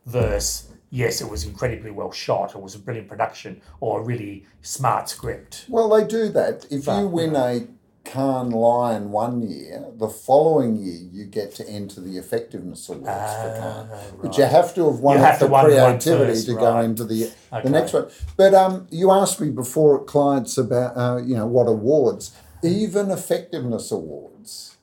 Versus, 0.05 0.70
yes, 0.91 1.21
it 1.21 1.29
was 1.29 1.45
incredibly 1.45 1.89
well 1.89 2.11
shot, 2.11 2.53
it 2.53 2.61
was 2.61 2.75
a 2.75 2.79
brilliant 2.79 3.07
production, 3.07 3.61
or 3.79 4.01
a 4.01 4.03
really 4.03 4.45
smart 4.61 5.09
script. 5.09 5.65
Well, 5.67 5.89
they 5.89 6.05
do 6.05 6.29
that. 6.29 6.65
If 6.69 6.85
you 6.85 7.07
win 7.07 7.35
a 7.35 7.67
Cannes 8.03 8.51
Lion 8.51 9.11
one 9.11 9.47
year, 9.47 9.85
the 9.95 10.09
following 10.09 10.75
year 10.75 10.99
you 11.11 11.25
get 11.25 11.53
to 11.55 11.67
enter 11.69 12.01
the 12.01 12.17
effectiveness 12.17 12.89
awards 12.89 13.07
for 13.07 13.53
Ah, 13.55 13.85
Cannes. 13.87 14.11
But 14.21 14.37
you 14.37 14.43
have 14.43 14.73
to 14.75 14.85
have 14.89 14.99
won 14.99 15.17
have 15.19 15.37
for 15.39 15.47
one 15.47 15.65
creativity 15.65 16.33
first, 16.33 16.45
to 16.47 16.53
go 16.55 16.79
into 16.79 17.05
the 17.05 17.25
Okay. 17.53 17.63
the 17.63 17.69
next 17.69 17.93
one. 17.93 18.07
But 18.37 18.53
um, 18.53 18.87
you 18.89 19.11
asked 19.11 19.39
me 19.39 19.49
before 19.49 20.03
clients 20.03 20.57
about 20.57 20.97
uh, 20.97 21.21
you 21.23 21.35
know 21.35 21.45
what 21.47 21.67
awards, 21.67 22.31
even 22.63 23.11
effectiveness 23.11 23.91
awards. 23.91 24.77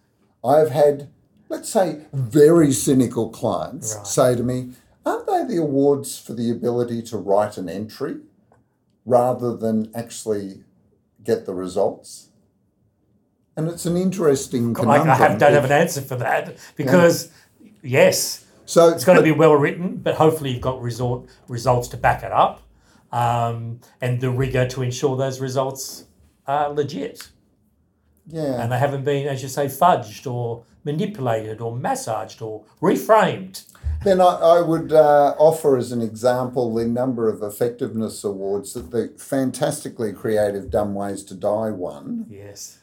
I've 0.45 0.71
had, 0.71 1.09
let's 1.49 1.69
say, 1.69 2.03
very 2.13 2.71
cynical 2.73 3.29
clients 3.31 3.97
Right. 3.97 4.07
say 4.07 4.37
to 4.37 4.43
me, 4.45 4.75
"Aren't 5.09 5.27
they 5.27 5.55
the 5.55 5.61
awards 5.61 6.19
for 6.19 6.35
the 6.35 6.51
ability 6.51 7.03
to 7.03 7.17
write 7.17 7.57
an 7.57 7.69
entry 7.69 8.17
rather 9.05 9.57
than 9.57 9.91
actually 9.95 10.65
get 11.25 11.47
the 11.47 11.55
results?" 11.55 12.29
And 13.57 13.69
it's 13.69 13.87
an 13.87 13.97
interesting 13.97 14.75
conundrum. 14.75 15.11
I 15.11 15.15
have, 15.17 15.39
don't 15.39 15.53
have 15.53 15.65
an 15.65 15.73
answer 15.73 16.01
for 16.01 16.17
that 16.17 16.57
because, 16.77 17.33
yes, 17.83 18.47
so 18.67 18.89
it's 18.91 19.05
got 19.05 19.15
to 19.15 19.23
be 19.23 19.33
well 19.33 19.55
written, 19.55 19.97
but 19.97 20.15
hopefully 20.15 20.53
you've 20.53 20.61
got 20.61 20.81
resort, 20.81 21.29
results 21.49 21.89
to 21.89 21.97
back 21.97 22.23
it 22.23 22.31
up 22.31 22.63
um, 23.11 23.81
and 24.01 24.21
the 24.21 24.31
rigor 24.31 24.67
to 24.69 24.83
ensure 24.83 25.17
those 25.17 25.41
results 25.41 26.05
are 26.47 26.71
legit 26.71 27.31
yeah. 28.27 28.63
and 28.63 28.71
they 28.71 28.79
haven't 28.79 29.05
been, 29.05 29.27
as 29.27 29.43
you 29.43 29.49
say, 29.49 29.67
fudged 29.67 30.31
or 30.31 30.65
manipulated 30.93 31.61
or 31.61 31.77
massaged 31.77 32.41
or 32.43 32.65
reframed. 32.81 33.65
Then 34.05 34.21
I, 34.21 34.35
I 34.57 34.61
would 34.61 34.93
uh, 34.93 35.35
offer 35.39 35.77
as 35.77 35.93
an 35.93 36.01
example 36.01 36.73
the 36.75 36.87
number 36.87 37.29
of 37.29 37.43
effectiveness 37.43 38.25
awards 38.25 38.73
that 38.75 38.91
the 38.91 39.13
fantastically 39.19 40.13
creative 40.13 40.71
Dumb 40.71 40.95
Ways 40.95 41.23
to 41.25 41.35
Die 41.35 41.71
won 41.71 42.27
Yes. 42.31 42.79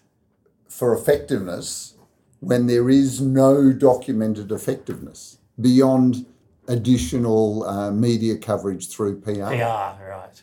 for 0.68 0.94
effectiveness 0.94 1.96
when 2.42 2.68
there 2.68 2.90
is 2.90 3.22
no 3.22 3.74
documented 3.74 4.52
effectiveness 4.52 5.38
beyond 5.60 6.26
additional 6.68 7.64
uh, 7.64 7.92
media 7.92 8.38
coverage 8.38 8.90
through 8.90 9.20
PR. 9.22 9.32
PR, 9.56 10.04
right. 10.18 10.38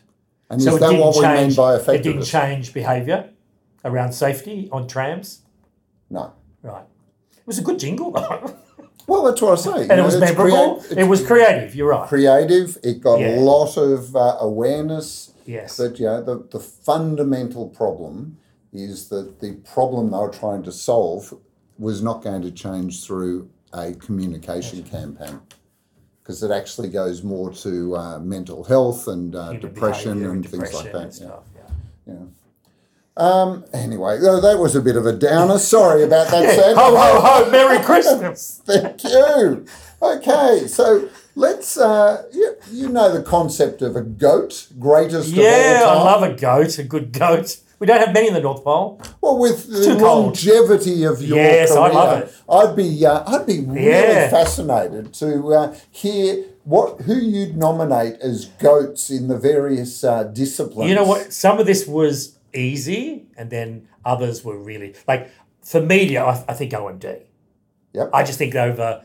And 0.49 0.61
So 0.61 0.73
is 0.75 0.79
that 0.81 0.93
what 0.99 1.15
we 1.15 1.21
mean 1.41 1.53
by 1.55 1.75
effectiveness? 1.75 1.99
It 1.99 2.03
didn't 2.03 2.25
change 2.25 2.73
behaviour 2.73 3.29
around 3.85 4.11
safety 4.13 4.69
on 4.71 4.87
trams. 4.87 5.41
no. 6.09 6.33
Right. 6.61 6.85
It 7.43 7.47
was 7.47 7.59
a 7.59 7.61
good 7.63 7.79
jingle 7.79 8.11
though, 8.11 8.55
Well, 9.07 9.23
that's 9.23 9.41
what 9.41 9.59
I 9.59 9.61
say. 9.61 9.81
and 9.89 9.99
it 9.99 10.03
was 10.03 10.17
memorable. 10.17 10.81
it 10.89 11.03
was 11.03 11.25
creative. 11.25 11.75
You're 11.75 11.89
right. 11.89 12.07
creative. 12.07 12.77
It 12.83 13.01
got 13.01 13.19
Yeah. 13.19 13.37
a 13.37 13.41
lot 13.41 13.75
of 13.77 14.15
uh, 14.15 14.37
awareness. 14.39 15.33
yes. 15.45 15.75
But 15.77 15.99
yeah, 15.99 16.21
the, 16.21 16.47
the 16.51 16.59
fundamental 16.61 17.67
problem 17.67 18.37
is 18.71 19.09
that 19.09 19.41
the 19.41 19.53
problem 19.73 20.11
they 20.11 20.17
were 20.17 20.29
trying 20.29 20.63
to 20.63 20.71
solve 20.71 21.33
was 21.77 22.01
not 22.01 22.23
going 22.23 22.41
to 22.43 22.51
change 22.51 23.03
through 23.05 23.49
a 23.73 23.93
communication 23.93 24.83
campaign 24.83 25.41
because 26.21 26.41
it 26.41 26.51
actually 26.51 26.87
goes 26.87 27.23
more 27.23 27.51
to 27.51 27.95
uh, 27.97 28.19
mental 28.19 28.63
health 28.63 29.07
and 29.09 29.35
uh, 29.35 29.51
depression 29.53 30.13
behaviour 30.19 30.31
and 30.31 30.49
things 30.49 30.73
like 30.73 30.91
that. 30.93 31.01
and 31.01 31.13
yeah. 31.13 31.27
stuff, 31.27 31.43
yeah. 32.07 32.13
Um, 33.15 33.63
anyway, 33.73 34.19
that 34.19 34.57
was 34.59 34.75
a 34.75 34.81
bit 34.81 34.95
of 34.95 35.05
a 35.05 35.13
downer. 35.13 35.59
Sorry 35.59 36.03
about 36.03 36.29
that, 36.31 36.49
Sam. 36.55 36.75
Ho 36.75 36.95
ho 36.95 37.21
ho! 37.21 37.51
Merry 37.51 37.83
Christmas. 37.83 38.61
Thank 38.65 39.03
you. 39.03 39.65
Okay, 40.01 40.65
so 40.67 41.09
let's. 41.35 41.77
Uh, 41.77 42.23
you, 42.33 42.55
you 42.71 42.89
know 42.89 43.13
the 43.15 43.21
concept 43.21 43.81
of 43.83 43.95
a 43.95 44.01
goat, 44.01 44.67
greatest 44.79 45.29
Yeah, 45.29 45.81
of 45.83 45.89
all 45.97 46.07
I 46.07 46.11
love 46.11 46.23
a 46.23 46.33
goat, 46.35 46.79
a 46.79 46.83
good 46.83 47.11
goat. 47.11 47.59
We 47.79 47.85
don't 47.87 47.99
have 47.99 48.13
many 48.13 48.29
in 48.29 48.33
the 48.33 48.39
North 48.41 48.63
Pole. 48.63 48.99
Well, 49.21 49.37
with 49.37 49.67
the 49.67 49.83
Too 49.85 49.97
cold. 49.99 50.25
longevity 50.27 51.03
of 51.03 51.21
your 51.21 51.37
Yes, 51.37 51.71
I 51.71 51.89
career, 51.89 51.93
love 51.93 52.17
it. 52.23 52.35
I'd 52.49 52.75
be 52.75 53.05
uh, 53.05 53.23
I'd 53.27 53.45
be 53.45 53.59
really 53.59 53.85
Yeah. 53.89 54.29
fascinated 54.29 55.13
to 55.15 55.53
uh, 55.53 55.75
hear 55.91 56.45
what 56.63 57.01
who 57.01 57.13
you'd 57.15 57.57
nominate 57.57 58.15
as 58.21 58.45
goats 58.45 59.09
in 59.09 59.27
the 59.27 59.37
various 59.37 60.03
uh, 60.03 60.23
disciplines. 60.23 60.89
You 60.89 60.95
know 60.95 61.03
what? 61.05 61.31
Some 61.33 61.59
of 61.59 61.65
this 61.67 61.85
was 61.85 62.37
easy, 62.53 63.27
and 63.37 63.49
then 63.49 63.87
others 64.05 64.43
were 64.43 64.57
really 64.57 64.95
like 65.07 65.29
for 65.61 65.81
media. 65.81 66.23
I, 66.23 66.43
I 66.47 66.53
think 66.53 66.71
OMD. 66.71 67.23
Yep. 67.93 68.09
I 68.13 68.23
just 68.23 68.37
think 68.37 68.55
over, 68.55 69.03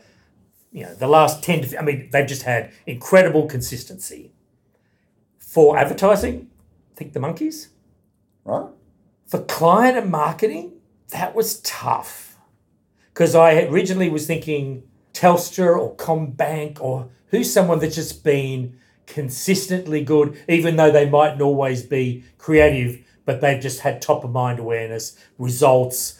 you 0.71 0.83
know, 0.83 0.93
the 0.93 1.07
last 1.07 1.43
ten. 1.43 1.61
To, 1.61 1.79
I 1.79 1.83
mean, 1.83 2.09
they've 2.11 2.27
just 2.27 2.43
had 2.43 2.71
incredible 2.85 3.47
consistency. 3.47 4.33
For 5.37 5.77
advertising, 5.77 6.49
I 6.91 6.95
think 6.95 7.13
the 7.13 7.19
monkeys. 7.19 7.69
Right. 8.45 8.67
For 9.27 9.39
client 9.39 9.97
and 9.97 10.11
marketing, 10.11 10.73
that 11.09 11.35
was 11.35 11.59
tough. 11.61 12.37
Because 13.13 13.35
I 13.35 13.63
originally 13.63 14.09
was 14.09 14.25
thinking 14.25 14.83
Telstra 15.13 15.77
or 15.77 15.95
CommBank 15.95 16.79
or 16.79 17.09
who's 17.27 17.51
someone 17.51 17.79
that's 17.79 17.95
just 17.95 18.23
been 18.23 18.79
consistently 19.05 20.03
good, 20.03 20.39
even 20.47 20.75
though 20.75 20.91
they 20.91 21.09
mightn't 21.09 21.41
always 21.41 21.83
be 21.83 22.23
creative, 22.37 23.03
but 23.29 23.41
they've 23.41 23.61
just 23.61 23.81
had 23.81 24.01
top 24.01 24.23
of 24.23 24.31
mind 24.31 24.57
awareness, 24.57 25.15
results, 25.37 26.19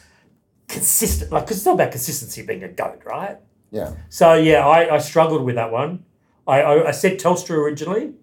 consistent. 0.68 1.32
Like, 1.32 1.46
because 1.46 1.58
it's 1.58 1.66
not 1.66 1.74
about 1.74 1.90
consistency 1.90 2.44
being 2.44 2.62
a 2.62 2.68
goat, 2.68 3.02
right? 3.04 3.38
Yeah. 3.72 3.94
So, 4.10 4.36
yeah, 4.36 4.64
I, 4.68 4.94
I 4.94 5.00
struggled 5.00 5.42
with 5.44 5.56
that 5.56 5.72
one. 5.72 6.06
I, 6.46 6.62
I, 6.62 6.88
I 6.90 6.92
said 6.92 7.20
Telstra 7.20 7.58
originally, 7.58 8.14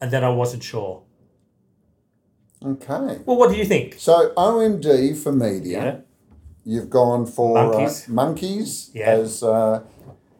and 0.00 0.12
then 0.12 0.22
I 0.22 0.28
wasn't 0.28 0.62
sure. 0.62 1.02
Okay. 2.64 3.18
Well, 3.26 3.36
what 3.36 3.50
do 3.50 3.56
you 3.56 3.64
think? 3.64 3.96
So 3.98 4.32
OMD 4.36 5.20
for 5.20 5.32
media, 5.32 5.82
Yeah. 5.84 5.96
you've 6.64 6.90
gone 6.90 7.26
for 7.26 7.58
uh, 7.58 7.64
Monkeys. 7.72 8.08
monkeys 8.08 8.90
Yeah. 8.94 9.10
as 9.10 9.42
uh, 9.42 9.82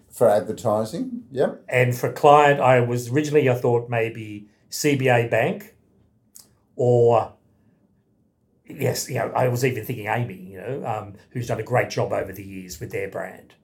for 0.08 0.28
advertising. 0.30 1.24
Yep. 1.32 1.64
And 1.68 1.96
for 1.96 2.12
client, 2.12 2.60
I 2.60 2.78
was 2.78 3.10
originally 3.10 3.50
I 3.50 3.54
thought 3.54 3.88
maybe 3.90 4.46
CBA 4.70 5.28
Bank, 5.32 5.74
or 6.76 7.32
yes, 8.80 9.08
you 9.08 9.16
know, 9.16 9.30
I 9.34 9.48
was 9.48 9.64
even 9.64 9.84
thinking 9.84 10.06
AAMI, 10.06 10.50
you 10.50 10.56
know, 10.58 10.86
um, 10.86 11.14
who's 11.30 11.46
done 11.48 11.60
a 11.60 11.62
great 11.62 11.90
job 11.90 12.12
over 12.12 12.32
the 12.32 12.44
years 12.44 12.80
with 12.80 12.90
their 12.90 13.08
brand. 13.08 13.54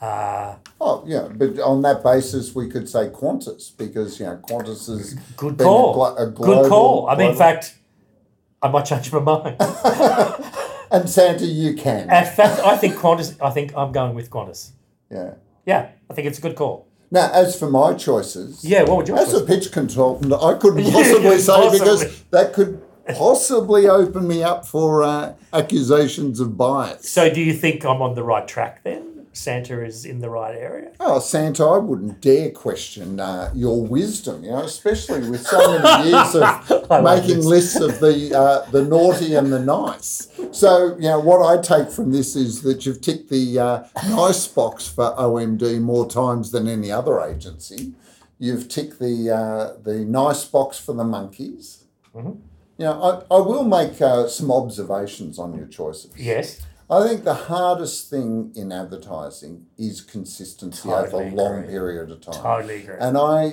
Uh, 0.00 0.56
Oh 0.80 1.04
yeah, 1.06 1.28
but 1.30 1.58
on 1.60 1.82
that 1.82 2.02
basis, 2.02 2.54
we 2.54 2.68
could 2.70 2.88
say 2.88 3.08
Qantas 3.10 3.76
because 3.76 4.18
you 4.18 4.24
know 4.26 4.40
Qantas 4.48 4.88
is 4.88 5.14
good 5.36 5.58
been 5.58 5.66
a 5.66 5.70
call. 5.70 5.92
glo- 5.94 6.16
a 6.16 6.26
good 6.26 6.68
call. 6.70 7.06
I 7.08 7.16
mean, 7.16 7.32
in 7.32 7.36
fact, 7.36 7.76
I 8.62 8.68
might 8.68 8.84
change 8.86 9.12
my 9.12 9.18
mind. 9.20 9.56
and 10.90 11.08
Santa, 11.08 11.44
you 11.44 11.74
can. 11.74 12.02
in 12.04 12.08
fact, 12.08 12.60
I 12.64 12.76
think 12.78 12.94
Qantas. 12.94 13.36
I 13.42 13.50
think 13.50 13.74
I'm 13.76 13.92
going 13.92 14.14
with 14.14 14.30
Qantas. 14.30 14.70
yeah. 15.10 15.34
Yeah, 15.66 15.90
I 16.08 16.14
think 16.14 16.26
it's 16.26 16.38
a 16.38 16.42
good 16.42 16.56
call. 16.56 16.88
Now, 17.10 17.30
as 17.32 17.56
for 17.58 17.68
my 17.70 17.92
choices, 17.94 18.64
Yeah, 18.64 18.84
what 18.84 18.96
would 18.96 19.08
you? 19.08 19.16
as 19.16 19.34
a 19.34 19.44
pitch 19.44 19.70
consultant, 19.70 20.32
I 20.32 20.54
couldn't 20.54 20.82
possibly 20.92 21.38
say 21.38 21.52
possibly. 21.52 21.78
because 21.78 22.22
that 22.30 22.54
could 22.54 22.80
possibly 23.16 23.88
open 23.88 24.26
me 24.26 24.42
up 24.42 24.66
for 24.66 25.02
uh, 25.02 25.34
accusations 25.52 26.40
of 26.40 26.56
bias. 26.56 27.08
So, 27.08 27.32
do 27.32 27.40
you 27.40 27.52
think 27.52 27.84
I'm 27.84 28.02
on 28.02 28.14
the 28.14 28.22
right 28.22 28.46
track 28.46 28.82
then? 28.82 29.10
Santa 29.32 29.84
is 29.84 30.04
in 30.04 30.18
the 30.18 30.28
right 30.28 30.56
area. 30.56 30.90
Oh, 30.98 31.20
Santa, 31.20 31.64
I 31.64 31.78
wouldn't 31.78 32.20
dare 32.20 32.50
question 32.50 33.20
uh, 33.20 33.50
your 33.54 33.84
wisdom, 33.84 34.42
you 34.42 34.50
know, 34.50 34.62
especially 34.62 35.28
with 35.28 35.46
so 35.46 35.78
many 35.78 36.10
years 36.10 36.34
of 36.34 36.90
making 37.04 37.44
lists 37.44 37.80
of 37.80 38.00
the 38.00 38.36
uh, 38.36 38.68
the 38.70 38.84
naughty 38.84 39.34
and 39.34 39.52
the 39.52 39.60
nice. 39.60 40.28
So, 40.50 40.96
you 40.96 41.02
know, 41.02 41.20
what 41.20 41.42
I 41.46 41.62
take 41.62 41.90
from 41.90 42.10
this 42.10 42.34
is 42.34 42.62
that 42.62 42.84
you've 42.84 43.00
ticked 43.00 43.30
the 43.30 43.58
uh, 43.58 43.84
nice 44.08 44.48
box 44.48 44.88
for 44.88 45.14
OMD 45.16 45.80
more 45.80 46.08
times 46.08 46.50
than 46.50 46.66
any 46.66 46.90
other 46.90 47.20
agency. 47.20 47.94
You've 48.38 48.68
ticked 48.68 48.98
the 48.98 49.30
uh, 49.30 49.80
the 49.80 50.04
nice 50.04 50.44
box 50.44 50.78
for 50.78 50.92
the 50.92 51.04
monkeys. 51.04 51.84
Mm-hmm. 52.14 52.49
You 52.80 52.86
know, 52.86 53.24
I, 53.30 53.34
I 53.34 53.40
will 53.40 53.64
make 53.64 54.00
uh, 54.00 54.26
some 54.26 54.50
observations 54.50 55.38
on 55.38 55.54
your 55.54 55.66
choices. 55.66 56.12
Yes. 56.16 56.62
I 56.88 57.06
think 57.06 57.24
the 57.24 57.34
hardest 57.34 58.08
thing 58.08 58.52
in 58.56 58.72
advertising 58.72 59.66
is 59.76 60.00
consistency 60.00 60.88
Totally 60.88 61.26
over 61.26 61.30
a 61.30 61.34
long 61.34 61.58
agree. 61.58 61.72
period 61.72 62.10
of 62.10 62.22
time. 62.22 62.42
Totally 62.42 62.76
agree. 62.76 62.94
And 62.98 63.18
I, 63.18 63.44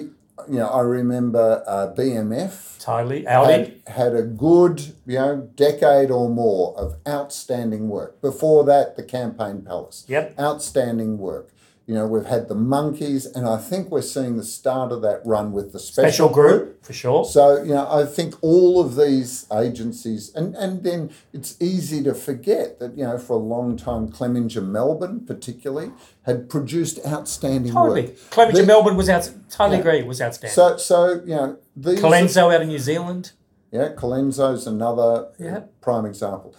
you 0.49 0.59
know, 0.59 0.69
I 0.69 0.79
remember 0.79 1.61
uh, 1.67 1.93
BMF 1.93 2.79
Totally. 2.79 3.27
Audi. 3.27 3.51
had, 3.51 3.81
had 3.85 4.15
a 4.15 4.21
good, 4.21 4.95
you 5.05 5.15
know, 5.19 5.49
decade 5.55 6.09
or 6.09 6.29
more 6.29 6.73
of 6.77 6.95
outstanding 7.05 7.89
work. 7.89 8.21
Before 8.21 8.63
that, 8.63 8.95
the 8.95 9.03
Campaign 9.03 9.61
Palace. 9.63 10.05
Yep. 10.07 10.39
Outstanding 10.39 11.17
work. 11.17 11.49
You 11.87 11.93
know, 11.93 12.05
we've 12.05 12.25
had 12.25 12.49
the 12.49 12.53
monkeys, 12.55 13.25
and 13.25 13.47
I 13.47 13.55
think 13.55 13.89
we're 13.89 14.01
seeing 14.01 14.35
the 14.35 14.43
start 14.43 14.91
of 14.91 15.01
that 15.03 15.21
run 15.25 15.53
with 15.53 15.71
the 15.71 15.79
Special 15.79 16.27
special, 16.27 16.29
group, 16.29 16.83
for 16.85 16.91
sure. 16.91 17.23
so, 17.23 17.63
you 17.63 17.73
know, 17.73 17.87
I 17.89 18.03
think 18.05 18.35
all 18.41 18.81
of 18.81 18.97
these 18.97 19.45
agencies, 19.53 20.35
and, 20.35 20.53
and 20.57 20.83
then 20.83 21.11
it's 21.31 21.55
easy 21.61 22.03
to 22.03 22.13
forget 22.13 22.79
that, 22.79 22.97
you 22.97 23.05
know, 23.05 23.17
for 23.17 23.33
a 23.37 23.39
long 23.39 23.77
time, 23.77 24.09
Clemenger 24.11 24.61
Melbourne, 24.61 25.21
particularly, 25.25 25.93
had 26.23 26.49
produced 26.49 26.99
outstanding 27.07 27.71
Totally. 27.71 28.07
work. 28.07 28.15
Clemenger 28.31 28.57
The- 28.61 28.65
Melbourne 28.67 28.97
was 28.97 29.07
out. 29.07 29.31
Totally 29.49 29.77
Yeah. 29.77 29.81
agree. 29.81 30.03
Was 30.03 30.21
outstanding. 30.21 30.53
So, 30.55 30.75
so 30.75 31.21
you 31.25 31.35
know, 31.37 31.57
these. 31.77 32.01
Colenso 32.01 32.53
out 32.53 32.61
of 32.61 32.67
New 32.67 32.79
Zealand. 32.79 33.31
Yeah, 33.71 33.93
Colenso's 33.93 34.67
another 34.67 35.29
Yeah. 35.39 35.61
prime 35.79 36.05
example. 36.05 36.53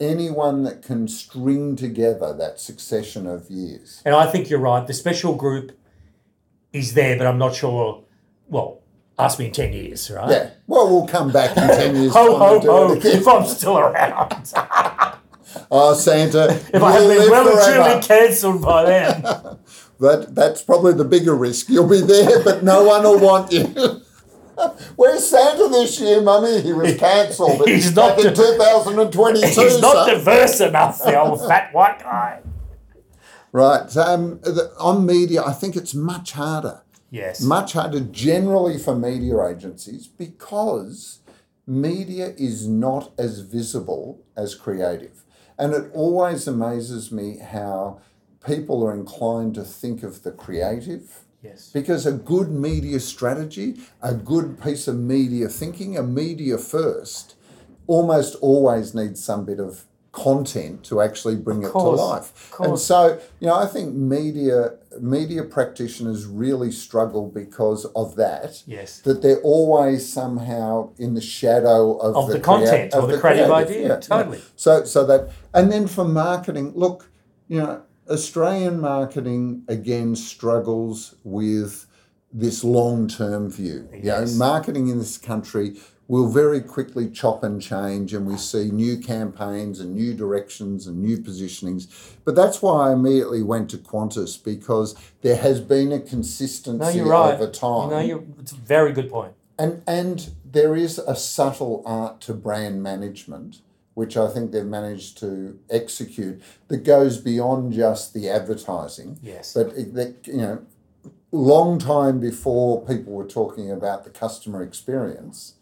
Anyone 0.00 0.62
that 0.62 0.82
can 0.82 1.08
string 1.08 1.76
together 1.76 2.32
that 2.34 2.60
succession 2.60 3.26
of 3.26 3.50
years. 3.50 4.02
And 4.04 4.14
I 4.14 4.26
think 4.26 4.48
you're 4.48 4.60
right. 4.60 4.86
The 4.86 4.94
special 4.94 5.34
group 5.34 5.78
is 6.72 6.94
there, 6.94 7.16
but 7.18 7.26
I'm 7.26 7.38
not 7.38 7.54
sure. 7.54 8.04
Well, 8.48 8.80
ask 9.18 9.38
me 9.38 9.46
in 9.46 9.52
10 9.52 9.72
years, 9.72 10.10
right? 10.10 10.30
Yeah. 10.30 10.50
Well, 10.66 10.88
we'll 10.88 11.08
come 11.08 11.32
back 11.32 11.56
in 11.56 11.68
10 11.68 11.96
years. 11.96 12.12
Ho, 12.14 12.36
ho, 12.36 12.60
ho, 12.60 12.92
if 13.02 13.26
I'm 13.26 13.46
still 13.46 13.78
around. 13.78 14.52
Oh, 15.70 15.94
Santa. 15.98 16.60
If 16.72 16.82
I 16.82 16.92
have 16.92 17.08
been 17.08 17.30
well 17.30 17.48
and 17.48 18.02
truly 18.02 18.06
cancelled 18.06 18.62
by 18.62 18.84
then. 18.84 19.22
That, 20.00 20.34
that's 20.34 20.62
probably 20.62 20.92
the 20.92 21.04
bigger 21.04 21.34
risk. 21.34 21.68
You'll 21.68 21.88
be 21.88 22.00
there, 22.00 22.44
but 22.44 22.62
no 22.62 22.84
one 22.84 23.02
will 23.02 23.18
want 23.18 23.50
you. 23.50 24.02
Where's 24.96 25.28
Santa 25.28 25.68
this 25.68 26.00
year, 26.00 26.20
Mummy? 26.20 26.60
He 26.60 26.72
was 26.72 26.96
cancelled. 26.96 27.66
He's 27.68 27.92
back 27.92 28.18
not 28.18 28.26
in 28.26 28.34
di- 28.34 28.42
2022. 28.42 29.46
He's 29.46 29.80
not 29.80 30.06
son. 30.06 30.08
diverse 30.08 30.60
enough, 30.60 30.98
the 30.98 31.20
old 31.20 31.46
fat 31.46 31.72
white 31.72 32.00
guy. 32.00 32.42
Right. 33.52 33.96
Um, 33.96 34.40
the, 34.40 34.72
on 34.78 35.06
media, 35.06 35.42
I 35.42 35.52
think 35.52 35.76
it's 35.76 35.94
much 35.94 36.32
harder. 36.32 36.82
Yes. 37.10 37.40
Much 37.40 37.72
harder 37.72 38.00
generally 38.00 38.78
for 38.78 38.94
media 38.94 39.46
agencies 39.46 40.06
because 40.06 41.20
media 41.66 42.34
is 42.36 42.68
not 42.68 43.12
as 43.18 43.40
visible 43.40 44.22
as 44.36 44.54
creative. 44.54 45.24
And 45.58 45.72
it 45.74 45.90
always 45.94 46.46
amazes 46.46 47.10
me 47.10 47.38
how 47.38 48.00
people 48.44 48.86
are 48.86 48.94
inclined 48.94 49.54
to 49.54 49.64
think 49.64 50.02
of 50.02 50.22
the 50.22 50.30
creative 50.30 51.24
yes. 51.42 51.70
because 51.72 52.06
a 52.06 52.12
good 52.12 52.50
media 52.50 53.00
strategy, 53.00 53.76
a 54.02 54.14
good 54.14 54.62
piece 54.62 54.88
of 54.88 54.96
media 54.96 55.48
thinking, 55.48 55.96
a 55.96 56.02
media 56.02 56.58
first, 56.58 57.34
almost 57.86 58.36
always 58.36 58.94
needs 58.94 59.22
some 59.24 59.44
bit 59.44 59.60
of 59.60 59.84
content 60.12 60.84
to 60.84 61.00
actually 61.00 61.36
bring 61.36 61.62
it 61.62 61.70
course, 61.70 62.00
to 62.00 62.04
life. 62.04 62.52
of 62.58 62.66
And 62.66 62.78
so, 62.78 63.20
you 63.40 63.46
know, 63.46 63.54
I 63.54 63.66
think 63.66 63.94
media 63.94 64.72
media 65.00 65.44
practitioners 65.44 66.26
really 66.26 66.72
struggle 66.72 67.28
because 67.28 67.84
of 67.94 68.16
that. 68.16 68.62
Yes. 68.66 69.00
That 69.00 69.22
they're 69.22 69.40
always 69.42 70.10
somehow 70.10 70.92
in 70.98 71.14
the 71.14 71.20
shadow 71.20 71.96
of, 71.98 72.16
Of 72.16 72.28
the 72.28 72.40
crea- 72.40 72.42
content, 72.42 72.94
of 72.94 73.10
the 73.10 73.18
creative 73.18 73.50
idea, 73.50 74.00
totally. 74.00 74.40
So 74.56 74.84
so 74.84 75.04
that 75.06 75.30
and 75.54 75.70
then 75.70 75.86
for 75.86 76.04
marketing, 76.04 76.72
look, 76.74 77.10
you 77.48 77.58
know, 77.58 77.82
Australian 78.10 78.80
marketing 78.80 79.62
again 79.68 80.16
struggles 80.16 81.14
with 81.24 81.86
this 82.32 82.62
long 82.64 83.08
term 83.08 83.50
view. 83.50 83.88
You 83.92 83.98
know, 83.98 84.20
Yes. 84.20 84.34
marketing 84.36 84.88
in 84.88 84.98
this 84.98 85.18
country 85.18 85.76
will 86.08 86.28
very 86.28 86.60
quickly 86.62 87.10
chop 87.10 87.44
and 87.44 87.60
change, 87.60 88.14
and 88.14 88.26
we 88.26 88.36
see 88.36 88.70
new 88.70 88.96
campaigns 88.96 89.78
and 89.78 89.94
new 89.94 90.14
directions 90.14 90.86
and 90.86 91.02
new 91.02 91.18
positionings. 91.18 91.86
But 92.24 92.34
that's 92.34 92.62
why 92.62 92.88
I 92.88 92.92
immediately 92.94 93.42
went 93.42 93.68
to 93.70 93.76
Qantas 93.76 94.42
because 94.42 94.94
there 95.20 95.36
has 95.36 95.60
been 95.60 95.92
a 95.92 96.00
consistency 96.00 96.78
No, 96.82 96.88
you're 96.88 97.08
right. 97.08 97.34
over 97.34 97.46
time. 97.50 97.90
No, 97.90 97.98
you're, 98.00 98.24
it's 98.38 98.52
a 98.52 98.56
very 98.56 98.92
good 98.92 99.10
point. 99.10 99.34
And 99.58 99.82
and 99.86 100.30
there 100.50 100.74
is 100.76 100.98
a 100.98 101.14
subtle 101.16 101.82
art 101.84 102.22
to 102.22 102.32
brand 102.32 102.82
management, 102.82 103.60
which 103.98 104.16
I 104.16 104.28
think 104.28 104.52
they've 104.52 104.64
managed 104.64 105.18
to 105.18 105.58
execute 105.70 106.40
that 106.68 106.84
goes 106.84 107.18
beyond 107.18 107.72
just 107.72 108.14
the 108.14 108.28
advertising. 108.28 109.18
Yes. 109.20 109.52
But 109.52 109.76
it, 109.76 109.92
that 109.94 110.24
you 110.24 110.36
know, 110.36 110.64
long 111.32 111.80
time 111.80 112.20
before 112.20 112.86
people 112.86 113.12
were 113.12 113.26
talking 113.26 113.72
about 113.72 114.04
the 114.04 114.10
customer 114.10 114.62
experience, 114.62 115.54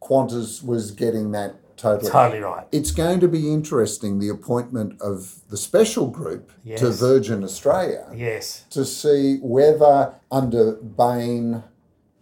Qantas 0.00 0.64
was 0.64 0.92
getting 0.92 1.32
that 1.32 1.56
totally. 1.76 2.12
Totally 2.12 2.40
right. 2.42 2.64
It's 2.70 2.92
going 2.92 3.18
to 3.18 3.28
be 3.28 3.52
interesting 3.52 4.20
the 4.20 4.28
appointment 4.28 5.00
of 5.00 5.40
the 5.48 5.56
special 5.56 6.06
group 6.06 6.52
to 6.76 6.90
Virgin 6.90 7.42
Australia 7.42 8.06
Yes. 8.14 8.66
to 8.70 8.84
see 8.84 9.38
whether 9.42 10.14
under 10.30 10.74
Bain. 10.74 11.64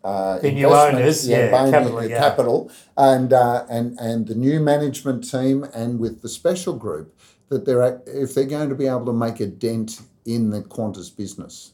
Uh, 0.08 0.38
The 0.38 0.52
new 0.52 0.68
owners, 0.68 1.28
yeah, 1.28 1.50
Bain 1.50 1.70
Capital, 1.70 2.00
the 2.00 2.08
yeah. 2.08 2.18
capital, 2.18 2.70
and 2.96 3.30
uh, 3.32 3.66
and 3.68 3.86
and 4.00 4.26
the 4.26 4.34
new 4.34 4.58
management 4.58 5.30
team, 5.30 5.56
and 5.74 6.00
with 6.00 6.22
the 6.22 6.30
special 6.30 6.74
group, 6.84 7.06
that 7.50 7.66
they're 7.66 8.00
if 8.06 8.32
they're 8.34 8.52
going 8.56 8.70
to 8.70 8.74
be 8.74 8.86
able 8.86 9.04
to 9.04 9.12
make 9.12 9.38
a 9.40 9.46
dent 9.46 10.00
in 10.24 10.48
the 10.48 10.62
Qantas 10.62 11.14
business. 11.14 11.72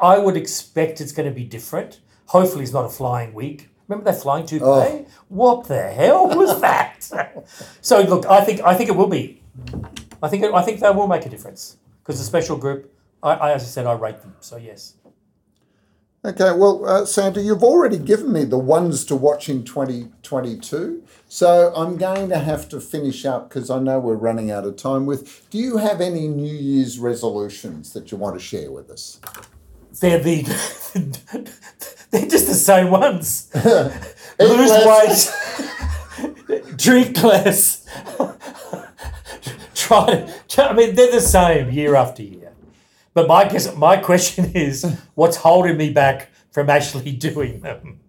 I 0.00 0.18
would 0.18 0.36
expect 0.36 1.00
it's 1.00 1.12
going 1.12 1.28
to 1.28 1.34
be 1.42 1.44
different. 1.44 2.00
Hopefully, 2.26 2.64
it's 2.64 2.72
not 2.72 2.86
a 2.86 2.94
flying 3.00 3.32
week. 3.34 3.68
Remember 3.86 4.10
that 4.10 4.20
flying 4.20 4.44
toupee? 4.44 4.64
Oh. 4.64 5.06
What 5.28 5.68
the 5.68 5.88
hell 6.00 6.26
was 6.40 6.60
that? 6.60 7.08
so 7.80 8.02
look, 8.02 8.26
I 8.26 8.40
think 8.44 8.62
I 8.62 8.74
think 8.74 8.90
it 8.90 8.96
will 8.96 9.12
be. 9.20 9.42
I 10.20 10.28
think 10.28 10.42
it, 10.42 10.52
I 10.52 10.62
think 10.62 10.80
they 10.80 10.90
will 10.90 11.06
make 11.06 11.24
a 11.24 11.28
difference 11.28 11.76
because 12.02 12.18
the 12.18 12.24
special 12.24 12.56
group. 12.56 12.92
I, 13.22 13.32
I, 13.32 13.52
as 13.52 13.62
I 13.62 13.66
said, 13.66 13.86
I 13.86 13.92
rate 13.92 14.20
them. 14.22 14.34
So 14.40 14.56
yes. 14.56 14.94
Okay, 16.26 16.50
well, 16.50 16.84
uh, 16.84 17.06
Santa, 17.06 17.40
you've 17.40 17.62
already 17.62 17.98
given 17.98 18.32
me 18.32 18.42
the 18.42 18.58
ones 18.58 19.04
to 19.04 19.14
watch 19.14 19.48
in 19.48 19.62
2022. 19.62 21.04
So 21.28 21.72
I'm 21.76 21.96
going 21.96 22.30
to 22.30 22.38
have 22.40 22.68
to 22.70 22.80
finish 22.80 23.24
up 23.24 23.48
because 23.48 23.70
I 23.70 23.78
know 23.78 24.00
we're 24.00 24.16
running 24.16 24.50
out 24.50 24.64
of 24.64 24.74
time 24.74 25.06
with. 25.06 25.48
Do 25.50 25.58
you 25.58 25.76
have 25.76 26.00
any 26.00 26.26
New 26.26 26.52
Year's 26.52 26.98
resolutions 26.98 27.92
that 27.92 28.10
you 28.10 28.18
want 28.18 28.34
to 28.34 28.44
share 28.44 28.72
with 28.72 28.90
us? 28.90 29.20
They're 30.00 30.18
the 30.18 30.42
they're 32.10 32.26
just 32.26 32.48
the 32.48 32.54
same 32.54 32.90
ones. 32.90 33.48
Lose 34.40 35.30
weight, 36.50 36.76
drink 36.76 37.22
less. 37.22 37.86
try, 39.76 40.28
try. 40.48 40.66
I 40.66 40.72
mean, 40.72 40.96
they're 40.96 41.12
the 41.12 41.20
same 41.20 41.70
year 41.70 41.94
after 41.94 42.24
year. 42.24 42.45
But 43.16 43.28
my 43.28 43.48
guess, 43.48 43.74
my 43.74 43.96
question 43.96 44.52
is, 44.54 44.84
what's 45.14 45.38
holding 45.38 45.78
me 45.78 45.88
back 45.88 46.28
from 46.50 46.68
actually 46.68 47.12
doing 47.28 47.60
them? 47.60 48.00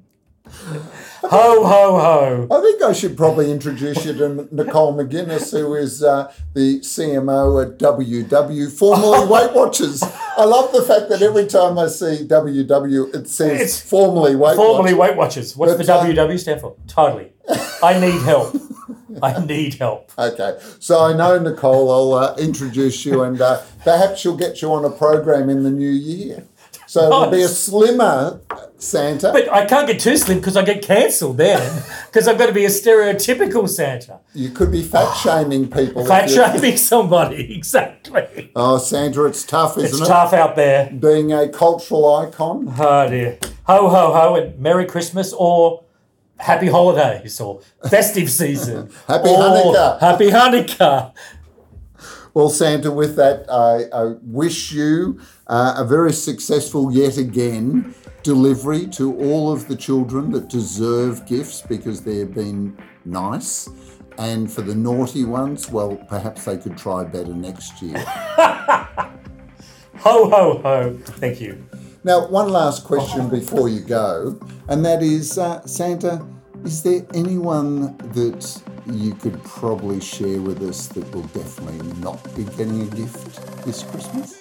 Ho 1.23 1.63
ho 1.65 1.99
ho! 1.99 2.47
I 2.51 2.61
think 2.61 2.81
I 2.81 2.91
should 2.93 3.15
probably 3.15 3.49
introduce 3.51 4.05
you 4.05 4.13
to 4.13 4.47
Nicole 4.51 4.93
McGuinness, 4.97 5.51
who 5.51 5.75
is 5.75 6.03
uh, 6.03 6.31
the 6.53 6.79
CMO 6.81 7.65
at 7.65 7.77
WW, 7.79 8.71
formerly 8.71 9.27
Weight 9.31 9.53
Watchers. 9.53 10.03
I 10.03 10.43
love 10.43 10.71
the 10.73 10.81
fact 10.83 11.09
that 11.09 11.21
every 11.21 11.47
time 11.47 11.77
I 11.77 11.87
see 11.87 12.25
WW, 12.27 13.15
it 13.15 13.29
says 13.29 13.61
It's 13.61 13.81
formerly 13.81 14.35
Weight 14.35 14.55
Formerly 14.57 14.93
Watchers. 14.93 15.09
Weight 15.09 15.17
Watchers. 15.17 15.57
What's 15.57 15.73
But, 15.73 15.85
the 15.85 15.93
uh, 15.93 16.27
WW 16.27 16.39
stand 16.39 16.61
for? 16.61 16.75
Totally. 16.87 17.31
I 17.81 17.97
need 17.99 18.21
help. 18.23 18.55
I 19.23 19.43
need 19.45 19.75
help. 19.75 20.11
Okay, 20.17 20.57
so 20.79 21.03
I 21.03 21.13
know 21.15 21.39
Nicole. 21.39 21.91
I'll 21.91 22.13
uh, 22.13 22.35
introduce 22.37 23.05
you, 23.05 23.23
and 23.23 23.39
uh, 23.41 23.61
perhaps 23.83 24.19
she'll 24.21 24.37
get 24.37 24.61
you 24.61 24.71
on 24.73 24.85
a 24.85 24.89
program 24.89 25.49
in 25.49 25.63
the 25.63 25.71
new 25.71 25.89
year. 25.89 26.43
So 26.87 27.03
it'll 27.07 27.29
be 27.29 27.41
a 27.41 27.49
slimmer 27.49 28.39
Santa. 28.77 29.31
But 29.33 29.51
I 29.51 29.65
can't 29.65 29.87
get 29.87 29.99
too 29.99 30.15
slim 30.15 30.37
because 30.39 30.55
I 30.55 30.63
get 30.63 30.81
cancelled 30.81 31.37
then. 31.37 31.59
Because 32.07 32.29
I've 32.29 32.37
got 32.37 32.45
to 32.47 32.53
be 32.53 32.63
a 32.65 32.69
stereotypical 32.69 33.67
Santa. 33.67 34.19
you 34.33 34.49
could 34.49 34.71
be 34.71 34.81
fat 34.81 35.13
shaming 35.23 35.69
people. 35.69 36.05
Fat 36.05 36.29
shaming 36.29 36.77
somebody. 36.77 37.53
Exactly. 37.57 38.51
Oh, 38.55 38.77
Santa, 38.77 39.25
it's 39.25 39.43
tough, 39.43 39.77
isn't 39.77 39.89
It's 39.89 39.97
it? 39.97 40.01
It's 40.01 40.09
tough 40.09 40.31
out 40.33 40.55
there. 40.55 40.89
Being 40.89 41.33
a 41.33 41.49
cultural 41.49 42.15
icon. 42.15 42.73
Oh 42.79 43.09
dear. 43.09 43.37
Ho 43.65 43.89
ho 43.89 44.13
ho 44.13 44.35
and 44.35 44.57
Merry 44.57 44.85
Christmas 44.85 45.33
or 45.33 45.83
Happy 46.39 46.67
Holidays 46.67 47.39
or 47.39 47.61
Festive 47.89 48.29
Season. 48.29 48.89
Happy 49.07 49.29
Hanukkah. 49.29 49.99
Happy 49.99 50.29
Hanukkah. 50.29 51.13
Well, 52.33 52.49
Santa, 52.49 52.91
with 52.91 53.15
that, 53.15 53.49
I, 53.49 53.85
I 53.97 54.15
wish 54.21 54.71
you 54.71 55.19
uh, 55.47 55.73
a 55.77 55.85
very 55.85 56.13
successful, 56.13 56.91
yet 56.91 57.17
again, 57.17 57.95
delivery 58.21 58.85
to 58.89 59.17
all 59.17 59.51
of 59.51 59.67
the 59.67 59.75
children 59.75 60.31
that 60.31 60.47
deserve 60.47 61.25
gifts 61.25 61.63
because 61.63 62.01
they've 62.01 62.31
been 62.31 62.77
nice. 63.05 63.67
And 64.19 64.51
for 64.51 64.61
the 64.61 64.75
naughty 64.75 65.23
ones, 65.25 65.69
well, 65.69 65.95
perhaps 66.07 66.45
they 66.45 66.57
could 66.57 66.77
try 66.77 67.03
better 67.03 67.33
next 67.33 67.81
year. 67.81 67.97
Ho 69.99 70.29
ho 70.29 70.61
ho. 70.61 70.93
Thank 71.19 71.41
you. 71.41 71.66
Now, 72.07 72.25
one 72.25 72.47
last 72.47 72.85
question 72.85 73.27
before 73.27 73.67
you 73.67 73.81
go, 73.81 74.39
and 74.69 74.85
that 74.85 75.03
is 75.03 75.37
uh, 75.37 75.61
Santa, 75.67 76.25
is 76.63 76.81
there 76.81 77.05
anyone 77.13 77.97
that 78.13 78.63
you 78.85 79.13
could 79.13 79.43
probably 79.43 79.99
share 79.99 80.39
with 80.39 80.63
us 80.63 80.87
that 80.87 81.03
will 81.13 81.23
definitely 81.23 81.91
not 81.99 82.23
be 82.33 82.45
getting 82.45 82.83
a 82.83 82.85
gift 82.85 83.65
this 83.65 83.83
Christmas? 83.83 84.39